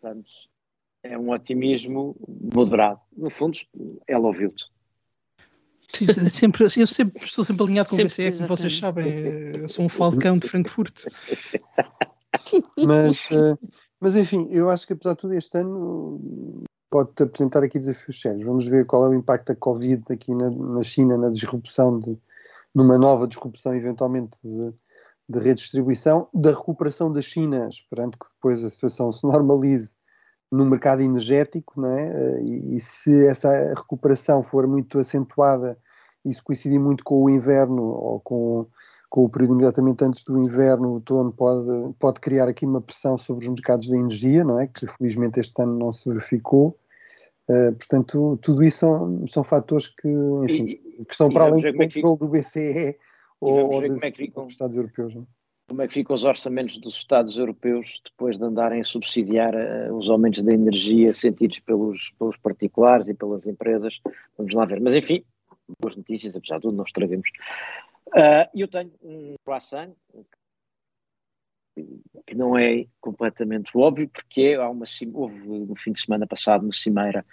Portanto, 0.08 0.30
é 1.04 1.18
um 1.18 1.32
otimismo 1.32 2.16
moderado. 2.54 3.00
No 3.16 3.30
fundo, 3.30 3.58
ela 4.08 4.28
ouviu-te. 4.28 4.66
Sempre, 6.30 6.66
eu 6.66 6.70
sempre, 6.70 7.26
estou 7.26 7.46
sempre 7.46 7.64
alinhado 7.64 7.90
com 7.90 7.96
o 7.96 8.06
BCE, 8.06 8.32
como 8.34 8.48
vocês 8.48 8.78
sabem. 8.78 9.08
Eu 9.08 9.70
sou 9.70 9.86
um 9.86 9.90
falcão 9.90 10.38
de 10.38 10.48
Frankfurt. 10.48 11.06
mas, 12.78 13.28
eh, 13.32 13.56
mas 14.00 14.16
enfim, 14.16 14.48
eu 14.50 14.70
acho 14.70 14.86
que 14.86 14.94
apesar 14.94 15.14
de 15.14 15.20
tudo 15.20 15.34
este 15.34 15.58
ano 15.58 16.66
pode-te 16.90 17.24
apresentar 17.24 17.64
aqui 17.64 17.80
desafios 17.80 18.20
sérios. 18.20 18.46
Vamos 18.46 18.68
ver 18.68 18.86
qual 18.86 19.06
é 19.06 19.10
o 19.10 19.14
impacto 19.14 19.48
da 19.48 19.56
Covid 19.56 20.04
aqui 20.10 20.36
na, 20.36 20.50
na 20.50 20.84
China, 20.84 21.18
na 21.18 21.30
disrupção 21.30 22.00
de 22.00 22.18
numa 22.76 22.98
nova 22.98 23.28
disrupção 23.28 23.74
eventualmente 23.74 24.38
de, 24.44 24.74
de 25.30 25.40
redistribuição, 25.40 26.28
da 26.34 26.52
recuperação 26.52 27.12
da 27.12 27.22
China, 27.22 27.68
esperando 27.70 28.18
que 28.18 28.26
depois 28.36 28.64
a 28.64 28.70
situação 28.70 29.12
se 29.12 29.26
normalize 29.26 29.96
no 30.52 30.66
mercado 30.66 31.02
energético, 31.02 31.82
não 31.82 31.90
é? 31.90 32.42
E, 32.42 32.78
e, 32.78 32.82
se 32.82 33.28
essa 33.28 33.52
recuperação 33.74 34.42
for 34.42 34.66
muito 34.66 35.00
acentuada 35.00 35.78
e 36.24 36.34
se 36.34 36.42
coincidir 36.42 36.80
muito 36.80 37.04
com 37.04 37.24
o 37.24 37.30
inverno 37.30 37.84
ou 37.84 38.20
com, 38.22 38.68
com 39.10 39.26
o 39.26 39.30
período 39.30 39.56
imediatamente 39.56 40.04
antes 40.06 40.24
do 40.24 40.40
inverno, 40.40 40.88
o 40.88 40.94
outono 40.94 41.34
pode, 41.34 41.94
pode 42.00 42.22
criar 42.22 42.48
aqui 42.48 42.66
uma 42.66 42.82
pressão 42.82 43.18
sobre 43.18 43.46
os 43.46 43.50
mercados 43.50 43.88
de 43.88 43.96
energia, 43.96 44.46
não 44.46 44.60
é? 44.60 44.68
Que 44.68 44.88
felizmente 44.88 45.42
este 45.42 45.62
ano 45.62 45.78
não 45.78 45.92
se 45.92 46.08
verificou. 46.08 46.78
Uh, 47.50 47.74
portanto, 47.74 48.38
tudo 48.42 48.64
isso 48.64 48.80
são, 48.80 49.28
são 49.28 49.44
fatores 49.44 49.88
que, 49.88 50.08
enfim, 50.08 50.80
e, 51.00 51.06
que 51.06 51.12
estão 51.12 51.30
para 51.30 51.46
além 51.46 51.62
do 51.62 51.68
é 51.68 51.74
controle 51.74 52.18
do 52.18 52.28
BCE 52.28 52.98
ou, 53.40 53.72
ou 53.72 53.82
dos, 53.82 54.04
é 54.04 54.12
dos 54.12 54.48
Estados 54.48 54.78
europeus. 54.78 55.16
Não? 55.16 55.24
É? 55.24 55.38
como 55.68 55.82
é 55.82 55.88
que 55.88 55.94
ficam 55.94 56.16
os 56.16 56.24
orçamentos 56.24 56.78
dos 56.80 56.96
Estados 56.96 57.36
europeus 57.36 58.02
depois 58.06 58.38
de 58.38 58.44
andarem 58.44 58.80
a 58.80 58.86
subsidiar 58.86 59.54
uh, 59.54 59.94
os 59.94 60.10
aumentos 60.10 60.42
da 60.44 60.54
energia 60.54 61.14
sentidos 61.14 61.60
pelos, 61.60 62.12
pelos 62.18 62.38
particulares 62.38 63.08
e 63.10 63.14
pelas 63.14 63.46
empresas. 63.46 64.00
Vamos 64.38 64.54
lá 64.54 64.66
ver. 64.66 64.80
Mas 64.80 64.96
enfim, 64.96 65.26
boas 65.82 65.96
notícias, 65.96 66.36
apesar 66.36 66.56
de 66.56 66.62
tudo, 66.62 66.78
não 66.78 66.86
estraguemos. 66.86 67.30
Uh, 68.08 68.48
eu 68.56 68.68
tenho 68.70 68.92
um 69.04 69.36
croissant 69.44 69.92
que 72.26 72.36
não 72.36 72.58
é 72.58 72.88
completamente 73.02 73.70
óbvio, 73.76 74.10
porque 74.10 74.42
é, 74.42 74.56
há 74.56 74.70
uma, 74.70 74.86
houve 75.14 75.48
no 75.48 75.76
fim 75.76 75.92
de 75.92 76.00
semana 76.00 76.26
passado 76.26 76.64
uma 76.64 76.74
cimeira 76.74 77.26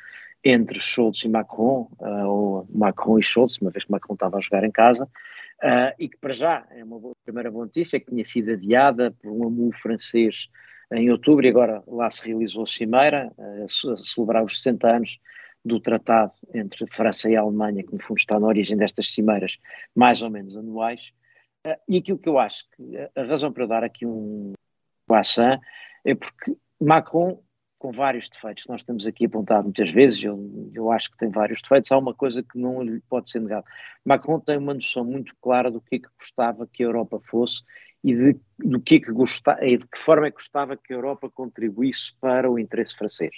entre 0.44 0.78
Schultz 0.78 1.24
e 1.24 1.28
Macron, 1.28 1.88
uh, 1.98 2.26
ou 2.26 2.68
Macron 2.70 3.18
e 3.18 3.22
Schultz, 3.22 3.56
uma 3.58 3.70
vez 3.70 3.84
que 3.84 3.90
Macron 3.90 4.14
estava 4.14 4.36
a 4.36 4.40
jogar 4.40 4.62
em 4.62 4.70
casa, 4.70 5.04
uh, 5.04 5.94
e 5.98 6.08
que 6.08 6.18
para 6.18 6.34
já 6.34 6.66
é 6.70 6.84
uma 6.84 6.98
boa, 6.98 7.14
primeira 7.24 7.50
boa 7.50 7.64
notícia, 7.64 7.98
que 7.98 8.06
tinha 8.06 8.24
sido 8.24 8.52
adiada 8.52 9.10
por 9.10 9.32
um 9.32 9.46
amu 9.46 9.72
francês 9.72 10.50
em 10.92 11.10
outubro 11.10 11.46
e 11.46 11.48
agora 11.48 11.82
lá 11.86 12.10
se 12.10 12.26
realizou 12.26 12.64
a 12.64 12.66
cimeira, 12.66 13.32
uh, 13.38 13.92
a 13.92 13.96
celebrar 13.96 14.44
os 14.44 14.60
60 14.60 14.86
anos 14.86 15.18
do 15.64 15.80
tratado 15.80 16.32
entre 16.52 16.86
França 16.88 17.30
e 17.30 17.36
Alemanha, 17.36 17.82
que 17.82 17.94
no 17.94 18.02
fundo 18.02 18.18
está 18.18 18.38
na 18.38 18.46
origem 18.46 18.76
destas 18.76 19.10
cimeiras, 19.10 19.56
mais 19.94 20.20
ou 20.20 20.28
menos 20.28 20.54
anuais. 20.56 21.10
E 21.88 21.96
aquilo 21.96 22.18
que 22.18 22.28
eu 22.28 22.38
acho 22.38 22.68
que 22.76 22.98
a 23.16 23.22
razão 23.22 23.50
para 23.50 23.64
eu 23.64 23.68
dar 23.68 23.82
aqui 23.82 24.04
um 24.04 24.52
croissant 25.08 25.58
é 26.04 26.14
porque 26.14 26.54
Macron 26.78 27.42
com 27.84 27.92
vários 27.92 28.30
defeitos 28.30 28.64
nós 28.66 28.82
temos 28.82 29.06
aqui 29.06 29.26
apontado 29.26 29.64
muitas 29.64 29.90
vezes, 29.90 30.24
eu, 30.24 30.70
eu 30.72 30.90
acho 30.90 31.10
que 31.10 31.18
tem 31.18 31.28
vários 31.28 31.60
defeitos, 31.60 31.92
há 31.92 31.98
uma 31.98 32.14
coisa 32.14 32.42
que 32.42 32.58
não 32.58 32.82
lhe 32.82 32.98
pode 33.10 33.28
ser 33.28 33.40
negada. 33.40 33.62
Macron 34.02 34.40
tem 34.40 34.56
uma 34.56 34.72
noção 34.72 35.04
muito 35.04 35.36
clara 35.38 35.70
do 35.70 35.82
que 35.82 35.96
é 35.96 35.98
que 35.98 36.08
gostava 36.18 36.66
que 36.66 36.82
a 36.82 36.86
Europa 36.86 37.20
fosse 37.28 37.62
e 38.02 38.14
de, 38.14 38.40
do 38.58 38.80
que 38.80 38.94
é 38.94 39.00
que 39.00 39.12
gostava, 39.12 39.62
e 39.66 39.76
de 39.76 39.86
que 39.86 39.98
forma 39.98 40.26
é 40.26 40.30
que 40.30 40.38
gostava 40.38 40.78
que 40.78 40.94
a 40.94 40.96
Europa 40.96 41.28
contribuísse 41.28 42.14
para 42.22 42.50
o 42.50 42.58
interesse 42.58 42.96
francês. 42.96 43.34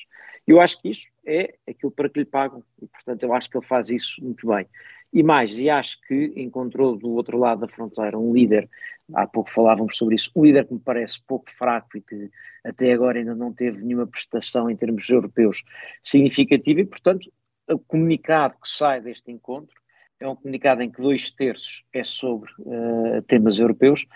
Eu 0.46 0.60
acho 0.60 0.80
que 0.80 0.90
isso 0.90 1.08
é 1.26 1.56
aquilo 1.68 1.90
para 1.90 2.08
que 2.08 2.20
lhe 2.20 2.24
pagam 2.24 2.62
e, 2.80 2.86
portanto, 2.86 3.24
eu 3.24 3.34
acho 3.34 3.50
que 3.50 3.58
ele 3.58 3.66
faz 3.66 3.90
isso 3.90 4.22
muito 4.22 4.46
bem. 4.46 4.64
E 5.12 5.24
mais, 5.24 5.58
e 5.58 5.68
acho 5.68 6.00
que 6.06 6.32
encontrou 6.36 6.96
do 6.96 7.10
outro 7.10 7.36
lado 7.36 7.62
da 7.62 7.68
fronteira 7.68 8.16
um 8.16 8.32
líder, 8.32 8.70
há 9.14 9.26
pouco 9.26 9.50
falávamos 9.50 9.96
sobre 9.96 10.16
isso, 10.16 10.30
um 10.34 10.44
líder 10.44 10.66
que 10.66 10.74
me 10.74 10.80
parece 10.80 11.20
pouco 11.26 11.50
fraco 11.50 11.96
e 11.96 12.00
que 12.00 12.30
até 12.64 12.92
agora 12.92 13.18
ainda 13.18 13.34
não 13.34 13.52
teve 13.52 13.82
nenhuma 13.82 14.06
prestação 14.06 14.68
em 14.68 14.76
termos 14.76 15.08
europeus 15.08 15.62
significativa 16.02 16.80
e, 16.80 16.84
portanto, 16.84 17.30
o 17.68 17.78
comunicado 17.78 18.54
que 18.60 18.68
sai 18.68 19.00
deste 19.00 19.30
encontro 19.30 19.74
é 20.18 20.28
um 20.28 20.36
comunicado 20.36 20.82
em 20.82 20.90
que 20.90 21.00
dois 21.00 21.30
terços 21.30 21.84
é 21.92 22.02
sobre 22.02 22.50
uh, 22.60 23.22
temas 23.26 23.58
europeus 23.58 24.06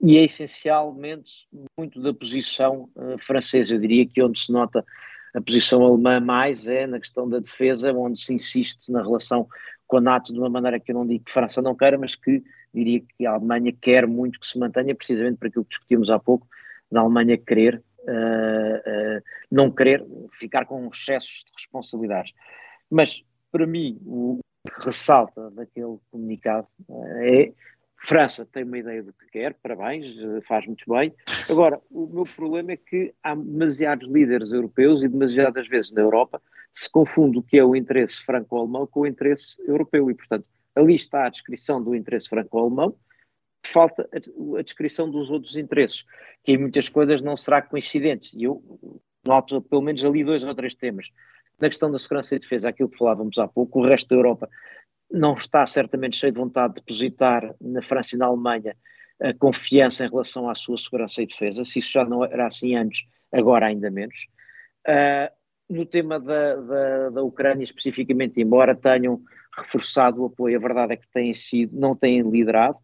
e 0.00 0.16
é 0.16 0.24
essencialmente 0.24 1.46
muito 1.78 2.00
da 2.00 2.14
posição 2.14 2.88
uh, 2.96 3.18
francesa. 3.18 3.74
Eu 3.74 3.80
diria 3.80 4.06
que 4.06 4.22
onde 4.22 4.38
se 4.38 4.50
nota 4.50 4.84
a 5.34 5.40
posição 5.40 5.84
alemã 5.84 6.18
mais 6.18 6.66
é 6.66 6.86
na 6.86 6.98
questão 6.98 7.28
da 7.28 7.38
defesa, 7.38 7.92
onde 7.92 8.20
se 8.20 8.32
insiste 8.32 8.90
na 8.90 9.02
relação 9.02 9.46
com 9.90 9.96
a 9.96 10.00
NATO 10.00 10.32
de 10.32 10.38
uma 10.38 10.48
maneira 10.48 10.78
que 10.78 10.92
eu 10.92 10.94
não 10.94 11.04
digo 11.06 11.24
que 11.24 11.32
a 11.32 11.34
França 11.34 11.60
não 11.60 11.74
queira, 11.74 11.98
mas 11.98 12.14
que 12.14 12.42
diria 12.72 13.00
que 13.00 13.26
a 13.26 13.32
Alemanha 13.32 13.72
quer 13.72 14.06
muito 14.06 14.38
que 14.38 14.46
se 14.46 14.56
mantenha, 14.56 14.94
precisamente 14.94 15.38
para 15.38 15.48
aquilo 15.48 15.64
que 15.64 15.70
discutimos 15.70 16.08
há 16.08 16.18
pouco, 16.18 16.46
da 16.90 17.00
Alemanha 17.00 17.36
querer 17.36 17.82
uh, 18.02 18.08
uh, 18.08 19.22
não 19.50 19.68
querer 19.68 20.06
ficar 20.38 20.64
com 20.64 20.86
excessos 20.86 21.44
de 21.44 21.52
responsabilidades. 21.56 22.32
Mas, 22.88 23.24
para 23.50 23.66
mim, 23.66 24.00
o 24.06 24.38
que 24.64 24.84
ressalta 24.84 25.50
daquele 25.50 25.98
comunicado 26.12 26.68
é 27.18 27.52
França 28.02 28.46
tem 28.46 28.64
uma 28.64 28.78
ideia 28.78 29.02
do 29.02 29.12
que 29.12 29.26
quer, 29.30 29.54
parabéns, 29.54 30.16
faz 30.46 30.66
muito 30.66 30.84
bem. 30.88 31.14
Agora, 31.48 31.80
o 31.90 32.06
meu 32.06 32.24
problema 32.24 32.72
é 32.72 32.76
que 32.76 33.14
há 33.22 33.34
demasiados 33.34 34.08
líderes 34.08 34.52
europeus 34.52 35.02
e 35.02 35.08
demasiadas 35.08 35.68
vezes 35.68 35.92
na 35.92 36.00
Europa 36.00 36.40
se 36.72 36.90
confunde 36.90 37.38
o 37.38 37.42
que 37.42 37.58
é 37.58 37.64
o 37.64 37.76
interesse 37.76 38.24
franco-alemão 38.24 38.86
com 38.86 39.00
o 39.00 39.06
interesse 39.06 39.60
europeu 39.66 40.10
e, 40.10 40.14
portanto, 40.14 40.46
ali 40.74 40.94
está 40.94 41.26
a 41.26 41.28
descrição 41.28 41.82
do 41.82 41.94
interesse 41.94 42.28
franco-alemão, 42.28 42.96
falta 43.66 44.08
a, 44.12 44.58
a, 44.58 44.62
descrição 44.62 45.10
dos 45.10 45.30
outros 45.30 45.56
interesses, 45.56 46.04
que 46.42 46.52
em 46.52 46.58
muitas 46.58 46.88
coisas 46.88 47.20
não 47.20 47.36
será 47.36 47.60
coincidente. 47.60 48.36
E 48.36 48.44
eu 48.44 48.62
noto 49.26 49.60
pelo 49.60 49.82
menos 49.82 50.04
ali 50.04 50.24
dois 50.24 50.42
ou 50.42 50.54
três 50.54 50.74
temas. 50.74 51.08
Na 51.60 51.68
questão 51.68 51.92
da 51.92 51.98
segurança 51.98 52.34
e 52.34 52.38
defesa, 52.38 52.70
aquilo 52.70 52.88
que 52.88 52.96
falávamos 52.96 53.36
há 53.36 53.46
pouco, 53.46 53.80
o 53.80 53.86
resto 53.86 54.08
da 54.08 54.16
Europa 54.16 54.48
não 55.10 55.34
está 55.34 55.66
certamente 55.66 56.16
cheio 56.16 56.32
de 56.32 56.38
vontade 56.38 56.74
de 56.74 56.80
depositar 56.80 57.54
na 57.60 57.82
França 57.82 58.14
e 58.14 58.18
na 58.18 58.26
Alemanha 58.26 58.76
a 59.20 59.34
confiança 59.34 60.04
em 60.04 60.08
relação 60.08 60.48
à 60.48 60.54
sua 60.54 60.78
segurança 60.78 61.22
e 61.22 61.26
defesa. 61.26 61.64
Se 61.64 61.78
isso 61.78 61.92
já 61.92 62.04
não 62.04 62.24
era 62.24 62.46
assim 62.46 62.74
antes, 62.74 63.04
agora 63.30 63.66
ainda 63.66 63.90
menos. 63.90 64.26
Uh, 64.88 65.30
no 65.68 65.84
tema 65.84 66.18
da, 66.18 66.56
da, 66.56 67.10
da, 67.10 67.22
Ucrânia 67.22 67.62
especificamente, 67.62 68.40
embora 68.40 68.74
tenham 68.74 69.20
reforçado 69.56 70.22
o 70.22 70.26
apoio, 70.26 70.56
a 70.56 70.60
verdade 70.60 70.94
é 70.94 70.96
que 70.96 71.06
têm 71.12 71.34
sido, 71.34 71.78
não 71.78 71.94
têm 71.94 72.22
liderado. 72.22 72.78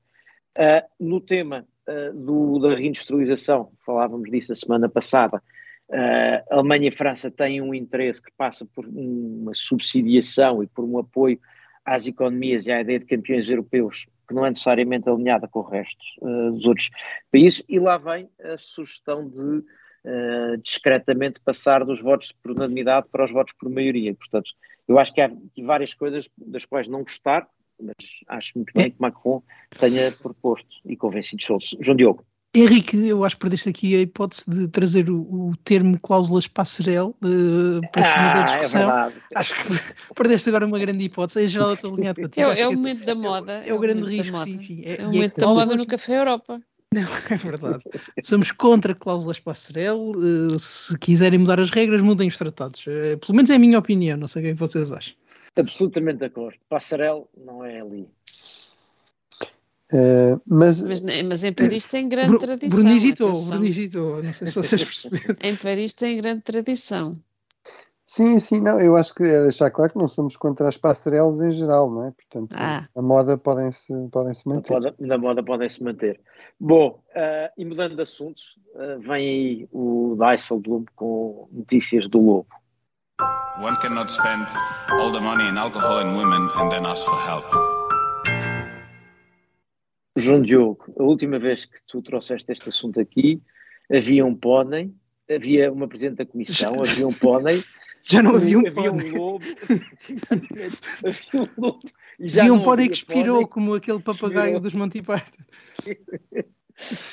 Uh, 0.57 0.87
no 1.01 1.20
tema 1.20 1.66
uh, 1.89 2.12
do, 2.12 2.59
da 2.59 2.74
reindustrialização, 2.74 3.72
falávamos 3.85 4.31
disso 4.31 4.53
a 4.53 4.57
semana 4.57 4.89
passada, 4.89 5.43
a 5.89 6.57
Alemanha 6.57 6.87
e 6.87 6.89
a 6.89 6.93
França 6.93 7.31
têm 7.31 7.62
um 7.62 7.72
interesse 7.72 8.20
que 8.20 8.33
passa 8.37 8.66
por 8.74 8.85
uma 8.89 9.55
subsidiação 9.55 10.61
e 10.61 10.66
por 10.66 10.85
um 10.85 10.99
apoio 10.99 11.39
às 11.87 12.07
economias 12.07 12.66
e 12.66 12.72
à 12.72 12.80
ideia 12.80 12.99
de 12.99 13.07
campeões 13.07 13.49
europeus, 13.49 14.07
que 14.28 14.34
não 14.34 14.45
é 14.45 14.51
necessariamente 14.51 15.09
alinhada 15.09 15.47
com 15.47 15.61
o 15.61 15.62
resto 15.62 16.05
dos 16.20 16.66
outros 16.66 16.91
países, 17.30 17.62
e 17.68 17.78
lá 17.78 17.97
vem 17.97 18.28
a 18.43 18.59
sugestão 18.59 19.28
de 19.28 19.41
uh, 19.41 20.57
discretamente 20.62 21.41
passar 21.41 21.84
dos 21.84 22.03
votos 22.03 22.32
por 22.32 22.51
unanimidade 22.51 23.07
para 23.11 23.24
os 23.24 23.30
votos 23.30 23.55
por 23.59 23.70
maioria. 23.70 24.14
Portanto, 24.14 24.51
eu 24.89 24.99
acho 24.99 25.12
que 25.14 25.20
há 25.20 25.30
várias 25.64 25.95
coisas 25.95 26.28
das 26.37 26.64
quais 26.64 26.89
não 26.89 27.03
gostar, 27.03 27.49
mas 27.80 27.95
acho 28.28 28.53
muito 28.57 28.72
bem 28.74 28.91
que 28.91 29.01
Macron 29.01 29.43
tenha 29.78 30.11
proposto 30.12 30.76
e 30.84 30.97
convencido 30.97 31.43
Scholz. 31.43 31.76
João 31.80 31.97
Diogo. 31.97 32.24
Henrique, 32.57 33.09
eu 33.09 33.25
acho 33.25 33.37
que 33.37 33.41
perdeste 33.41 33.69
aqui 33.69 33.95
a 33.95 34.01
hipótese 34.01 34.49
de 34.49 34.69
trazer 34.69 35.11
o, 35.11 35.21
o 35.21 35.57
termo 35.63 35.99
cláusulas 36.01 36.47
passerelle 36.47 37.11
uh, 37.23 37.81
para 37.93 38.05
cima 38.05 38.17
ah, 38.17 38.33
da 38.33 38.41
é 38.41 38.45
discussão. 38.45 38.91
É 38.91 39.13
acho 39.35 39.55
que 39.55 39.63
perdeste 40.15 40.49
agora 40.49 40.67
uma 40.67 40.79
grande 40.79 41.05
hipótese. 41.05 41.45
Em 41.45 41.49
geral, 41.49 41.69
eu 41.69 41.75
estou 41.75 41.95
alinhado 41.95 42.23
contigo. 42.23 42.51
É, 42.51 42.61
é 42.61 42.69
o 42.69 42.73
momento 42.73 43.05
da 43.05 43.15
moda. 43.15 43.53
É, 43.67 43.75
o 43.75 43.79
grande 43.79 44.05
risco, 44.05 44.39
sim, 44.45 44.61
sim. 44.63 44.83
É, 44.85 45.03
é 45.03 45.07
o 45.07 45.13
momento 45.13 45.39
da 45.39 45.47
moda 45.47 45.77
no 45.77 45.87
Café 45.87 46.19
Europa. 46.19 46.61
Não, 46.95 47.03
é 47.31 47.37
verdade. 47.37 47.83
Somos 48.23 48.53
contra 48.53 48.95
cláusulas 48.95 49.39
passerelle. 49.39 50.17
Uh, 50.17 50.59
se 50.59 50.99
quiserem 50.99 51.39
mudar 51.39 51.61
as 51.61 51.71
regras, 51.71 52.01
mudem 52.01 52.29
os 52.29 52.39
tratados. 52.39 52.87
Uh, 52.87 53.19
pelo 53.19 53.37
menos 53.37 53.51
é 53.51 53.57
a 53.57 53.59
minha 53.59 53.79
opinião, 53.79 54.17
não 54.17 54.29
sei 54.29 54.43
o 54.43 54.47
que 54.47 54.55
vocês 54.55 54.91
acham. 54.91 55.15
Absolutamente 55.59 56.19
de 56.19 56.27
acordo. 56.27 56.59
Passarel 56.69 57.29
não 57.37 57.65
é 57.65 57.81
ali. 57.81 58.09
Uh, 59.93 60.41
mas, 60.45 60.82
mas, 60.82 61.05
mas, 61.24 61.45
em 61.45 61.53
Paris 61.53 61.87
tem 61.87 62.09
grande 62.09 62.30
Bru 62.30 62.39
tradição. 62.41 62.80
Bruno 62.80 62.95
hesitou, 63.66 64.22
não 64.22 64.34
sei 64.34 64.49
se 64.49 64.55
vocês 64.55 64.84
perceberam. 64.84 65.37
em 65.41 65.55
Paris 65.55 65.93
tem 65.93 66.16
grande 66.16 66.43
tradição. 66.43 67.14
Sim, 68.05 68.39
sim, 68.39 68.61
não, 68.61 68.80
eu 68.80 68.97
acho 68.97 69.14
que 69.14 69.24
é 69.24 69.43
deixar 69.43 69.70
claro 69.70 69.93
que 69.93 69.99
não 69.99 70.07
somos 70.07 70.37
contra 70.37 70.68
as 70.68 70.76
passarelas 70.76 71.41
em 71.41 71.51
geral, 71.51 71.91
não 71.91 72.07
é? 72.07 72.12
Portanto, 72.12 72.53
ah. 72.57 72.87
a 72.97 73.03
moda 73.03 73.37
podem-se 73.37 73.93
podem 74.11 74.32
-se 74.32 74.49
manter. 74.49 74.72
Moda, 74.72 74.95
na 74.99 75.18
moda 75.18 75.43
podem-se 75.43 75.82
manter. 75.82 76.20
Bom, 76.59 77.03
uh, 77.11 77.51
e 77.59 77.64
mudando 77.64 77.97
de 77.97 78.03
assuntos, 78.03 78.57
uh, 78.74 79.01
vem 79.01 79.12
aí 79.12 79.68
o 79.72 80.16
Dijsselbloem 80.18 80.84
com 80.95 81.49
notícias 81.53 82.09
do 82.09 82.20
Lobo. 82.20 82.49
One 83.61 83.76
cannot 83.78 84.11
spend 84.11 84.47
all 84.91 85.12
the 85.12 85.20
money 85.20 85.49
in 85.49 85.57
alcohol 85.57 85.99
and 85.99 86.16
women 86.16 86.49
and 86.57 86.70
then 86.70 86.87
ask 86.87 87.05
for 87.05 87.16
help. 87.26 87.76
João 90.17 90.43
Diogo, 90.43 90.93
a 90.99 91.03
última 91.03 91.39
vez 91.39 91.64
que 91.64 91.79
tu 91.87 92.01
trouxeste 92.03 92.51
este 92.51 92.69
assunto 92.69 93.01
aqui, 93.01 93.41
havia 93.93 94.25
um 94.25 94.35
pônei, 94.35 94.93
havia 95.31 95.71
uma 95.71 95.87
presidente 95.87 96.19
da 96.19 96.27
comissão, 96.27 96.75
havia 96.81 97.07
um 97.07 97.12
pônei 97.12 97.62
já 98.09 98.23
não 98.23 98.37
havia 98.37 98.59
um 98.59 98.67
havia 98.67 98.93
um 98.93 99.17
lobo. 99.17 99.45
havia 101.05 101.43
um 101.43 101.49
lobo. 101.59 101.81
E 102.19 102.29
já 102.29 102.43
havia 102.43 102.55
um 102.55 102.62
pônei 102.62 102.89
que 102.89 102.95
expirou, 102.95 103.47
como 103.47 103.75
aquele 103.75 104.01
papagaio 104.01 104.57
expirou. 104.57 104.61
dos 104.61 104.75
Monty 104.75 105.03
Python. 105.03 105.45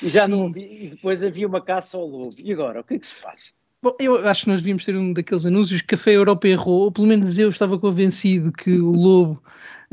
e 0.04 0.08
já 0.08 0.28
não 0.28 0.46
havia, 0.46 0.86
e 0.86 0.90
depois 0.90 1.22
havia 1.22 1.46
uma 1.46 1.60
caça 1.60 1.96
ao 1.96 2.06
lobo. 2.06 2.34
E 2.38 2.52
agora, 2.52 2.80
o 2.80 2.84
que 2.84 2.94
é 2.94 2.98
que 2.98 3.06
se 3.06 3.16
passa? 3.20 3.52
Bom, 3.82 3.94
eu 3.98 4.16
acho 4.26 4.44
que 4.44 4.48
nós 4.48 4.60
devíamos 4.60 4.84
ter 4.84 4.96
um 4.96 5.12
daqueles 5.12 5.44
anúncios 5.44 5.82
Café 5.82 6.12
Europa 6.12 6.48
errou, 6.48 6.84
ou 6.84 6.92
pelo 6.92 7.06
menos 7.06 7.38
eu 7.38 7.50
estava 7.50 7.78
convencido 7.78 8.50
que 8.50 8.70
o 8.70 8.90
Lobo 8.90 9.42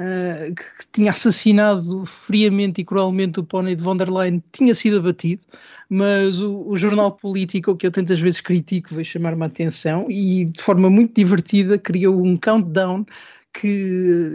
uh, 0.02 0.56
que 0.56 0.64
tinha 0.92 1.12
assassinado 1.12 2.06
friamente 2.06 2.82
e 2.82 2.86
cruelmente 2.86 3.40
o 3.40 3.44
pônei 3.44 3.76
de 3.76 3.84
von 3.84 3.96
der 3.96 4.10
Leyen 4.10 4.42
tinha 4.52 4.74
sido 4.74 4.98
abatido, 4.98 5.44
mas 5.90 6.42
o, 6.42 6.68
o 6.68 6.76
jornal 6.76 7.12
político 7.12 7.76
que 7.76 7.86
eu 7.88 7.92
tantas 7.92 8.20
vezes 8.20 8.42
critico 8.42 8.96
veio 8.96 9.06
chamar-me 9.06 9.44
a 9.44 9.46
atenção 9.46 10.08
e 10.10 10.46
de 10.46 10.60
forma 10.62 10.90
muito 10.90 11.14
divertida 11.14 11.78
criou 11.78 12.24
um 12.24 12.36
countdown 12.36 13.06
que 13.54 13.68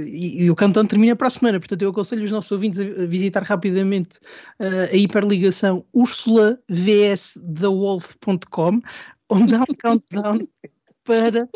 e, 0.07 0.45
e, 0.45 0.51
o 0.51 0.57
countdown 0.57 0.87
termina 0.87 1.17
para 1.17 1.29
a 1.29 1.31
semana, 1.31 1.59
portanto 1.59 1.81
eu 1.83 1.91
aconselho 1.91 2.25
os 2.25 2.31
nossos 2.31 2.53
ouvintes 2.53 2.79
a, 2.81 2.85
visitar 3.07 3.43
rapidamente 3.43 4.19
uh, 4.61 4.93
a 4.93 4.97
hiperligação 4.97 5.85
ursulavsthewolf.com 5.93 8.81
onde 9.29 9.55
há 9.55 9.63
um 9.63 9.75
countdown 9.83 10.39
para 11.05 11.49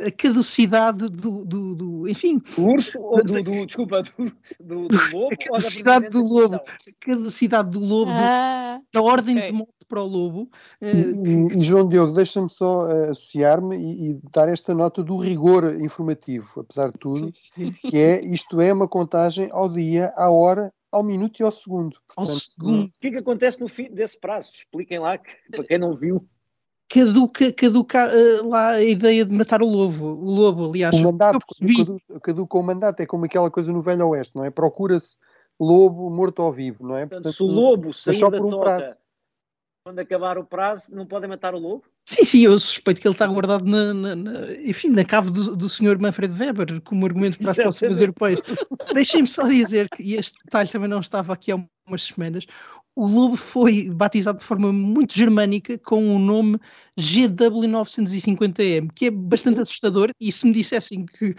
a 0.00 0.10
caducidade 0.10 1.08
do, 1.08 1.44
do, 1.44 1.74
do, 1.74 2.08
enfim. 2.08 2.38
Do 2.56 2.66
urso 2.66 3.00
ou 3.00 3.22
do, 3.22 3.42
do 3.42 3.66
desculpa, 3.66 4.02
do, 4.02 4.32
do, 4.60 4.88
do 4.88 4.98
lobo? 5.12 5.32
A 5.32 5.36
caducidade 5.36 6.08
do 6.10 6.22
lobo, 6.22 6.56
a 6.56 6.60
caducidade 7.00 7.70
do 7.70 7.80
lobo, 7.80 8.10
ah, 8.12 8.80
da 8.92 9.02
ordem 9.02 9.36
okay. 9.36 9.50
de 9.50 9.56
morte 9.56 9.72
para 9.88 10.02
o 10.02 10.06
lobo. 10.06 10.50
E, 10.80 10.86
e, 10.86 11.58
e 11.58 11.62
João 11.62 11.88
Diogo, 11.88 12.12
deixa-me 12.14 12.50
só 12.50 12.86
uh, 12.86 13.10
associar-me 13.10 13.76
e, 13.76 14.10
e, 14.10 14.20
dar 14.32 14.48
esta 14.48 14.74
nota 14.74 15.02
do 15.02 15.16
rigor 15.16 15.80
informativo, 15.80 16.60
apesar 16.60 16.90
de 16.90 16.98
tudo, 16.98 17.32
que 17.80 17.98
é, 17.98 18.24
isto 18.24 18.60
é 18.60 18.72
uma 18.72 18.88
contagem 18.88 19.48
ao 19.52 19.68
dia, 19.68 20.12
à 20.16 20.30
hora, 20.30 20.72
ao 20.92 21.02
minuto 21.02 21.40
e 21.40 21.42
ao 21.42 21.52
segundo. 21.52 21.96
Portanto, 22.06 22.30
ao 22.30 22.34
segundo. 22.34 22.86
O 22.86 23.00
que 23.00 23.08
é 23.08 23.10
que 23.10 23.18
acontece 23.18 23.60
no 23.60 23.68
fim 23.68 23.90
desse 23.90 24.18
prazo? 24.18 24.52
Expliquem 24.54 24.98
lá, 24.98 25.18
que, 25.18 25.30
para 25.50 25.64
quem 25.64 25.78
não 25.78 25.94
viu 25.94 26.26
caduca, 26.88 27.52
caduca 27.52 28.08
uh, 28.08 28.48
lá 28.48 28.70
a 28.70 28.82
ideia 28.82 29.24
de 29.24 29.34
matar 29.34 29.62
o 29.62 29.66
lobo. 29.66 30.06
O 30.06 30.30
lobo, 30.30 30.70
aliás. 30.70 30.94
O 30.94 31.02
mandato, 31.02 31.44
caduca, 31.58 32.20
caduca 32.20 32.58
o 32.58 32.62
mandato, 32.62 33.00
é 33.00 33.06
como 33.06 33.24
aquela 33.24 33.50
coisa 33.50 33.72
no 33.72 33.80
Velho 33.80 34.08
Oeste, 34.08 34.34
não 34.34 34.44
é? 34.44 34.50
Procura-se 34.50 35.16
lobo 35.58 36.10
morto 36.10 36.42
ao 36.42 36.52
vivo, 36.52 36.86
não 36.86 36.96
é? 36.96 37.06
Portanto, 37.06 37.32
se 37.32 37.42
o 37.42 37.46
lobo 37.46 37.92
sair 37.92 38.20
da 38.20 38.42
um 38.42 38.50
toca 38.50 38.76
prazo. 38.78 38.96
quando 39.84 39.98
acabar 39.98 40.38
o 40.38 40.44
prazo, 40.44 40.94
não 40.94 41.06
podem 41.06 41.28
matar 41.28 41.54
o 41.54 41.58
lobo? 41.58 41.84
Sim, 42.08 42.24
sim, 42.24 42.40
eu 42.44 42.58
suspeito 42.60 43.00
que 43.00 43.08
ele 43.08 43.14
está 43.14 43.26
guardado 43.26 43.64
na, 43.64 43.92
na, 43.92 44.14
na 44.14 44.52
enfim, 44.62 44.90
na 44.90 45.04
cave 45.04 45.30
do, 45.30 45.56
do 45.56 45.68
Sr. 45.68 46.00
Manfred 46.00 46.32
Weber, 46.38 46.80
como 46.82 47.04
argumento 47.04 47.38
para 47.38 47.50
as 47.50 47.56
próximas 47.56 48.00
europeias. 48.00 48.40
Deixem-me 48.94 49.26
só 49.26 49.48
dizer 49.48 49.88
que 49.88 50.14
este 50.14 50.36
detalhe 50.44 50.68
também 50.68 50.88
não 50.88 51.00
estava 51.00 51.32
aqui 51.32 51.50
há 51.50 51.58
umas 51.86 52.04
semanas 52.04 52.46
o 52.96 53.06
lobo 53.06 53.36
foi 53.36 53.88
batizado 53.90 54.38
de 54.38 54.44
forma 54.44 54.72
muito 54.72 55.14
germânica 55.14 55.78
com 55.78 56.16
o 56.16 56.18
nome 56.18 56.58
GW950M, 56.98 58.90
que 58.94 59.04
é 59.06 59.10
bastante 59.10 59.60
assustador. 59.60 60.10
E 60.18 60.32
se 60.32 60.46
me 60.46 60.52
dissessem 60.52 61.04
que 61.04 61.34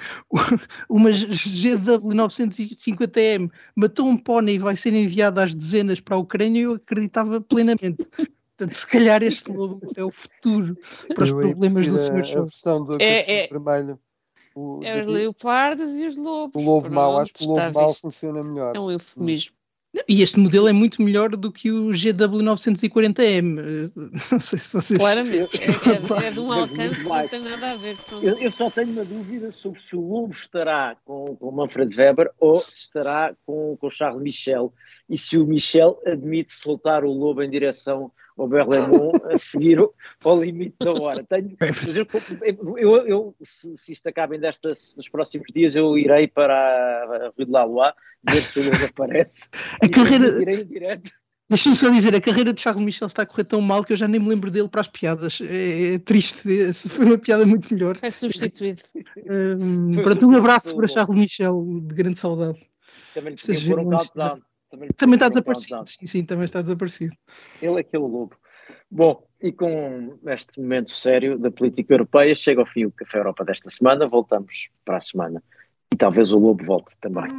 uma 0.87 1.09
GW950M 1.09 3.49
matou 3.75 4.07
um 4.07 4.15
pônei 4.15 4.53
e 4.55 4.59
vai 4.59 4.75
ser 4.75 4.93
enviado 4.93 5.41
às 5.41 5.55
dezenas 5.55 5.99
para 5.99 6.15
a 6.15 6.19
Ucrânia, 6.19 6.61
eu 6.61 6.73
acreditava 6.73 7.41
plenamente. 7.41 8.05
Portanto, 8.05 8.73
se 8.73 8.85
calhar 8.87 9.23
este 9.23 9.51
lobo 9.51 9.81
é 9.95 10.03
o 10.03 10.11
futuro 10.11 10.77
para 11.15 11.23
os 11.23 11.31
eu 11.31 11.37
problemas 11.37 11.87
do 11.87 11.97
Sr. 11.97 12.23
Show. 12.23 12.45
É, 12.99 13.45
é, 13.45 13.47
vermelho. 13.47 13.99
O, 14.55 14.79
é 14.83 14.99
os 14.99 15.07
leopardos 15.07 15.97
e 15.97 16.05
os 16.05 16.15
lobos. 16.17 16.61
O 16.61 16.65
lobo 16.65 16.91
mau, 16.91 17.17
acho 17.19 17.33
que 17.33 17.45
o 17.45 17.47
lobo 17.47 17.73
mau 17.73 17.91
funciona 17.93 18.43
melhor. 18.43 18.75
É 18.75 18.79
um 18.79 18.91
eufemismo. 18.91 19.56
E 20.07 20.21
este 20.21 20.39
modelo 20.39 20.67
é 20.67 20.73
muito 20.73 21.01
melhor 21.01 21.35
do 21.35 21.51
que 21.51 21.71
o 21.71 21.89
GW940M. 21.89 23.91
Não 24.31 24.39
sei 24.39 24.59
se 24.59 24.71
vocês. 24.71 24.97
Claramente, 24.97 25.61
é, 25.61 25.67
é, 26.23 26.27
é 26.27 26.31
de 26.31 26.39
um 26.39 26.51
alcance 26.51 27.03
que 27.03 27.09
não 27.09 27.27
tem 27.27 27.41
nada 27.41 27.71
a 27.71 27.75
ver 27.75 27.97
com. 27.97 28.15
Eu, 28.21 28.37
eu, 28.37 28.51
só 28.51 28.69
tenho 28.69 28.91
uma 28.91 29.05
dúvida 29.05 29.51
sobre 29.51 29.79
se 29.79 29.95
o 29.95 30.01
Lobo 30.01 30.33
estará 30.33 30.95
com, 31.03 31.35
com 31.35 31.51
Manfred 31.51 31.95
Weber 31.95 32.31
ou 32.39 32.61
se 32.63 32.81
estará 32.81 33.35
com, 33.45 33.75
com 33.77 33.89
Charles 33.89 34.21
Michel 34.21 34.73
e 35.09 35.17
se 35.17 35.37
o 35.37 35.45
Michel 35.45 35.99
admite 36.05 36.51
soltar 36.51 37.03
o 37.03 37.11
Lobo 37.11 37.41
em 37.41 37.49
direção 37.49 38.11
ao 38.37 38.47
Berlemont 38.47 39.11
a 39.25 39.37
seguir 39.37 39.79
ao 40.23 40.41
limite 40.41 40.75
da 40.79 40.91
hora. 40.93 41.23
Tenho, 41.23 41.57
eu, 42.77 43.07
eu, 43.07 43.35
se, 43.41 43.75
se, 43.75 43.91
isto 43.91 44.07
acaba 44.07 44.35
ainda 44.35 44.51
nos 44.63 45.09
próximos 45.09 45.47
dias, 45.53 45.75
eu 45.75 45.97
irei 45.97 46.27
para 46.27 46.53
a 46.55 47.31
Rue 47.35 47.45
de 47.45 47.51
la 47.51 47.63
Loi 47.63 47.91
ver 48.23 48.41
se 48.43 48.59
o 48.59 48.63
Lobo 48.63 48.85
aparece. 48.85 49.49
A 49.81 49.89
carreira... 49.89 50.27
Irei 50.41 50.61
em 50.61 50.65
direto. 50.65 51.11
Deixa-me 51.49 51.77
só 51.77 51.89
dizer, 51.89 52.13
a 52.13 52.19
carreira 52.19 52.51
de 52.51 52.59
Charles 52.59 52.83
Michel 52.83 53.07
está 53.07 53.21
a 53.21 53.25
correr 53.25 53.45
tão 53.45 53.61
mal 53.61 53.81
que 53.81 53.93
eu 53.93 53.97
já 53.97 54.05
nem 54.05 54.19
me 54.19 54.27
lembro 54.27 54.51
dele 54.51 54.67
para 54.67 54.81
as 54.81 54.87
piadas. 54.89 55.39
É, 55.39 55.93
é 55.93 55.99
triste, 55.99 56.73
foi 56.89 57.05
uma 57.05 57.17
piada 57.17 57.45
muito 57.45 57.73
melhor. 57.73 57.97
É 58.01 58.11
substituído. 58.11 58.81
Um, 59.29 59.91
pronto, 59.91 60.25
um 60.25 60.35
abraço 60.35 60.75
para 60.75 60.87
Charles 60.87 61.19
Michel, 61.19 61.81
de 61.83 61.95
grande 61.95 62.19
saudade. 62.19 62.57
Também 63.13 63.33
lhe 63.33 63.69
pôr 63.69 63.79
um 63.79 63.89
countdown. 63.89 64.41
Também, 64.69 64.89
também 64.89 65.15
está 65.15 65.29
desaparecido, 65.29 65.85
sim, 65.85 66.07
sim, 66.07 66.25
também 66.25 66.45
está 66.45 66.61
desaparecido. 66.61 67.15
Ele 67.61 67.79
é 67.79 67.83
que 67.83 67.97
o 67.97 68.05
lobo. 68.05 68.35
Bom, 68.91 69.25
e 69.41 69.51
com 69.51 70.17
este 70.25 70.59
momento 70.59 70.91
sério 70.91 71.37
da 71.39 71.49
política 71.49 71.93
europeia, 71.93 72.35
chega 72.35 72.61
ao 72.61 72.65
fim 72.65 72.85
o 72.85 72.91
Café 72.91 73.19
Europa 73.19 73.45
desta 73.45 73.69
semana. 73.69 74.07
Voltamos 74.07 74.69
para 74.83 74.97
a 74.97 75.01
semana. 75.01 75.41
E 75.93 75.97
talvez 75.97 76.31
o 76.31 76.37
lobo 76.37 76.65
volte 76.65 76.97
também. 76.99 77.31